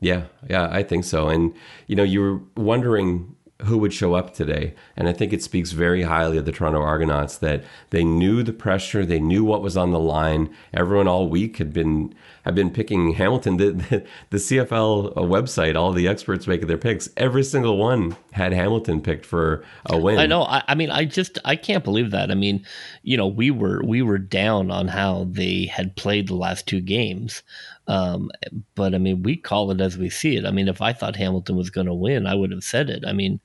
Yeah, 0.00 0.24
yeah, 0.50 0.68
I 0.70 0.82
think 0.82 1.04
so. 1.04 1.28
And 1.28 1.54
you 1.86 1.96
know, 1.96 2.02
you 2.02 2.20
were 2.20 2.40
wondering 2.62 3.36
who 3.62 3.78
would 3.78 3.92
show 3.92 4.14
up 4.14 4.34
today. 4.34 4.74
And 4.96 5.08
I 5.08 5.12
think 5.12 5.32
it 5.32 5.42
speaks 5.42 5.70
very 5.70 6.02
highly 6.02 6.38
of 6.38 6.44
the 6.44 6.50
Toronto 6.50 6.80
Argonauts 6.80 7.38
that 7.38 7.62
they 7.90 8.02
knew 8.02 8.42
the 8.42 8.52
pressure, 8.52 9.06
they 9.06 9.20
knew 9.20 9.44
what 9.44 9.62
was 9.62 9.76
on 9.76 9.92
the 9.92 10.00
line. 10.00 10.54
Everyone 10.72 11.06
all 11.06 11.28
week 11.28 11.58
had 11.58 11.72
been 11.72 12.14
had 12.44 12.54
been 12.54 12.70
picking 12.70 13.12
Hamilton. 13.12 13.56
The, 13.56 13.70
the, 13.70 14.04
the 14.30 14.36
CFL 14.36 15.16
uh, 15.16 15.20
website, 15.20 15.76
all 15.76 15.92
the 15.92 16.08
experts 16.08 16.46
making 16.46 16.66
their 16.66 16.76
picks, 16.76 17.08
every 17.16 17.44
single 17.44 17.78
one 17.78 18.16
had 18.32 18.52
Hamilton 18.52 19.00
picked 19.00 19.24
for 19.24 19.64
a 19.86 19.96
win. 19.96 20.18
I 20.18 20.26
know. 20.26 20.42
I, 20.42 20.62
I 20.68 20.74
mean, 20.74 20.90
I 20.90 21.04
just 21.04 21.38
I 21.44 21.54
can't 21.54 21.84
believe 21.84 22.10
that. 22.10 22.32
I 22.32 22.34
mean, 22.34 22.66
you 23.02 23.16
know, 23.16 23.28
we 23.28 23.52
were 23.52 23.82
we 23.84 24.02
were 24.02 24.18
down 24.18 24.72
on 24.72 24.88
how 24.88 25.26
they 25.30 25.66
had 25.66 25.94
played 25.94 26.26
the 26.26 26.34
last 26.34 26.66
two 26.66 26.80
games. 26.80 27.42
Um, 27.86 28.30
but 28.74 28.94
I 28.94 28.98
mean, 28.98 29.22
we 29.22 29.36
call 29.36 29.70
it 29.70 29.80
as 29.80 29.98
we 29.98 30.08
see 30.08 30.36
it. 30.36 30.46
I 30.46 30.50
mean, 30.50 30.68
if 30.68 30.80
I 30.80 30.92
thought 30.92 31.16
Hamilton 31.16 31.56
was 31.56 31.70
going 31.70 31.86
to 31.86 31.94
win, 31.94 32.26
I 32.26 32.34
would 32.34 32.50
have 32.50 32.64
said 32.64 32.88
it. 32.88 33.04
I 33.06 33.12
mean, 33.12 33.40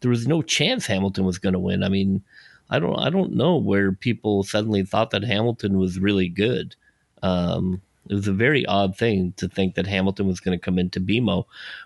there 0.00 0.10
was 0.10 0.26
no 0.26 0.42
chance 0.42 0.86
Hamilton 0.86 1.24
was 1.24 1.38
going 1.38 1.52
to 1.52 1.58
win. 1.58 1.84
I 1.84 1.88
mean, 1.88 2.22
I 2.70 2.78
don't, 2.78 2.98
I 2.98 3.10
don't 3.10 3.34
know 3.34 3.56
where 3.56 3.92
people 3.92 4.42
suddenly 4.42 4.84
thought 4.84 5.10
that 5.10 5.22
Hamilton 5.22 5.78
was 5.78 6.00
really 6.00 6.28
good. 6.28 6.74
Um, 7.22 7.80
it 8.08 8.14
was 8.14 8.28
a 8.28 8.32
very 8.32 8.66
odd 8.66 8.96
thing 8.96 9.32
to 9.36 9.48
think 9.48 9.74
that 9.74 9.86
Hamilton 9.86 10.26
was 10.26 10.40
going 10.40 10.58
to 10.58 10.62
come 10.62 10.78
into 10.78 11.00
BMO, 11.00 11.44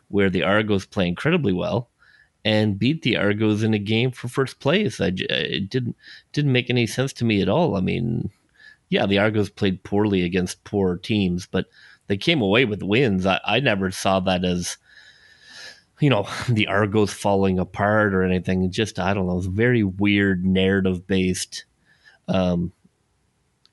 where 0.09 0.31
the 0.31 0.43
Argos 0.43 0.87
play 0.87 1.07
incredibly 1.07 1.53
well, 1.53 1.89
and 2.45 2.79
beat 2.79 3.03
the 3.03 3.17
Argos 3.17 3.63
in 3.63 3.75
a 3.75 3.79
game 3.79 4.11
for 4.11 4.29
first 4.29 4.59
place. 4.59 5.01
I, 5.01 5.13
it 5.17 5.71
didn't 5.71 5.97
didn't 6.33 6.53
make 6.53 6.71
any 6.71 6.87
sense 6.87 7.13
to 7.15 7.25
me 7.25 7.41
at 7.41 7.49
all. 7.49 7.77
I 7.77 7.81
mean, 7.81 8.31
yeah, 8.89 9.07
the 9.07 9.19
Argos 9.19 9.51
played 9.51 9.85
poorly 9.85 10.25
against 10.25 10.65
poor 10.65 10.97
teams, 10.97 11.47
but 11.47 11.67
they 12.09 12.17
came 12.17 12.43
away 12.43 12.65
with 12.65 12.83
wins. 12.83 13.25
I, 13.25 13.41
I 13.45 13.61
never 13.61 13.91
saw 13.91 14.21
that 14.21 14.45
as 14.45 14.77
you 16.01 16.11
know 16.11 16.27
the 16.49 16.67
Argos 16.67 17.13
falling 17.13 17.59
apart 17.59 18.13
or 18.13 18.23
anything. 18.23 18.71
Just 18.71 18.99
I 18.99 19.15
don't 19.15 19.27
know. 19.27 19.39
It's 19.39 19.47
very 19.47 19.85
weird 19.85 20.45
narrative 20.45 21.07
based. 21.07 21.65
Um, 22.27 22.73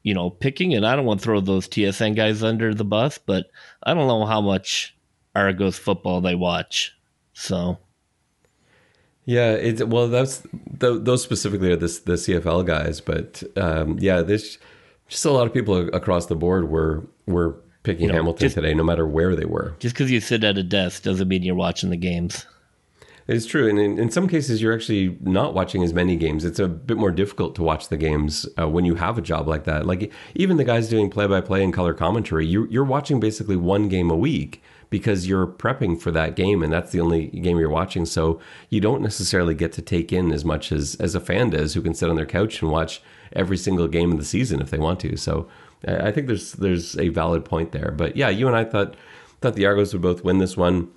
you 0.03 0.13
know, 0.13 0.29
picking, 0.29 0.75
and 0.75 0.85
I 0.85 0.95
don't 0.95 1.05
want 1.05 1.19
to 1.19 1.23
throw 1.23 1.41
those 1.41 1.67
TSN 1.67 2.15
guys 2.15 2.43
under 2.43 2.75
the 2.75 2.85
bus, 2.85 3.17
but 3.17 3.47
I 3.81 3.95
don't 3.95 4.07
know 4.07 4.25
how 4.27 4.39
much 4.39 4.95
Argos 5.35 5.79
football 5.79 6.21
they 6.21 6.35
watch. 6.35 6.95
So, 7.33 7.79
yeah, 9.25 9.53
it's 9.53 9.83
well, 9.83 10.07
that's 10.07 10.43
those 10.53 11.23
specifically 11.23 11.71
are 11.71 11.75
the 11.75 11.87
the 12.05 12.13
CFL 12.13 12.65
guys, 12.65 13.01
but 13.01 13.43
um, 13.57 13.97
yeah, 13.99 14.21
there's 14.21 14.59
just 15.07 15.25
a 15.25 15.31
lot 15.31 15.47
of 15.47 15.53
people 15.53 15.89
across 15.89 16.27
the 16.27 16.35
board 16.35 16.69
were 16.69 17.07
were 17.25 17.59
picking 17.85 18.03
you 18.03 18.07
know, 18.09 18.15
Hamilton 18.15 18.45
just, 18.45 18.55
today, 18.55 18.73
no 18.73 18.83
matter 18.83 19.07
where 19.07 19.35
they 19.35 19.45
were. 19.45 19.75
Just 19.79 19.95
because 19.95 20.11
you 20.11 20.19
sit 20.19 20.43
at 20.43 20.57
a 20.57 20.63
desk 20.63 21.03
doesn't 21.03 21.27
mean 21.27 21.43
you're 21.43 21.55
watching 21.55 21.89
the 21.89 21.97
games. 21.97 22.45
It's 23.27 23.47
true, 23.47 23.67
and 23.67 23.79
in, 23.79 23.97
in, 23.97 24.11
some 24.11 24.27
cases, 24.27 24.61
you're 24.61 24.73
actually 24.73 25.17
not 25.21 25.55
watching 25.55 25.81
as 25.83 25.93
many 25.93 26.15
games. 26.15 26.45
It's 26.45 26.59
a 26.59 26.67
bit 26.67 26.95
more 26.95 27.09
difficult 27.09 27.55
to 27.55 27.63
watch 27.63 27.89
the 27.89 27.97
games 27.97 28.47
uh, 28.59 28.69
when 28.69 28.85
you 28.85 28.95
have 28.95 29.17
a 29.17 29.21
job 29.21 29.47
like 29.47 29.63
that. 29.63 29.87
Like 29.87 30.11
even 30.35 30.57
the 30.57 30.63
guys 30.63 30.89
doing 30.89 31.09
play-by-play 31.09 31.63
and 31.63 31.73
color 31.73 31.95
commentary, 31.95 32.45
you, 32.45 32.67
you're 32.69 32.83
watching 32.83 33.19
basically 33.19 33.55
one 33.55 33.89
game 33.89 34.11
a 34.11 34.15
week 34.15 34.61
because 34.91 35.27
you're 35.27 35.47
prepping 35.47 35.99
for 35.99 36.11
that 36.11 36.35
game, 36.35 36.61
and 36.61 36.71
that's 36.71 36.91
the 36.91 37.01
only 37.01 37.27
game 37.27 37.57
you're 37.57 37.67
watching. 37.67 38.05
So 38.05 38.39
you 38.69 38.79
don't 38.79 39.01
necessarily 39.01 39.55
get 39.55 39.71
to 39.73 39.81
take 39.81 40.13
in 40.13 40.31
as 40.31 40.45
much 40.45 40.71
as 40.71 40.93
as 40.95 41.15
a 41.15 41.19
fan 41.19 41.49
does, 41.49 41.73
who 41.73 41.81
can 41.81 41.95
sit 41.95 42.11
on 42.11 42.17
their 42.17 42.27
couch 42.27 42.61
and 42.61 42.69
watch 42.69 43.01
every 43.33 43.57
single 43.57 43.87
game 43.87 44.11
of 44.11 44.19
the 44.19 44.25
season 44.25 44.61
if 44.61 44.69
they 44.69 44.77
want 44.77 44.99
to. 44.99 45.17
So 45.17 45.49
I 45.87 46.11
think 46.11 46.27
there's 46.27 46.53
there's 46.53 46.97
a 46.97 47.09
valid 47.09 47.45
point 47.45 47.71
there. 47.71 47.93
But 47.95 48.15
yeah, 48.15 48.29
you 48.29 48.47
and 48.47 48.55
I 48.55 48.63
thought 48.63 48.95
thought 49.41 49.55
the 49.55 49.65
Argos 49.65 49.93
would 49.93 50.01
both 50.01 50.23
win 50.23 50.39
this 50.39 50.57
one. 50.57 50.89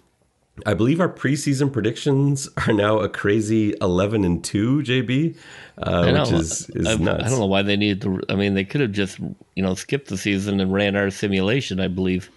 I 0.67 0.75
believe 0.75 1.01
our 1.01 1.09
preseason 1.09 1.73
predictions 1.73 2.49
are 2.67 2.73
now 2.73 2.99
a 2.99 3.09
crazy 3.09 3.75
eleven 3.81 4.25
and 4.25 4.43
two, 4.43 4.83
JB, 4.83 5.37
uh, 5.79 6.13
which 6.13 6.33
is, 6.33 6.71
is 6.71 6.87
I, 6.87 6.95
nuts. 6.97 7.25
I 7.25 7.29
don't 7.29 7.39
know 7.39 7.47
why 7.47 7.63
they 7.63 7.77
needed 7.77 8.03
to. 8.03 8.21
I 8.29 8.35
mean, 8.35 8.55
they 8.55 8.65
could 8.65 8.81
have 8.81 8.93
just 8.93 9.19
you 9.19 9.63
know 9.63 9.75
skipped 9.75 10.09
the 10.09 10.19
season 10.19 10.61
and 10.61 10.73
ran 10.73 10.97
our 10.97 11.11
simulation. 11.11 11.81
I 11.81 11.89
believe 11.89 12.31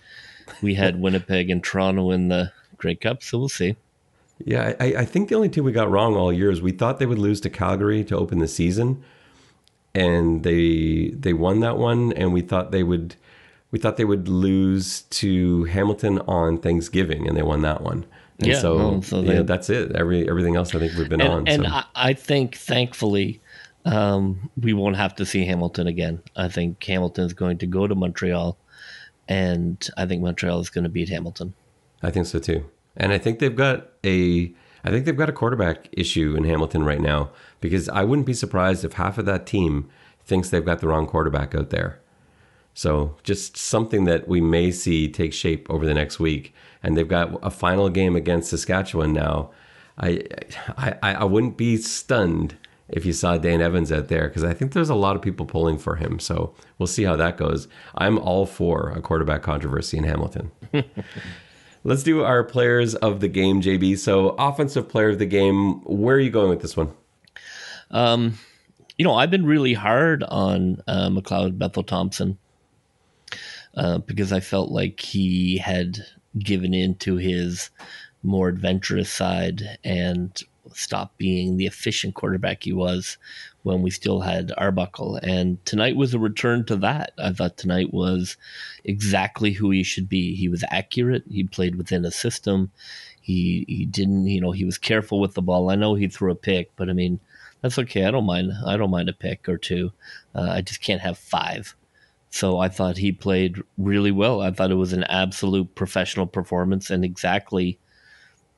we 0.62 0.76
had 0.76 1.02
Winnipeg 1.02 1.50
and 1.50 1.64
Toronto 1.64 2.12
in 2.12 2.28
the 2.28 2.52
Grey 2.78 2.96
Cup, 2.96 3.24
so 3.24 3.40
we'll 3.40 3.50
see. 3.50 3.76
Yeah, 4.46 4.74
I, 4.80 4.86
I 4.98 5.06
think 5.06 5.30
the 5.30 5.36
only 5.36 5.50
two 5.50 5.64
we 5.64 5.72
got 5.72 5.90
wrong 5.90 6.16
all 6.16 6.34
year 6.34 6.50
is 6.50 6.62
we 6.62 6.72
thought 6.72 7.00
they 7.00 7.06
would 7.06 7.20
lose 7.20 7.42
to 7.42 7.50
Calgary 7.50 8.04
to 8.06 8.18
open 8.18 8.40
the 8.40 8.48
season, 8.48 9.04
and 9.94 10.44
they 10.44 11.10
they 11.10 11.34
won 11.34 11.60
that 11.62 11.78
one, 11.78 12.14
and 12.14 12.34
we 12.34 12.42
thought 12.42 12.72
they 12.72 12.84
would 12.84 13.16
we 13.72 13.80
thought 13.80 13.98
they 13.98 14.06
would 14.06 14.28
lose 14.28 15.02
to 15.04 15.64
Hamilton 15.66 16.20
on 16.20 16.58
Thanksgiving, 16.58 17.28
and 17.28 17.38
they 17.38 17.42
won 17.42 17.62
that 17.62 17.82
one. 17.82 18.06
And 18.40 18.48
yeah, 18.48 18.60
so, 18.60 18.76
well, 18.76 19.02
so 19.02 19.22
they, 19.22 19.42
that's 19.44 19.70
it. 19.70 19.96
Every 19.96 20.28
everything 20.28 20.56
else, 20.56 20.74
I 20.76 20.80
think 20.80 20.94
we've 20.98 21.10
been 21.10 21.22
and, 21.22 21.32
on. 21.32 21.48
And 21.48 21.64
so. 21.64 21.70
I, 21.70 21.86
I, 21.96 22.14
think, 22.14 22.56
thankfully, 22.56 23.40
um, 23.86 24.50
we 24.60 24.74
won't 24.74 24.98
have 24.98 25.16
to 25.16 25.26
see 25.26 25.46
Hamilton 25.46 25.88
again. 25.88 26.22
I 26.36 26.48
think 26.48 26.84
Hamilton's 26.84 27.34
going 27.34 27.60
to 27.60 27.68
go 27.68 27.88
to 27.88 27.96
Montreal, 27.96 28.58
and 29.28 29.88
I 29.96 30.06
think 30.06 30.22
Montreal 30.22 30.60
is 30.60 30.70
going 30.70 30.84
to 30.84 30.90
beat 30.90 31.10
Hamilton. 31.10 31.54
I 32.02 32.10
think 32.10 32.26
so 32.26 32.40
too. 32.40 32.66
And 32.98 33.14
I 33.14 33.20
think 33.20 33.40
they've 33.40 33.56
got 33.56 33.88
a 34.04 34.52
I 34.84 34.90
think 34.90 35.06
they've 35.06 35.18
got 35.18 35.30
a 35.30 35.34
quarterback 35.34 35.88
issue 35.92 36.36
in 36.36 36.44
Hamilton 36.44 36.84
right 36.84 37.02
now 37.02 37.32
because 37.60 37.88
I 37.90 38.04
wouldn't 38.04 38.26
be 38.26 38.34
surprised 38.34 38.84
if 38.84 38.94
half 38.94 39.18
of 39.18 39.26
that 39.26 39.46
team 39.46 39.90
thinks 40.24 40.50
they've 40.50 40.66
got 40.66 40.80
the 40.80 40.88
wrong 40.88 41.08
quarterback 41.08 41.54
out 41.54 41.70
there. 41.70 42.00
So 42.74 43.18
just 43.24 43.58
something 43.58 44.06
that 44.06 44.28
we 44.28 44.42
may 44.42 44.72
see 44.72 45.10
take 45.10 45.34
shape 45.34 45.68
over 45.70 45.86
the 45.86 45.94
next 45.94 46.20
week. 46.20 46.54
And 46.82 46.98
they've 46.98 47.08
got 47.08 47.38
a 47.44 47.52
final 47.52 47.90
game 47.90 48.16
against 48.16 48.50
Saskatchewan 48.50 49.14
now. 49.14 49.52
I 49.98 50.24
I, 50.78 50.96
I 51.02 51.24
wouldn't 51.26 51.58
be 51.58 51.78
stunned 51.78 52.56
if 52.92 53.06
you 53.06 53.14
saw 53.14 53.38
Dane 53.38 53.62
Evans 53.62 53.92
out 53.92 54.08
there 54.08 54.28
because 54.28 54.44
I 54.44 54.54
think 54.54 54.74
there's 54.74 54.90
a 54.90 54.96
lot 54.96 55.16
of 55.16 55.22
people 55.22 55.46
pulling 55.46 55.78
for 55.78 55.96
him. 55.96 56.20
So 56.20 56.54
we'll 56.78 56.88
see 56.88 57.04
how 57.04 57.16
that 57.16 57.38
goes. 57.38 57.68
I'm 57.96 58.18
all 58.18 58.46
for 58.46 58.92
a 58.96 59.02
quarterback 59.02 59.42
controversy 59.42 59.98
in 59.98 60.04
Hamilton. 60.04 60.52
Let's 61.84 62.04
do 62.04 62.24
our 62.24 62.44
players 62.44 62.94
of 62.96 63.22
the 63.22 63.28
game, 63.28 63.62
JB. 63.62 63.98
So, 63.98 64.30
offensive 64.38 64.88
player 64.88 65.10
of 65.10 65.20
the 65.20 65.26
game. 65.26 65.82
Where 65.82 66.16
are 66.16 66.20
you 66.20 66.30
going 66.30 66.50
with 66.50 66.62
this 66.62 66.78
one? 66.78 66.94
Um, 67.90 68.38
you 68.98 69.06
know, 69.06 69.16
I've 69.16 69.32
been 69.32 69.46
really 69.46 69.74
hard 69.74 70.24
on 70.24 70.82
uh, 70.88 71.10
McLeod 71.10 71.58
Bethel 71.58 71.84
Thompson 71.84 72.38
uh, 73.76 73.98
because 74.00 74.32
I 74.32 74.40
felt 74.42 74.70
like 74.70 75.00
he 75.00 75.58
had 75.58 75.98
given 76.38 76.74
in 76.74 76.96
to 76.96 77.16
his 77.16 77.72
more 78.24 78.48
adventurous 78.48 79.12
side 79.12 79.80
and 79.84 80.40
stopped 80.78 81.18
being 81.18 81.58
the 81.58 81.66
efficient 81.66 82.16
quarterback 82.16 82.64
he 82.64 82.74
was 82.74 83.18
when 83.64 83.82
we 83.82 83.90
still 83.90 84.22
had 84.22 84.52
Arbuckle. 84.58 85.18
And 85.18 85.64
tonight 85.66 85.96
was 85.96 86.14
a 86.14 86.20
return 86.20 86.66
to 86.66 86.76
that. 86.78 87.14
I 87.18 87.32
thought 87.32 87.58
tonight 87.58 87.94
was 87.94 88.38
exactly 88.84 89.52
who 89.52 89.72
he 89.72 89.84
should 89.84 90.10
be. 90.10 90.36
He 90.36 90.50
was 90.50 90.64
accurate. 90.70 91.24
He 91.30 91.44
played 91.44 91.76
within 91.76 92.06
a 92.06 92.12
system. 92.12 92.72
He 93.22 93.66
he 93.68 93.86
didn't, 93.86 94.28
you 94.28 94.42
know, 94.42 94.52
he 94.52 94.66
was 94.66 94.78
careful 94.78 95.20
with 95.20 95.36
the 95.36 95.42
ball. 95.42 95.70
I 95.70 95.76
know 95.76 95.96
he 95.96 96.08
threw 96.08 96.32
a 96.32 96.36
pick, 96.36 96.76
but 96.76 96.90
I 96.90 96.94
mean, 96.94 97.20
that's 97.62 97.78
okay. 97.78 98.06
I 98.06 98.12
don't 98.12 98.26
mind. 98.26 98.52
I 98.66 98.78
don't 98.78 98.90
mind 98.90 99.10
a 99.10 99.14
pick 99.14 99.48
or 99.48 99.58
two. 99.58 99.92
Uh, 100.34 100.50
I 100.50 100.62
just 100.62 100.82
can't 100.82 101.02
have 101.02 101.18
five. 101.18 101.76
So 102.32 102.60
I 102.60 102.70
thought 102.70 102.98
he 102.98 103.12
played 103.12 103.62
really 103.78 104.12
well. 104.12 104.42
I 104.42 104.52
thought 104.52 104.72
it 104.72 104.76
was 104.76 104.94
an 104.94 105.04
absolute 105.04 105.76
professional 105.76 106.26
performance 106.26 106.90
and 106.90 107.04
exactly, 107.04 107.78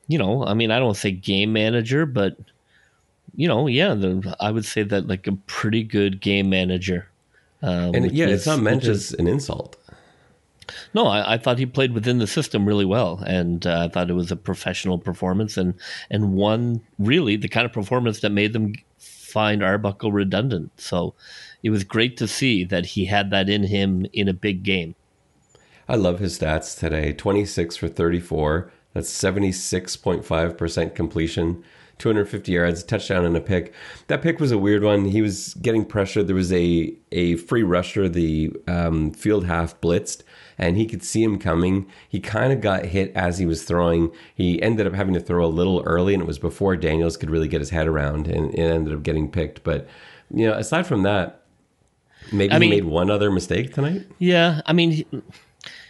you 0.06 0.18
know, 0.18 0.44
I 0.44 0.54
mean, 0.54 0.70
I 0.70 0.78
don't 0.78 0.96
say 0.96 1.10
game 1.10 1.52
manager, 1.52 2.06
but 2.06 2.36
you 3.36 3.48
know, 3.48 3.66
yeah, 3.66 3.94
the, 3.94 4.36
I 4.40 4.50
would 4.50 4.64
say 4.64 4.82
that 4.82 5.08
like 5.08 5.26
a 5.26 5.32
pretty 5.46 5.82
good 5.82 6.20
game 6.20 6.50
manager. 6.50 7.08
Uh, 7.62 7.90
and 7.94 8.12
yeah, 8.12 8.26
his, 8.26 8.40
it's 8.40 8.46
not 8.46 8.60
meant 8.60 8.84
as 8.84 9.12
an 9.14 9.26
insult. 9.26 9.76
No, 10.92 11.06
I, 11.06 11.34
I, 11.34 11.38
thought 11.38 11.58
he 11.58 11.66
played 11.66 11.92
within 11.92 12.18
the 12.18 12.26
system 12.26 12.66
really 12.66 12.84
well, 12.84 13.22
and 13.26 13.66
uh, 13.66 13.84
I 13.84 13.88
thought 13.88 14.10
it 14.10 14.14
was 14.14 14.30
a 14.30 14.36
professional 14.36 14.98
performance 14.98 15.56
and 15.56 15.74
and 16.10 16.34
one 16.34 16.80
really 16.98 17.36
the 17.36 17.48
kind 17.48 17.66
of 17.66 17.72
performance 17.72 18.20
that 18.20 18.30
made 18.30 18.52
them 18.52 18.74
find 18.98 19.62
Arbuckle 19.62 20.12
redundant. 20.12 20.70
So 20.76 21.14
it 21.62 21.70
was 21.70 21.84
great 21.84 22.16
to 22.18 22.28
see 22.28 22.64
that 22.64 22.86
he 22.86 23.06
had 23.06 23.30
that 23.30 23.48
in 23.48 23.64
him 23.64 24.06
in 24.12 24.28
a 24.28 24.34
big 24.34 24.62
game. 24.62 24.94
I 25.88 25.96
love 25.96 26.18
his 26.18 26.38
stats 26.38 26.78
today: 26.78 27.12
twenty 27.12 27.44
six 27.44 27.76
for 27.76 27.88
thirty 27.88 28.20
four. 28.20 28.70
That's 28.94 29.10
seventy 29.10 29.52
six 29.52 29.96
point 29.96 30.24
five 30.24 30.56
percent 30.56 30.94
completion. 30.94 31.62
250 31.98 32.52
yards, 32.52 32.82
touchdown 32.82 33.24
and 33.24 33.36
a 33.36 33.40
pick. 33.40 33.72
That 34.08 34.22
pick 34.22 34.40
was 34.40 34.50
a 34.50 34.58
weird 34.58 34.82
one. 34.82 35.06
He 35.06 35.22
was 35.22 35.54
getting 35.54 35.84
pressure. 35.84 36.22
There 36.22 36.34
was 36.34 36.52
a 36.52 36.94
a 37.12 37.36
free 37.36 37.62
rusher, 37.62 38.08
the 38.08 38.52
um, 38.66 39.12
field 39.12 39.46
half 39.46 39.80
blitzed, 39.80 40.22
and 40.58 40.76
he 40.76 40.86
could 40.86 41.02
see 41.02 41.22
him 41.22 41.38
coming. 41.38 41.86
He 42.08 42.20
kind 42.20 42.52
of 42.52 42.60
got 42.60 42.86
hit 42.86 43.12
as 43.14 43.38
he 43.38 43.46
was 43.46 43.62
throwing. 43.64 44.10
He 44.34 44.60
ended 44.60 44.86
up 44.86 44.94
having 44.94 45.14
to 45.14 45.20
throw 45.20 45.44
a 45.44 45.46
little 45.46 45.82
early, 45.84 46.14
and 46.14 46.22
it 46.22 46.26
was 46.26 46.38
before 46.38 46.76
Daniels 46.76 47.16
could 47.16 47.30
really 47.30 47.48
get 47.48 47.60
his 47.60 47.70
head 47.70 47.86
around, 47.86 48.26
and 48.26 48.52
it 48.54 48.58
ended 48.58 48.92
up 48.92 49.02
getting 49.02 49.30
picked. 49.30 49.62
But 49.62 49.86
you 50.30 50.46
know, 50.46 50.54
aside 50.54 50.86
from 50.86 51.02
that, 51.04 51.42
maybe 52.32 52.52
I 52.52 52.58
mean, 52.58 52.72
he 52.72 52.80
made 52.80 52.86
one 52.86 53.10
other 53.10 53.30
mistake 53.30 53.72
tonight. 53.72 54.06
Yeah, 54.18 54.62
I 54.66 54.72
mean, 54.72 55.04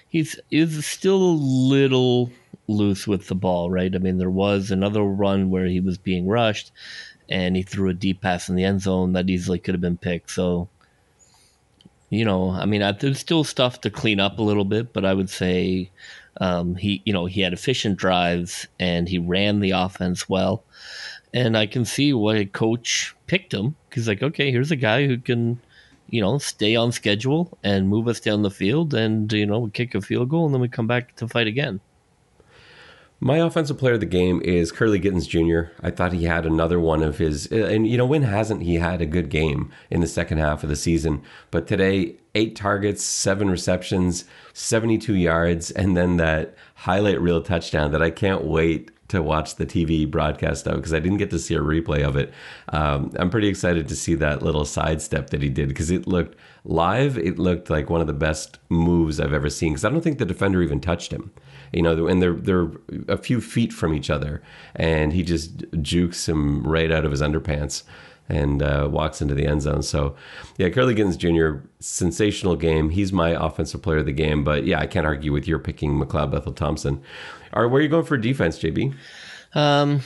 he's 0.08 0.38
is 0.50 0.84
still 0.86 1.22
a 1.22 1.34
little 1.34 2.30
loose 2.66 3.06
with 3.06 3.28
the 3.28 3.34
ball, 3.34 3.70
right? 3.70 3.94
I 3.94 3.98
mean, 3.98 4.18
there 4.18 4.30
was 4.30 4.70
another 4.70 5.02
run 5.02 5.50
where 5.50 5.66
he 5.66 5.80
was 5.80 5.98
being 5.98 6.26
rushed, 6.26 6.72
and 7.28 7.56
he 7.56 7.62
threw 7.62 7.88
a 7.88 7.94
deep 7.94 8.20
pass 8.20 8.48
in 8.48 8.56
the 8.56 8.64
end 8.64 8.82
zone 8.82 9.12
that 9.12 9.28
easily 9.30 9.58
could 9.58 9.74
have 9.74 9.80
been 9.80 9.98
picked. 9.98 10.30
So 10.30 10.68
you 12.14 12.24
know, 12.24 12.50
I 12.50 12.64
mean, 12.64 12.82
I, 12.82 12.92
there's 12.92 13.18
still 13.18 13.44
stuff 13.44 13.80
to 13.80 13.90
clean 13.90 14.20
up 14.20 14.38
a 14.38 14.42
little 14.42 14.64
bit, 14.64 14.92
but 14.92 15.04
I 15.04 15.14
would 15.14 15.30
say 15.30 15.90
um, 16.40 16.76
he, 16.76 17.02
you 17.04 17.12
know, 17.12 17.26
he 17.26 17.40
had 17.40 17.52
efficient 17.52 17.96
drives 17.96 18.66
and 18.78 19.08
he 19.08 19.18
ran 19.18 19.60
the 19.60 19.72
offense 19.72 20.28
well. 20.28 20.62
And 21.32 21.56
I 21.56 21.66
can 21.66 21.84
see 21.84 22.12
why 22.12 22.44
coach 22.44 23.14
picked 23.26 23.52
him 23.52 23.74
because, 23.88 24.06
like, 24.06 24.22
okay, 24.22 24.52
here's 24.52 24.70
a 24.70 24.76
guy 24.76 25.06
who 25.06 25.18
can, 25.18 25.60
you 26.08 26.20
know, 26.20 26.38
stay 26.38 26.76
on 26.76 26.92
schedule 26.92 27.58
and 27.64 27.88
move 27.88 28.06
us 28.06 28.20
down 28.20 28.42
the 28.42 28.50
field, 28.50 28.94
and 28.94 29.32
you 29.32 29.46
know, 29.46 29.58
we 29.58 29.70
kick 29.70 29.96
a 29.96 30.00
field 30.00 30.28
goal, 30.28 30.44
and 30.44 30.54
then 30.54 30.60
we 30.60 30.68
come 30.68 30.86
back 30.86 31.16
to 31.16 31.26
fight 31.26 31.48
again. 31.48 31.80
My 33.24 33.38
offensive 33.38 33.78
player 33.78 33.94
of 33.94 34.00
the 34.00 34.06
game 34.06 34.42
is 34.44 34.70
Kurleigh 34.70 35.00
Gittens 35.00 35.26
Jr. 35.26 35.72
I 35.82 35.90
thought 35.90 36.12
he 36.12 36.24
had 36.24 36.44
another 36.44 36.78
one 36.78 37.02
of 37.02 37.16
his, 37.16 37.46
and 37.46 37.86
you 37.88 37.96
know, 37.96 38.04
when 38.04 38.20
hasn't 38.20 38.64
he 38.64 38.74
had 38.74 39.00
a 39.00 39.06
good 39.06 39.30
game 39.30 39.72
in 39.88 40.02
the 40.02 40.06
second 40.06 40.36
half 40.36 40.62
of 40.62 40.68
the 40.68 40.76
season? 40.76 41.22
But 41.50 41.66
today, 41.66 42.16
eight 42.34 42.54
targets, 42.54 43.02
seven 43.02 43.48
receptions, 43.48 44.26
72 44.52 45.14
yards, 45.14 45.70
and 45.70 45.96
then 45.96 46.18
that 46.18 46.54
highlight 46.74 47.18
reel 47.18 47.40
touchdown 47.40 47.92
that 47.92 48.02
I 48.02 48.10
can't 48.10 48.44
wait 48.44 48.90
to 49.08 49.22
watch 49.22 49.54
the 49.54 49.64
TV 49.64 50.10
broadcast 50.10 50.66
of 50.66 50.76
because 50.76 50.92
I 50.92 51.00
didn't 51.00 51.16
get 51.16 51.30
to 51.30 51.38
see 51.38 51.54
a 51.54 51.60
replay 51.60 52.06
of 52.06 52.16
it. 52.16 52.30
Um, 52.68 53.10
I'm 53.18 53.30
pretty 53.30 53.48
excited 53.48 53.88
to 53.88 53.96
see 53.96 54.16
that 54.16 54.42
little 54.42 54.66
sidestep 54.66 55.30
that 55.30 55.40
he 55.40 55.48
did 55.48 55.68
because 55.68 55.90
it 55.90 56.06
looked 56.06 56.36
live. 56.66 57.16
It 57.16 57.38
looked 57.38 57.70
like 57.70 57.88
one 57.88 58.02
of 58.02 58.06
the 58.06 58.12
best 58.12 58.58
moves 58.68 59.18
I've 59.18 59.32
ever 59.32 59.48
seen 59.48 59.72
because 59.72 59.86
I 59.86 59.88
don't 59.88 60.02
think 60.02 60.18
the 60.18 60.26
defender 60.26 60.60
even 60.60 60.80
touched 60.80 61.10
him 61.10 61.32
you 61.74 61.82
know, 61.82 62.06
and 62.06 62.22
they're 62.22 62.34
they're 62.34 62.70
a 63.08 63.16
few 63.16 63.40
feet 63.40 63.72
from 63.72 63.94
each 63.94 64.10
other, 64.10 64.42
and 64.76 65.12
he 65.12 65.22
just 65.22 65.64
jukes 65.82 66.28
him 66.28 66.66
right 66.66 66.90
out 66.90 67.04
of 67.04 67.10
his 67.10 67.20
underpants 67.20 67.82
and 68.28 68.62
uh, 68.62 68.88
walks 68.90 69.20
into 69.20 69.34
the 69.34 69.46
end 69.46 69.62
zone. 69.62 69.82
So, 69.82 70.16
yeah, 70.56 70.68
Kurleigh 70.68 70.96
Gittens 70.96 71.16
Jr. 71.16 71.66
sensational 71.80 72.56
game. 72.56 72.90
He's 72.90 73.12
my 73.12 73.30
offensive 73.30 73.82
player 73.82 73.98
of 73.98 74.06
the 74.06 74.12
game, 74.12 74.44
but 74.44 74.64
yeah, 74.64 74.80
I 74.80 74.86
can't 74.86 75.06
argue 75.06 75.32
with 75.32 75.46
your 75.46 75.58
picking 75.58 76.00
McLeod 76.00 76.30
Bethel 76.30 76.52
Thompson. 76.52 77.02
All 77.52 77.62
right, 77.62 77.70
where 77.70 77.80
are 77.80 77.82
you 77.82 77.88
going 77.88 78.04
for 78.06 78.16
defense, 78.16 78.58
JB? 78.58 78.94
Um, 79.54 80.00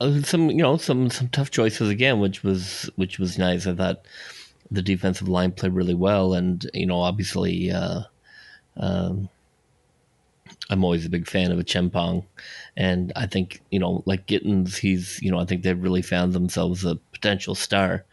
uh, 0.00 0.22
some 0.22 0.50
you 0.50 0.62
know 0.62 0.76
some 0.76 1.10
some 1.10 1.28
tough 1.28 1.50
choices 1.50 1.90
again, 1.90 2.20
which 2.20 2.42
was 2.42 2.88
which 2.96 3.18
was 3.18 3.38
nice. 3.38 3.66
I 3.66 3.74
thought 3.74 4.06
the 4.70 4.80
defensive 4.80 5.28
line 5.28 5.52
played 5.52 5.74
really 5.74 5.94
well, 5.94 6.34
and 6.34 6.68
you 6.74 6.86
know 6.86 7.00
obviously. 7.00 7.70
Uh, 7.70 8.02
um, 8.76 9.28
I'm 10.72 10.84
always 10.84 11.04
a 11.04 11.10
big 11.10 11.28
fan 11.28 11.52
of 11.52 11.58
Acheampong. 11.58 12.24
And 12.78 13.12
I 13.14 13.26
think, 13.26 13.60
you 13.70 13.78
know, 13.78 14.02
like 14.06 14.26
Gittens, 14.26 14.78
he's, 14.78 15.20
you 15.20 15.30
know, 15.30 15.38
I 15.38 15.44
think 15.44 15.62
they've 15.62 15.78
really 15.78 16.00
found 16.00 16.32
themselves 16.32 16.82
a 16.86 16.96
potential 17.12 17.54
star. 17.54 18.06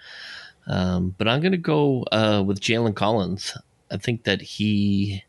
Um, 0.68 1.16
but 1.18 1.30
I'm 1.30 1.40
going 1.40 1.54
to 1.54 1.58
go 1.58 2.04
uh, 2.12 2.44
with 2.46 2.60
Jalen 2.60 2.96
Collins. 2.96 3.58
I 3.90 3.96
think 3.96 4.26
that 4.26 4.42
he 4.42 5.24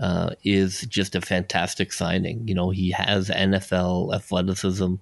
uh, 0.00 0.30
is 0.44 0.82
just 0.82 1.16
a 1.16 1.20
fantastic 1.20 1.92
signing. 1.92 2.46
You 2.46 2.54
know, 2.54 2.70
he 2.70 2.92
has 2.92 3.28
NFL 3.28 4.14
athleticism. 4.14 4.94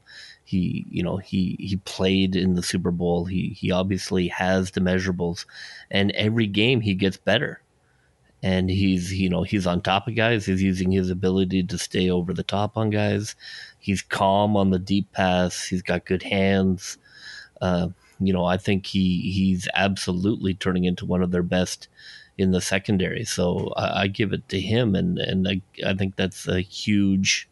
He, 0.45 0.87
you 0.89 1.03
know, 1.03 1.19
he 1.19 1.57
he 1.59 1.77
played 1.85 2.37
in 2.37 2.55
the 2.55 2.63
Super 2.63 2.91
Bowl. 2.91 3.27
He 3.27 3.51
he 3.51 3.71
obviously 3.71 4.29
has 4.29 4.71
the 4.71 4.81
measurables, 4.81 5.45
and 5.91 6.11
every 6.13 6.47
game 6.47 6.81
he 6.81 6.95
gets 6.95 7.17
better 7.17 7.61
and 8.43 8.71
he's 8.71 9.13
you 9.13 9.29
know 9.29 9.43
he's 9.43 9.67
on 9.67 9.81
top 9.81 10.09
of 10.09 10.15
guys. 10.15 10.47
He's 10.47 10.63
using 10.63 10.93
his 10.93 11.11
ability 11.11 11.63
to 11.65 11.79
stay 11.79 12.11
over 12.11 12.33
the 12.33 12.43
top 12.43 12.77
on 12.77 12.91
guys. 12.91 13.35
He's 13.79 14.03
calm 14.03 14.57
on 14.57 14.71
the 14.71 14.79
deep 14.79 15.13
pass. 15.13 15.65
He's 15.67 15.83
got 15.83 16.07
good 16.07 16.23
hands. 16.23 16.99
Uh, 17.61 17.89
you 18.21 18.33
know, 18.33 18.45
I 18.45 18.57
think 18.57 18.87
he 18.87 19.31
he's 19.33 19.69
absolutely 19.75 20.55
turning 20.55 20.85
into 20.85 21.07
one 21.07 21.23
of 21.23 21.31
their 21.31 21.43
best 21.43 21.89
in 22.39 22.51
the 22.51 22.61
secondary. 22.61 23.25
So 23.25 23.73
I, 23.77 24.03
I 24.03 24.07
give 24.07 24.33
it 24.33 24.49
to 24.51 24.61
him, 24.61 24.95
and 24.95 25.19
and 25.19 25.49
I, 25.49 25.63
I 25.87 25.95
think 25.95 26.17
that's 26.17 26.47
a 26.47 26.61
huge 26.61 27.49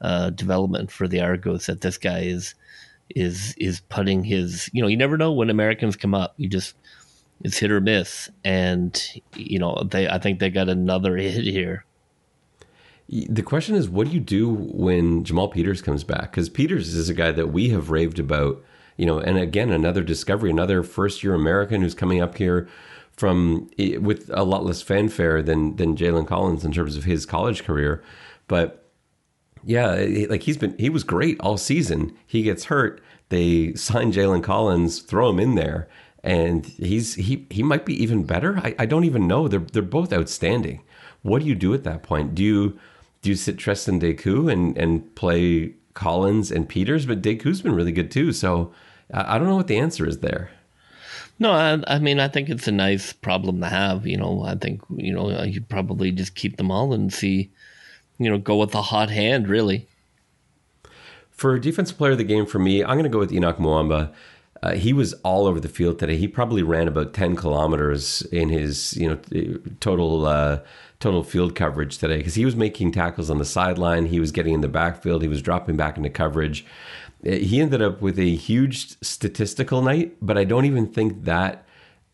uh, 0.00 0.30
development 0.30 0.90
for 0.90 1.08
the 1.08 1.20
Argos 1.20 1.66
that 1.66 1.80
this 1.80 1.98
guy 1.98 2.20
is 2.20 2.54
is 3.14 3.54
is 3.58 3.80
putting 3.80 4.24
his. 4.24 4.70
You 4.72 4.82
know, 4.82 4.88
you 4.88 4.96
never 4.96 5.16
know 5.16 5.32
when 5.32 5.50
Americans 5.50 5.96
come 5.96 6.14
up. 6.14 6.34
You 6.36 6.48
just 6.48 6.74
it's 7.42 7.58
hit 7.58 7.70
or 7.70 7.80
miss, 7.80 8.30
and 8.44 9.02
you 9.34 9.58
know 9.58 9.82
they. 9.90 10.08
I 10.08 10.18
think 10.18 10.38
they 10.38 10.50
got 10.50 10.68
another 10.68 11.16
hit 11.16 11.44
here. 11.44 11.84
The 13.08 13.42
question 13.42 13.76
is, 13.76 13.88
what 13.88 14.08
do 14.08 14.14
you 14.14 14.20
do 14.20 14.52
when 14.52 15.22
Jamal 15.22 15.48
Peters 15.48 15.80
comes 15.80 16.02
back? 16.02 16.32
Because 16.32 16.48
Peters 16.48 16.92
is 16.92 17.08
a 17.08 17.14
guy 17.14 17.30
that 17.30 17.52
we 17.52 17.68
have 17.68 17.90
raved 17.90 18.18
about, 18.18 18.64
you 18.96 19.06
know, 19.06 19.20
and 19.20 19.38
again, 19.38 19.70
another 19.70 20.02
discovery, 20.02 20.50
another 20.50 20.82
first 20.82 21.22
year 21.22 21.32
American 21.32 21.82
who's 21.82 21.94
coming 21.94 22.20
up 22.20 22.36
here 22.36 22.68
from 23.16 23.70
with 24.00 24.28
a 24.34 24.42
lot 24.42 24.64
less 24.64 24.82
fanfare 24.82 25.42
than 25.42 25.76
than 25.76 25.96
Jalen 25.96 26.26
Collins 26.26 26.64
in 26.64 26.72
terms 26.72 26.96
of 26.96 27.04
his 27.04 27.24
college 27.26 27.64
career, 27.64 28.02
but 28.48 28.90
yeah, 29.64 29.94
like 30.28 30.42
he's 30.42 30.56
been 30.56 30.76
he 30.78 30.90
was 30.90 31.04
great 31.04 31.40
all 31.40 31.56
season. 31.56 32.16
He 32.26 32.42
gets 32.42 32.64
hurt, 32.64 33.00
they 33.28 33.74
sign 33.74 34.12
Jalen 34.12 34.42
Collins, 34.42 35.00
throw 35.00 35.30
him 35.30 35.40
in 35.40 35.54
there, 35.54 35.88
and 36.26 36.66
he's 36.66 37.14
he 37.14 37.46
he 37.50 37.62
might 37.62 37.86
be 37.86 38.02
even 38.02 38.24
better. 38.24 38.58
I, 38.58 38.74
I 38.80 38.86
don't 38.86 39.04
even 39.04 39.28
know. 39.28 39.46
They're 39.46 39.60
they're 39.60 39.82
both 39.82 40.12
outstanding. 40.12 40.82
What 41.22 41.40
do 41.40 41.48
you 41.48 41.54
do 41.54 41.72
at 41.72 41.84
that 41.84 42.02
point? 42.02 42.34
Do 42.34 42.42
you 42.42 42.78
do 43.22 43.30
you 43.30 43.36
sit 43.36 43.56
Treston 43.56 44.00
Decoud 44.00 44.52
and 44.52 44.76
and 44.76 45.14
play 45.14 45.74
Collins 45.94 46.50
and 46.50 46.68
Peters? 46.68 47.06
But 47.06 47.22
Decoud's 47.22 47.62
been 47.62 47.76
really 47.76 47.92
good 47.92 48.10
too. 48.10 48.32
So 48.32 48.72
I, 49.14 49.36
I 49.36 49.38
don't 49.38 49.46
know 49.46 49.54
what 49.54 49.68
the 49.68 49.78
answer 49.78 50.06
is 50.06 50.18
there. 50.18 50.50
No, 51.38 51.52
I, 51.52 51.78
I, 51.86 51.98
mean 51.98 52.18
I 52.18 52.28
think 52.28 52.48
it's 52.48 52.66
a 52.66 52.72
nice 52.72 53.12
problem 53.12 53.60
to 53.60 53.68
have. 53.68 54.06
You 54.06 54.16
know, 54.16 54.42
I 54.42 54.56
think 54.56 54.82
you 54.96 55.12
know 55.12 55.30
uh, 55.30 55.44
you 55.44 55.60
probably 55.60 56.10
just 56.10 56.34
keep 56.34 56.56
them 56.56 56.72
all 56.72 56.92
and 56.92 57.12
see, 57.12 57.52
you 58.18 58.28
know, 58.28 58.38
go 58.38 58.56
with 58.56 58.72
the 58.72 58.82
hot 58.82 59.10
hand 59.10 59.46
really. 59.48 59.86
For 61.30 61.56
defensive 61.58 61.98
player 61.98 62.12
of 62.12 62.18
the 62.18 62.24
game 62.24 62.46
for 62.46 62.58
me, 62.58 62.82
I'm 62.82 62.94
going 62.94 63.04
to 63.04 63.10
go 63.10 63.18
with 63.18 63.30
Henoc 63.30 63.58
Muamba. 63.58 64.12
Uh, 64.66 64.74
he 64.74 64.92
was 64.92 65.12
all 65.22 65.46
over 65.46 65.60
the 65.60 65.68
field 65.68 65.96
today. 65.96 66.16
He 66.16 66.26
probably 66.26 66.64
ran 66.64 66.88
about 66.88 67.14
10 67.14 67.36
kilometers 67.36 68.22
in 68.32 68.48
his, 68.48 68.96
you 68.96 69.08
know, 69.08 69.58
total 69.78 70.26
uh, 70.26 70.58
total 70.98 71.22
field 71.22 71.54
coverage 71.54 71.98
today 71.98 72.16
because 72.16 72.34
he 72.34 72.44
was 72.44 72.56
making 72.56 72.90
tackles 72.90 73.30
on 73.30 73.38
the 73.38 73.44
sideline. 73.44 74.06
He 74.06 74.18
was 74.18 74.32
getting 74.32 74.54
in 74.54 74.62
the 74.62 74.68
backfield. 74.68 75.22
He 75.22 75.28
was 75.28 75.40
dropping 75.40 75.76
back 75.76 75.96
into 75.96 76.10
coverage. 76.10 76.66
Uh, 77.24 77.32
he 77.32 77.60
ended 77.60 77.80
up 77.80 78.02
with 78.02 78.18
a 78.18 78.34
huge 78.34 78.98
statistical 79.02 79.82
night, 79.82 80.16
but 80.20 80.36
I 80.36 80.42
don't 80.42 80.64
even 80.64 80.88
think 80.88 81.22
that 81.24 81.64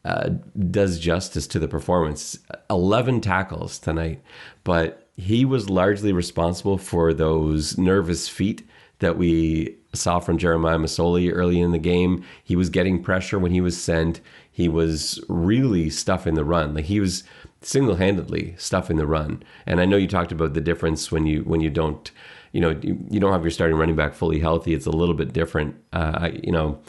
uh, 0.05 0.30
does 0.70 0.98
justice 0.98 1.46
to 1.46 1.59
the 1.59 1.68
performance. 1.68 2.38
11 2.68 3.22
tackles 3.22 3.78
tonight, 3.78 4.20
but 4.62 5.09
he 5.16 5.46
was 5.46 5.70
largely 5.70 6.12
responsible 6.12 6.76
for 6.76 7.14
those 7.14 7.78
nervous 7.78 8.28
feet 8.28 8.68
that 8.98 9.16
we 9.16 9.78
saw 9.95 10.20
from 10.20 10.38
Jeremiah 10.38 10.78
Masoli 10.78 11.30
early 11.32 11.61
in 11.61 11.72
the 11.72 11.78
game. 11.78 12.24
He 12.43 12.57
was 12.57 12.70
getting 12.70 13.03
pressure 13.03 13.38
when 13.38 13.53
he 13.53 13.61
was 13.61 13.80
sent. 13.80 14.20
He 14.51 14.68
was 14.68 15.22
really 15.28 15.90
stuffing 15.90 16.34
the 16.34 16.45
run. 16.45 16.74
Like 16.74 16.86
he 16.86 17.01
was 17.01 17.24
single-handedly 17.61 18.55
stuffing 18.59 18.97
the 18.97 19.07
run. 19.07 19.43
And 19.66 19.80
I 19.80 19.84
know 19.84 19.97
you 19.97 20.09
talked 20.09 20.32
about 20.32 20.55
the 20.55 20.61
difference 20.61 21.12
when 21.12 21.26
you 21.26 21.43
when 21.43 21.61
you 21.61 21.70
don't, 21.70 22.11
you 22.53 22.61
know, 22.61 22.70
you, 22.82 22.99
you 23.11 23.20
don't 23.20 23.32
have 23.32 23.45
your 23.45 23.51
starting 23.51 23.76
running 23.76 23.97
back 23.97 24.14
fully 24.14 24.40
healthy. 24.40 24.74
It's 24.74 24.86
a 24.86 24.90
little 24.90 25.14
bit 25.14 25.32
different. 25.32 25.76
Uh, 25.93 26.12
I, 26.14 26.28
you 26.43 26.53
know, 26.53 26.80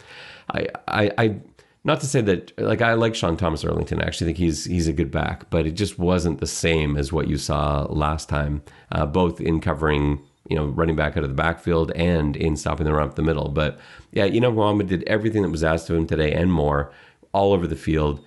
I 0.49 0.67
I. 0.87 1.11
I 1.17 1.41
not 1.85 1.99
to 1.99 2.07
say 2.07 2.21
that 2.21 2.57
like 2.57 2.81
I 2.81 2.93
like 2.93 3.13
Sean 3.13 3.35
Thomas 3.35 3.63
Erlington. 3.65 4.01
I 4.01 4.07
actually 4.07 4.27
think 4.27 4.37
he's 4.37 4.63
he's 4.63 4.87
a 4.87 4.93
good 4.93 5.11
back, 5.11 5.49
but 5.49 5.67
it 5.67 5.71
just 5.71 5.99
wasn't 5.99 6.39
the 6.39 6.47
same 6.47 6.95
as 6.95 7.11
what 7.11 7.27
you 7.27 7.37
saw 7.37 7.85
last 7.89 8.29
time, 8.29 8.63
uh, 8.93 9.05
both 9.05 9.41
in 9.41 9.59
covering 9.59 10.21
you 10.49 10.55
know 10.55 10.65
running 10.65 10.95
back 10.95 11.17
out 11.17 11.23
of 11.23 11.29
the 11.29 11.35
backfield 11.35 11.91
and 11.95 12.35
in 12.35 12.55
stopping 12.57 12.85
the 12.85 12.93
run 12.93 13.07
up 13.07 13.15
the 13.15 13.21
middle. 13.21 13.49
But 13.49 13.79
yeah, 14.11 14.25
you 14.25 14.39
know 14.39 14.51
Muamba 14.51 14.87
did 14.87 15.03
everything 15.03 15.41
that 15.43 15.49
was 15.49 15.63
asked 15.63 15.89
of 15.89 15.95
him 15.95 16.07
today 16.07 16.33
and 16.33 16.51
more, 16.51 16.91
all 17.31 17.53
over 17.53 17.67
the 17.67 17.75
field. 17.75 18.23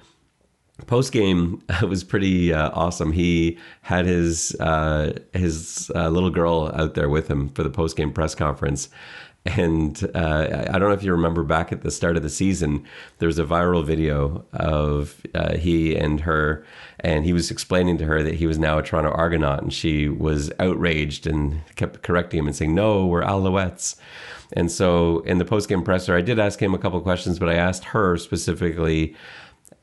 Post 0.86 1.12
game 1.12 1.62
was 1.82 2.04
pretty 2.04 2.52
uh, 2.52 2.70
awesome. 2.72 3.12
He 3.12 3.58
had 3.82 4.06
his 4.06 4.54
uh, 4.60 5.18
his 5.32 5.90
uh, 5.94 6.08
little 6.08 6.30
girl 6.30 6.72
out 6.74 6.94
there 6.94 7.08
with 7.08 7.28
him 7.28 7.48
for 7.50 7.62
the 7.62 7.70
post 7.70 7.96
game 7.96 8.12
press 8.12 8.34
conference 8.34 8.88
and 9.46 10.10
uh, 10.14 10.66
I 10.68 10.78
don't 10.78 10.88
know 10.88 10.92
if 10.92 11.02
you 11.02 11.12
remember 11.12 11.42
back 11.42 11.72
at 11.72 11.82
the 11.82 11.90
start 11.90 12.16
of 12.16 12.22
the 12.22 12.30
season, 12.30 12.84
there 13.18 13.26
was 13.26 13.38
a 13.38 13.44
viral 13.44 13.84
video 13.84 14.44
of 14.52 15.22
uh, 15.34 15.56
he 15.56 15.96
and 15.96 16.20
her, 16.20 16.64
and 17.00 17.24
he 17.24 17.32
was 17.32 17.50
explaining 17.50 17.98
to 17.98 18.04
her 18.04 18.22
that 18.22 18.34
he 18.34 18.46
was 18.46 18.58
now 18.58 18.78
a 18.78 18.82
Toronto 18.82 19.10
Argonaut, 19.10 19.62
and 19.62 19.72
she 19.72 20.08
was 20.08 20.50
outraged 20.58 21.26
and 21.26 21.60
kept 21.76 22.02
correcting 22.02 22.40
him 22.40 22.46
and 22.46 22.56
saying, 22.56 22.74
"No, 22.74 23.06
we're 23.06 23.22
Alouettes." 23.22 23.96
And 24.52 24.70
so 24.70 25.20
in 25.20 25.38
the 25.38 25.44
post 25.44 25.68
game 25.68 25.82
presser, 25.82 26.16
I 26.16 26.20
did 26.20 26.38
ask 26.38 26.60
him 26.60 26.74
a 26.74 26.78
couple 26.78 27.00
questions, 27.00 27.38
but 27.38 27.48
I 27.48 27.54
asked 27.54 27.84
her 27.84 28.16
specifically 28.16 29.14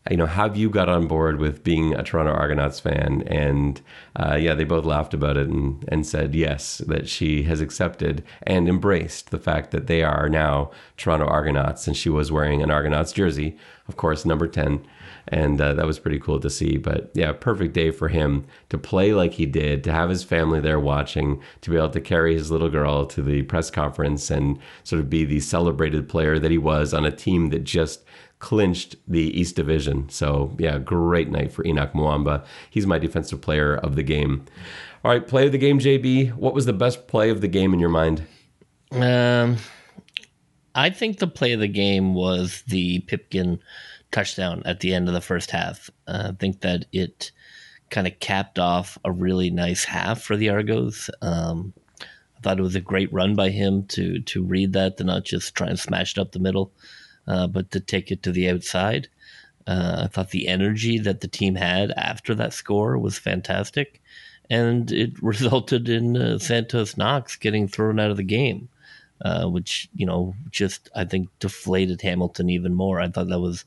you 0.10 0.18
know, 0.18 0.26
have 0.26 0.58
you 0.58 0.70
got 0.70 0.90
on 0.90 1.08
board 1.08 1.40
with 1.40 1.64
being 1.64 1.94
a 1.94 2.04
Toronto 2.04 2.34
Argonauts 2.34 2.80
fan? 2.80 3.24
And 3.26 3.82
uh, 4.18 4.36
yeah, 4.36 4.54
they 4.54 4.66
both 4.66 4.84
laughed 4.84 5.14
about 5.14 5.38
it 5.38 5.48
and, 5.48 5.84
and 5.88 6.06
said 6.06 6.36
yes, 6.36 6.80
that 6.80 7.08
she 7.08 7.44
has 7.44 7.62
accepted 7.62 8.24
and 8.42 8.68
embraced 8.68 9.32
the 9.32 9.40
fact 9.40 9.72
that 9.72 9.88
they 9.88 10.04
are 10.04 10.28
now 10.28 10.72
Toronto 10.98 11.26
Argonauts. 11.26 11.88
And 11.88 11.96
she 11.96 12.10
was 12.10 12.34
wearing 12.34 12.62
an 12.62 12.70
Argonauts 12.70 13.14
jersey, 13.14 13.58
of 13.88 13.96
course, 13.96 14.26
number 14.26 14.46
10. 14.46 14.86
And 15.30 15.62
uh, 15.62 15.74
that 15.76 15.86
was 15.86 16.00
pretty 16.00 16.20
cool 16.20 16.42
to 16.42 16.50
see. 16.50 16.76
But 16.76 17.10
yeah, 17.14 17.32
perfect 17.32 17.74
day 17.74 17.90
for 17.90 18.10
him 18.10 18.46
to 18.68 18.78
play 18.78 19.14
like 19.14 19.34
he 19.34 19.46
did, 19.46 19.86
to 19.86 19.92
have 19.94 20.10
his 20.10 20.26
family 20.26 20.60
there 20.60 20.82
watching, 20.82 21.42
to 21.62 21.72
be 21.72 21.78
able 21.78 21.92
to 21.92 22.02
carry 22.02 22.34
his 22.34 22.52
little 22.52 22.70
girl 22.70 23.06
to 23.06 23.22
the 23.22 23.44
press 23.44 23.72
conference 23.72 24.30
and 24.30 24.60
sort 24.84 25.00
of 25.00 25.10
be 25.10 25.24
the 25.24 25.40
celebrated 25.40 26.10
player 26.10 26.40
that 26.40 26.52
he 26.52 26.58
was 26.58 26.94
on 26.94 27.06
a 27.06 27.12
team 27.12 27.52
that 27.52 27.64
just 27.64 28.04
clinched 28.44 28.98
the 29.08 29.40
East 29.40 29.56
Division. 29.56 30.10
So, 30.10 30.54
yeah, 30.60 30.78
great 30.78 31.30
night 31.30 31.54
for 31.54 31.64
Henoc 31.64 31.94
Muamba. 31.94 32.46
He's 32.70 32.86
my 32.86 33.00
defensive 33.00 33.40
player 33.40 33.78
of 33.78 33.96
the 33.96 34.04
game. 34.04 34.44
All 35.02 35.12
right, 35.12 35.26
play 35.26 35.46
of 35.46 35.54
the 35.54 35.58
game, 35.58 35.80
JB. 35.80 36.34
What 36.34 36.54
was 36.54 36.66
the 36.66 36.74
best 36.74 37.08
play 37.08 37.30
of 37.30 37.40
the 37.40 37.48
game 37.48 37.74
in 37.74 37.80
your 37.80 37.88
mind? 37.88 38.24
Um, 38.92 39.56
I 40.76 40.90
think 40.90 41.20
the 41.20 41.28
play 41.28 41.54
of 41.54 41.62
the 41.62 41.70
game 41.70 42.16
was 42.16 42.64
the 42.68 43.00
Pipkin 43.08 43.60
touchdown 44.12 44.62
at 44.66 44.82
the 44.82 44.94
end 44.94 45.08
of 45.08 45.14
the 45.14 45.22
first 45.22 45.50
half. 45.50 45.90
Uh, 46.06 46.32
I 46.32 46.36
think 46.38 46.60
that 46.62 46.84
it 46.92 47.32
kind 47.92 48.08
of 48.08 48.20
capped 48.20 48.60
off 48.60 48.98
a 49.06 49.12
really 49.14 49.52
nice 49.52 49.86
half 49.86 50.22
for 50.22 50.36
the 50.36 50.50
Argos. 50.50 51.10
Um, 51.22 51.74
I 52.02 52.42
thought 52.42 52.60
it 52.60 52.64
was 52.64 52.76
a 52.76 52.82
great 52.82 53.12
run 53.14 53.36
by 53.36 53.52
him 53.52 53.86
to 53.88 54.20
to 54.20 54.44
read 54.44 54.74
that, 54.74 54.98
to 54.98 55.06
not 55.06 55.24
just 55.24 55.56
try 55.56 55.68
and 55.68 55.80
smash 55.80 56.18
it 56.18 56.20
up 56.20 56.34
the 56.34 56.40
middle 56.40 56.74
uh, 57.28 57.48
but 57.48 57.72
to 57.72 57.80
take 57.80 58.12
it 58.12 58.24
to 58.24 58.32
the 58.32 58.50
outside. 58.50 59.08
Uh, 59.66 60.04
I 60.04 60.08
thought 60.08 60.32
the 60.32 60.48
energy 60.48 61.00
that 61.00 61.22
the 61.22 61.28
team 61.28 61.56
had 61.56 61.92
after 61.92 62.36
that 62.36 62.54
score 62.54 62.98
was 62.98 63.18
fantastic, 63.18 64.02
and 64.50 64.92
it 64.92 65.12
resulted 65.24 65.88
in 65.88 66.18
uh, 66.18 66.38
Santos 66.40 66.98
Knox 66.98 67.36
getting 67.38 67.68
thrown 67.68 68.00
out 68.00 68.12
of 68.12 68.18
the 68.18 68.24
game, 68.24 68.68
uh, 69.22 69.46
which 69.48 69.90
you 69.96 70.06
know 70.06 70.36
just 70.52 70.90
I 70.96 71.06
think 71.06 71.30
deflated 71.40 72.02
Hamilton 72.02 72.50
even 72.50 72.74
more. 72.74 73.00
I 73.00 73.08
thought 73.08 73.30
that 73.30 73.40
was 73.40 73.64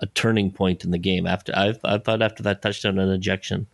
a 0.00 0.06
turning 0.06 0.50
point 0.50 0.84
in 0.84 0.90
the 0.90 0.98
game. 0.98 1.26
After 1.26 1.52
I, 1.56 1.74
I 1.82 1.98
thought 1.98 2.22
after 2.22 2.42
that 2.42 2.60
touchdown 2.60 2.98
and 2.98 3.10
ejection, 3.10 3.66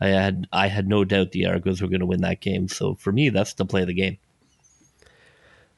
I 0.00 0.08
had 0.08 0.46
I 0.52 0.66
had 0.66 0.88
no 0.88 1.04
doubt 1.04 1.32
the 1.32 1.46
Argos 1.46 1.80
were 1.80 1.88
going 1.88 2.00
to 2.00 2.06
win 2.06 2.20
that 2.20 2.40
game. 2.40 2.68
So 2.68 2.94
for 2.96 3.12
me, 3.12 3.30
that's 3.30 3.54
the 3.54 3.64
play 3.64 3.82
of 3.82 3.88
the 3.88 3.94
game. 3.94 4.18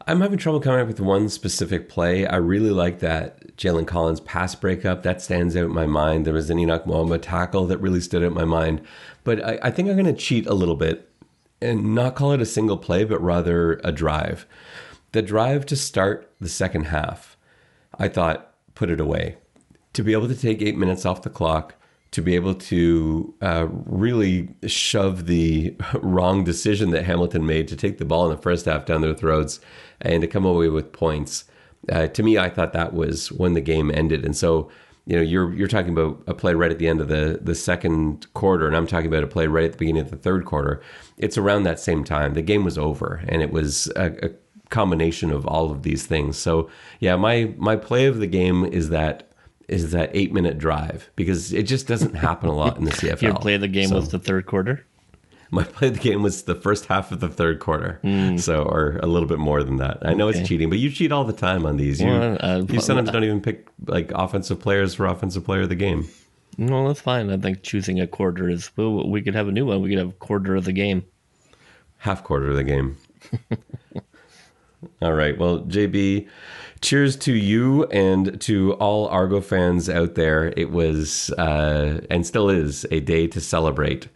I'm 0.08 0.20
having 0.20 0.38
trouble 0.38 0.60
coming 0.60 0.80
up 0.80 0.86
with 0.86 1.00
one 1.00 1.28
specific 1.28 1.88
play. 1.88 2.26
I 2.26 2.36
really 2.36 2.70
like 2.70 3.00
that 3.00 3.56
Jalen 3.56 3.88
Collins 3.88 4.20
pass 4.20 4.54
breakup. 4.54 5.02
That 5.02 5.20
stands 5.20 5.56
out 5.56 5.64
in 5.64 5.74
my 5.74 5.86
mind. 5.86 6.24
There 6.24 6.34
was 6.34 6.48
an 6.48 6.58
Henoc 6.58 6.86
Muamba 6.86 7.20
tackle 7.20 7.66
that 7.66 7.78
really 7.78 8.00
stood 8.00 8.22
out 8.22 8.28
in 8.28 8.34
my 8.34 8.44
mind. 8.44 8.82
But 9.24 9.44
I, 9.44 9.58
I 9.64 9.70
think 9.72 9.88
I'm 9.88 9.96
going 9.96 10.06
to 10.06 10.12
cheat 10.12 10.46
a 10.46 10.54
little 10.54 10.76
bit 10.76 11.10
and 11.60 11.92
not 11.92 12.14
call 12.14 12.30
it 12.30 12.40
a 12.40 12.46
single 12.46 12.76
play, 12.76 13.02
but 13.02 13.20
rather 13.20 13.80
a 13.82 13.90
drive. 13.90 14.46
The 15.10 15.22
drive 15.22 15.66
to 15.66 15.76
start 15.76 16.30
the 16.40 16.48
second 16.48 16.84
half, 16.84 17.36
I 17.98 18.06
thought, 18.06 18.54
put 18.76 18.90
it 18.90 19.00
away. 19.00 19.38
To 19.94 20.04
be 20.04 20.12
able 20.12 20.28
to 20.28 20.36
take 20.36 20.62
eight 20.62 20.76
minutes 20.76 21.04
off 21.04 21.22
the 21.22 21.30
clock, 21.30 21.74
to 22.12 22.22
be 22.22 22.34
able 22.34 22.54
to 22.54 23.34
uh, 23.42 23.66
really 23.70 24.48
shove 24.66 25.26
the 25.26 25.76
wrong 25.94 26.44
decision 26.44 26.90
that 26.90 27.04
Hamilton 27.04 27.46
made 27.46 27.68
to 27.68 27.76
take 27.76 27.98
the 27.98 28.04
ball 28.04 28.30
in 28.30 28.36
the 28.36 28.42
first 28.42 28.66
half 28.66 28.86
down 28.86 29.02
their 29.02 29.14
throats 29.14 29.60
and 30.00 30.22
to 30.22 30.28
come 30.28 30.44
away 30.44 30.68
with 30.68 30.92
points. 30.92 31.44
Uh, 31.90 32.06
to 32.08 32.22
me, 32.22 32.38
I 32.38 32.48
thought 32.48 32.72
that 32.72 32.92
was 32.92 33.30
when 33.32 33.54
the 33.54 33.60
game 33.60 33.90
ended. 33.90 34.24
And 34.24 34.36
so, 34.36 34.70
you 35.06 35.16
know, 35.16 35.22
you're 35.22 35.54
you're 35.54 35.68
talking 35.68 35.92
about 35.92 36.22
a 36.26 36.34
play 36.34 36.54
right 36.54 36.70
at 36.70 36.78
the 36.78 36.88
end 36.88 37.00
of 37.00 37.08
the 37.08 37.38
the 37.40 37.54
second 37.54 38.26
quarter, 38.34 38.66
and 38.66 38.76
I'm 38.76 38.88
talking 38.88 39.06
about 39.06 39.22
a 39.22 39.28
play 39.28 39.46
right 39.46 39.64
at 39.64 39.72
the 39.72 39.78
beginning 39.78 40.02
of 40.02 40.10
the 40.10 40.16
third 40.16 40.44
quarter. 40.44 40.82
It's 41.16 41.38
around 41.38 41.62
that 41.62 41.78
same 41.78 42.02
time. 42.02 42.34
The 42.34 42.42
game 42.42 42.64
was 42.64 42.76
over, 42.76 43.22
and 43.28 43.40
it 43.40 43.52
was 43.52 43.86
a, 43.94 44.26
a 44.26 44.30
combination 44.68 45.30
of 45.30 45.46
all 45.46 45.70
of 45.70 45.84
these 45.84 46.06
things. 46.06 46.36
So, 46.36 46.68
yeah, 46.98 47.14
my 47.14 47.54
my 47.56 47.76
play 47.76 48.06
of 48.06 48.18
the 48.18 48.26
game 48.26 48.64
is 48.64 48.88
that 48.88 49.25
is 49.68 49.90
that 49.92 50.10
eight 50.12 50.32
minute 50.32 50.58
drive 50.58 51.10
because 51.16 51.52
it 51.52 51.64
just 51.64 51.86
doesn't 51.86 52.14
happen 52.14 52.48
a 52.48 52.54
lot 52.54 52.76
in 52.76 52.84
the 52.84 52.90
CFL. 52.92 53.22
Your 53.22 53.34
play 53.34 53.54
of 53.54 53.60
the 53.60 53.68
game 53.68 53.88
so, 53.88 53.96
was 53.96 54.10
the 54.10 54.18
third 54.18 54.46
quarter. 54.46 54.84
My 55.50 55.62
play 55.64 55.88
of 55.88 55.94
the 55.94 56.00
game 56.00 56.22
was 56.22 56.42
the 56.42 56.54
first 56.54 56.86
half 56.86 57.12
of 57.12 57.20
the 57.20 57.28
third 57.28 57.60
quarter, 57.60 58.00
mm. 58.02 58.40
so 58.40 58.62
or 58.62 58.98
a 59.02 59.06
little 59.06 59.28
bit 59.28 59.38
more 59.38 59.62
than 59.62 59.76
that. 59.76 59.98
I 60.02 60.14
know 60.14 60.28
okay. 60.28 60.40
it's 60.40 60.48
cheating, 60.48 60.70
but 60.70 60.78
you 60.78 60.90
cheat 60.90 61.12
all 61.12 61.24
the 61.24 61.32
time 61.32 61.66
on 61.66 61.76
these. 61.76 62.00
You, 62.00 62.08
well, 62.08 62.36
uh, 62.40 62.62
you 62.68 62.80
sometimes 62.80 63.08
uh, 63.08 63.12
don't 63.12 63.24
even 63.24 63.40
pick 63.40 63.68
like 63.86 64.10
offensive 64.12 64.60
players 64.60 64.94
for 64.94 65.06
offensive 65.06 65.44
player 65.44 65.62
of 65.62 65.68
the 65.68 65.76
game. 65.76 66.08
No, 66.58 66.86
that's 66.88 67.00
fine. 67.00 67.30
I 67.30 67.36
think 67.36 67.62
choosing 67.62 68.00
a 68.00 68.06
quarter 68.06 68.48
is. 68.48 68.70
Well, 68.76 69.08
we 69.08 69.22
could 69.22 69.34
have 69.34 69.48
a 69.48 69.52
new 69.52 69.66
one. 69.66 69.82
We 69.82 69.90
could 69.90 69.98
have 69.98 70.18
quarter 70.18 70.56
of 70.56 70.64
the 70.64 70.72
game, 70.72 71.04
half 71.98 72.24
quarter 72.24 72.50
of 72.50 72.56
the 72.56 72.64
game. 72.64 72.96
all 75.02 75.12
right. 75.12 75.36
Well, 75.38 75.60
JB 75.60 76.28
cheers 76.86 77.16
to 77.16 77.32
you 77.32 77.82
and 77.86 78.40
to 78.40 78.74
all 78.74 79.08
Argo 79.08 79.40
fans 79.40 79.90
out 79.90 80.14
there. 80.14 80.54
It 80.56 80.70
was 80.70 81.30
uh, 81.30 82.00
and 82.08 82.24
still 82.24 82.48
is 82.48 82.86
a 82.92 83.00
day 83.00 83.26
to 83.26 83.40
celebrate. 83.40 84.06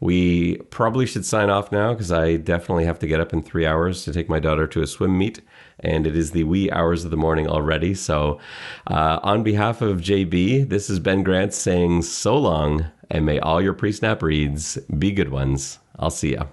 We 0.00 0.56
probably 0.70 1.04
should 1.04 1.26
sign 1.26 1.50
off 1.50 1.70
now 1.70 1.92
because 1.92 2.10
I 2.10 2.36
definitely 2.36 2.86
have 2.86 2.98
to 3.00 3.06
get 3.06 3.20
up 3.20 3.34
in 3.34 3.42
three 3.42 3.66
hours 3.66 4.04
to 4.04 4.12
take 4.12 4.30
my 4.30 4.38
daughter 4.38 4.66
to 4.66 4.80
a 4.80 4.86
swim 4.86 5.18
meet, 5.18 5.42
and 5.80 6.06
it 6.06 6.16
is 6.16 6.30
the 6.30 6.44
wee 6.44 6.70
hours 6.70 7.04
of 7.04 7.10
the 7.10 7.16
morning 7.18 7.46
already. 7.46 7.94
So, 7.94 8.40
uh, 8.86 9.20
on 9.22 9.42
behalf 9.42 9.82
of 9.82 10.00
JB, 10.00 10.70
this 10.70 10.88
is 10.88 11.00
Ben 11.00 11.24
Grant 11.24 11.52
saying 11.52 12.02
so 12.02 12.38
long, 12.38 12.86
and 13.10 13.26
may 13.26 13.38
all 13.38 13.60
your 13.60 13.74
pre 13.74 13.92
snap 13.92 14.22
reads 14.22 14.78
be 14.98 15.12
good 15.12 15.28
ones. 15.28 15.78
I'll 15.98 16.10
see 16.10 16.32
ya. 16.32 16.46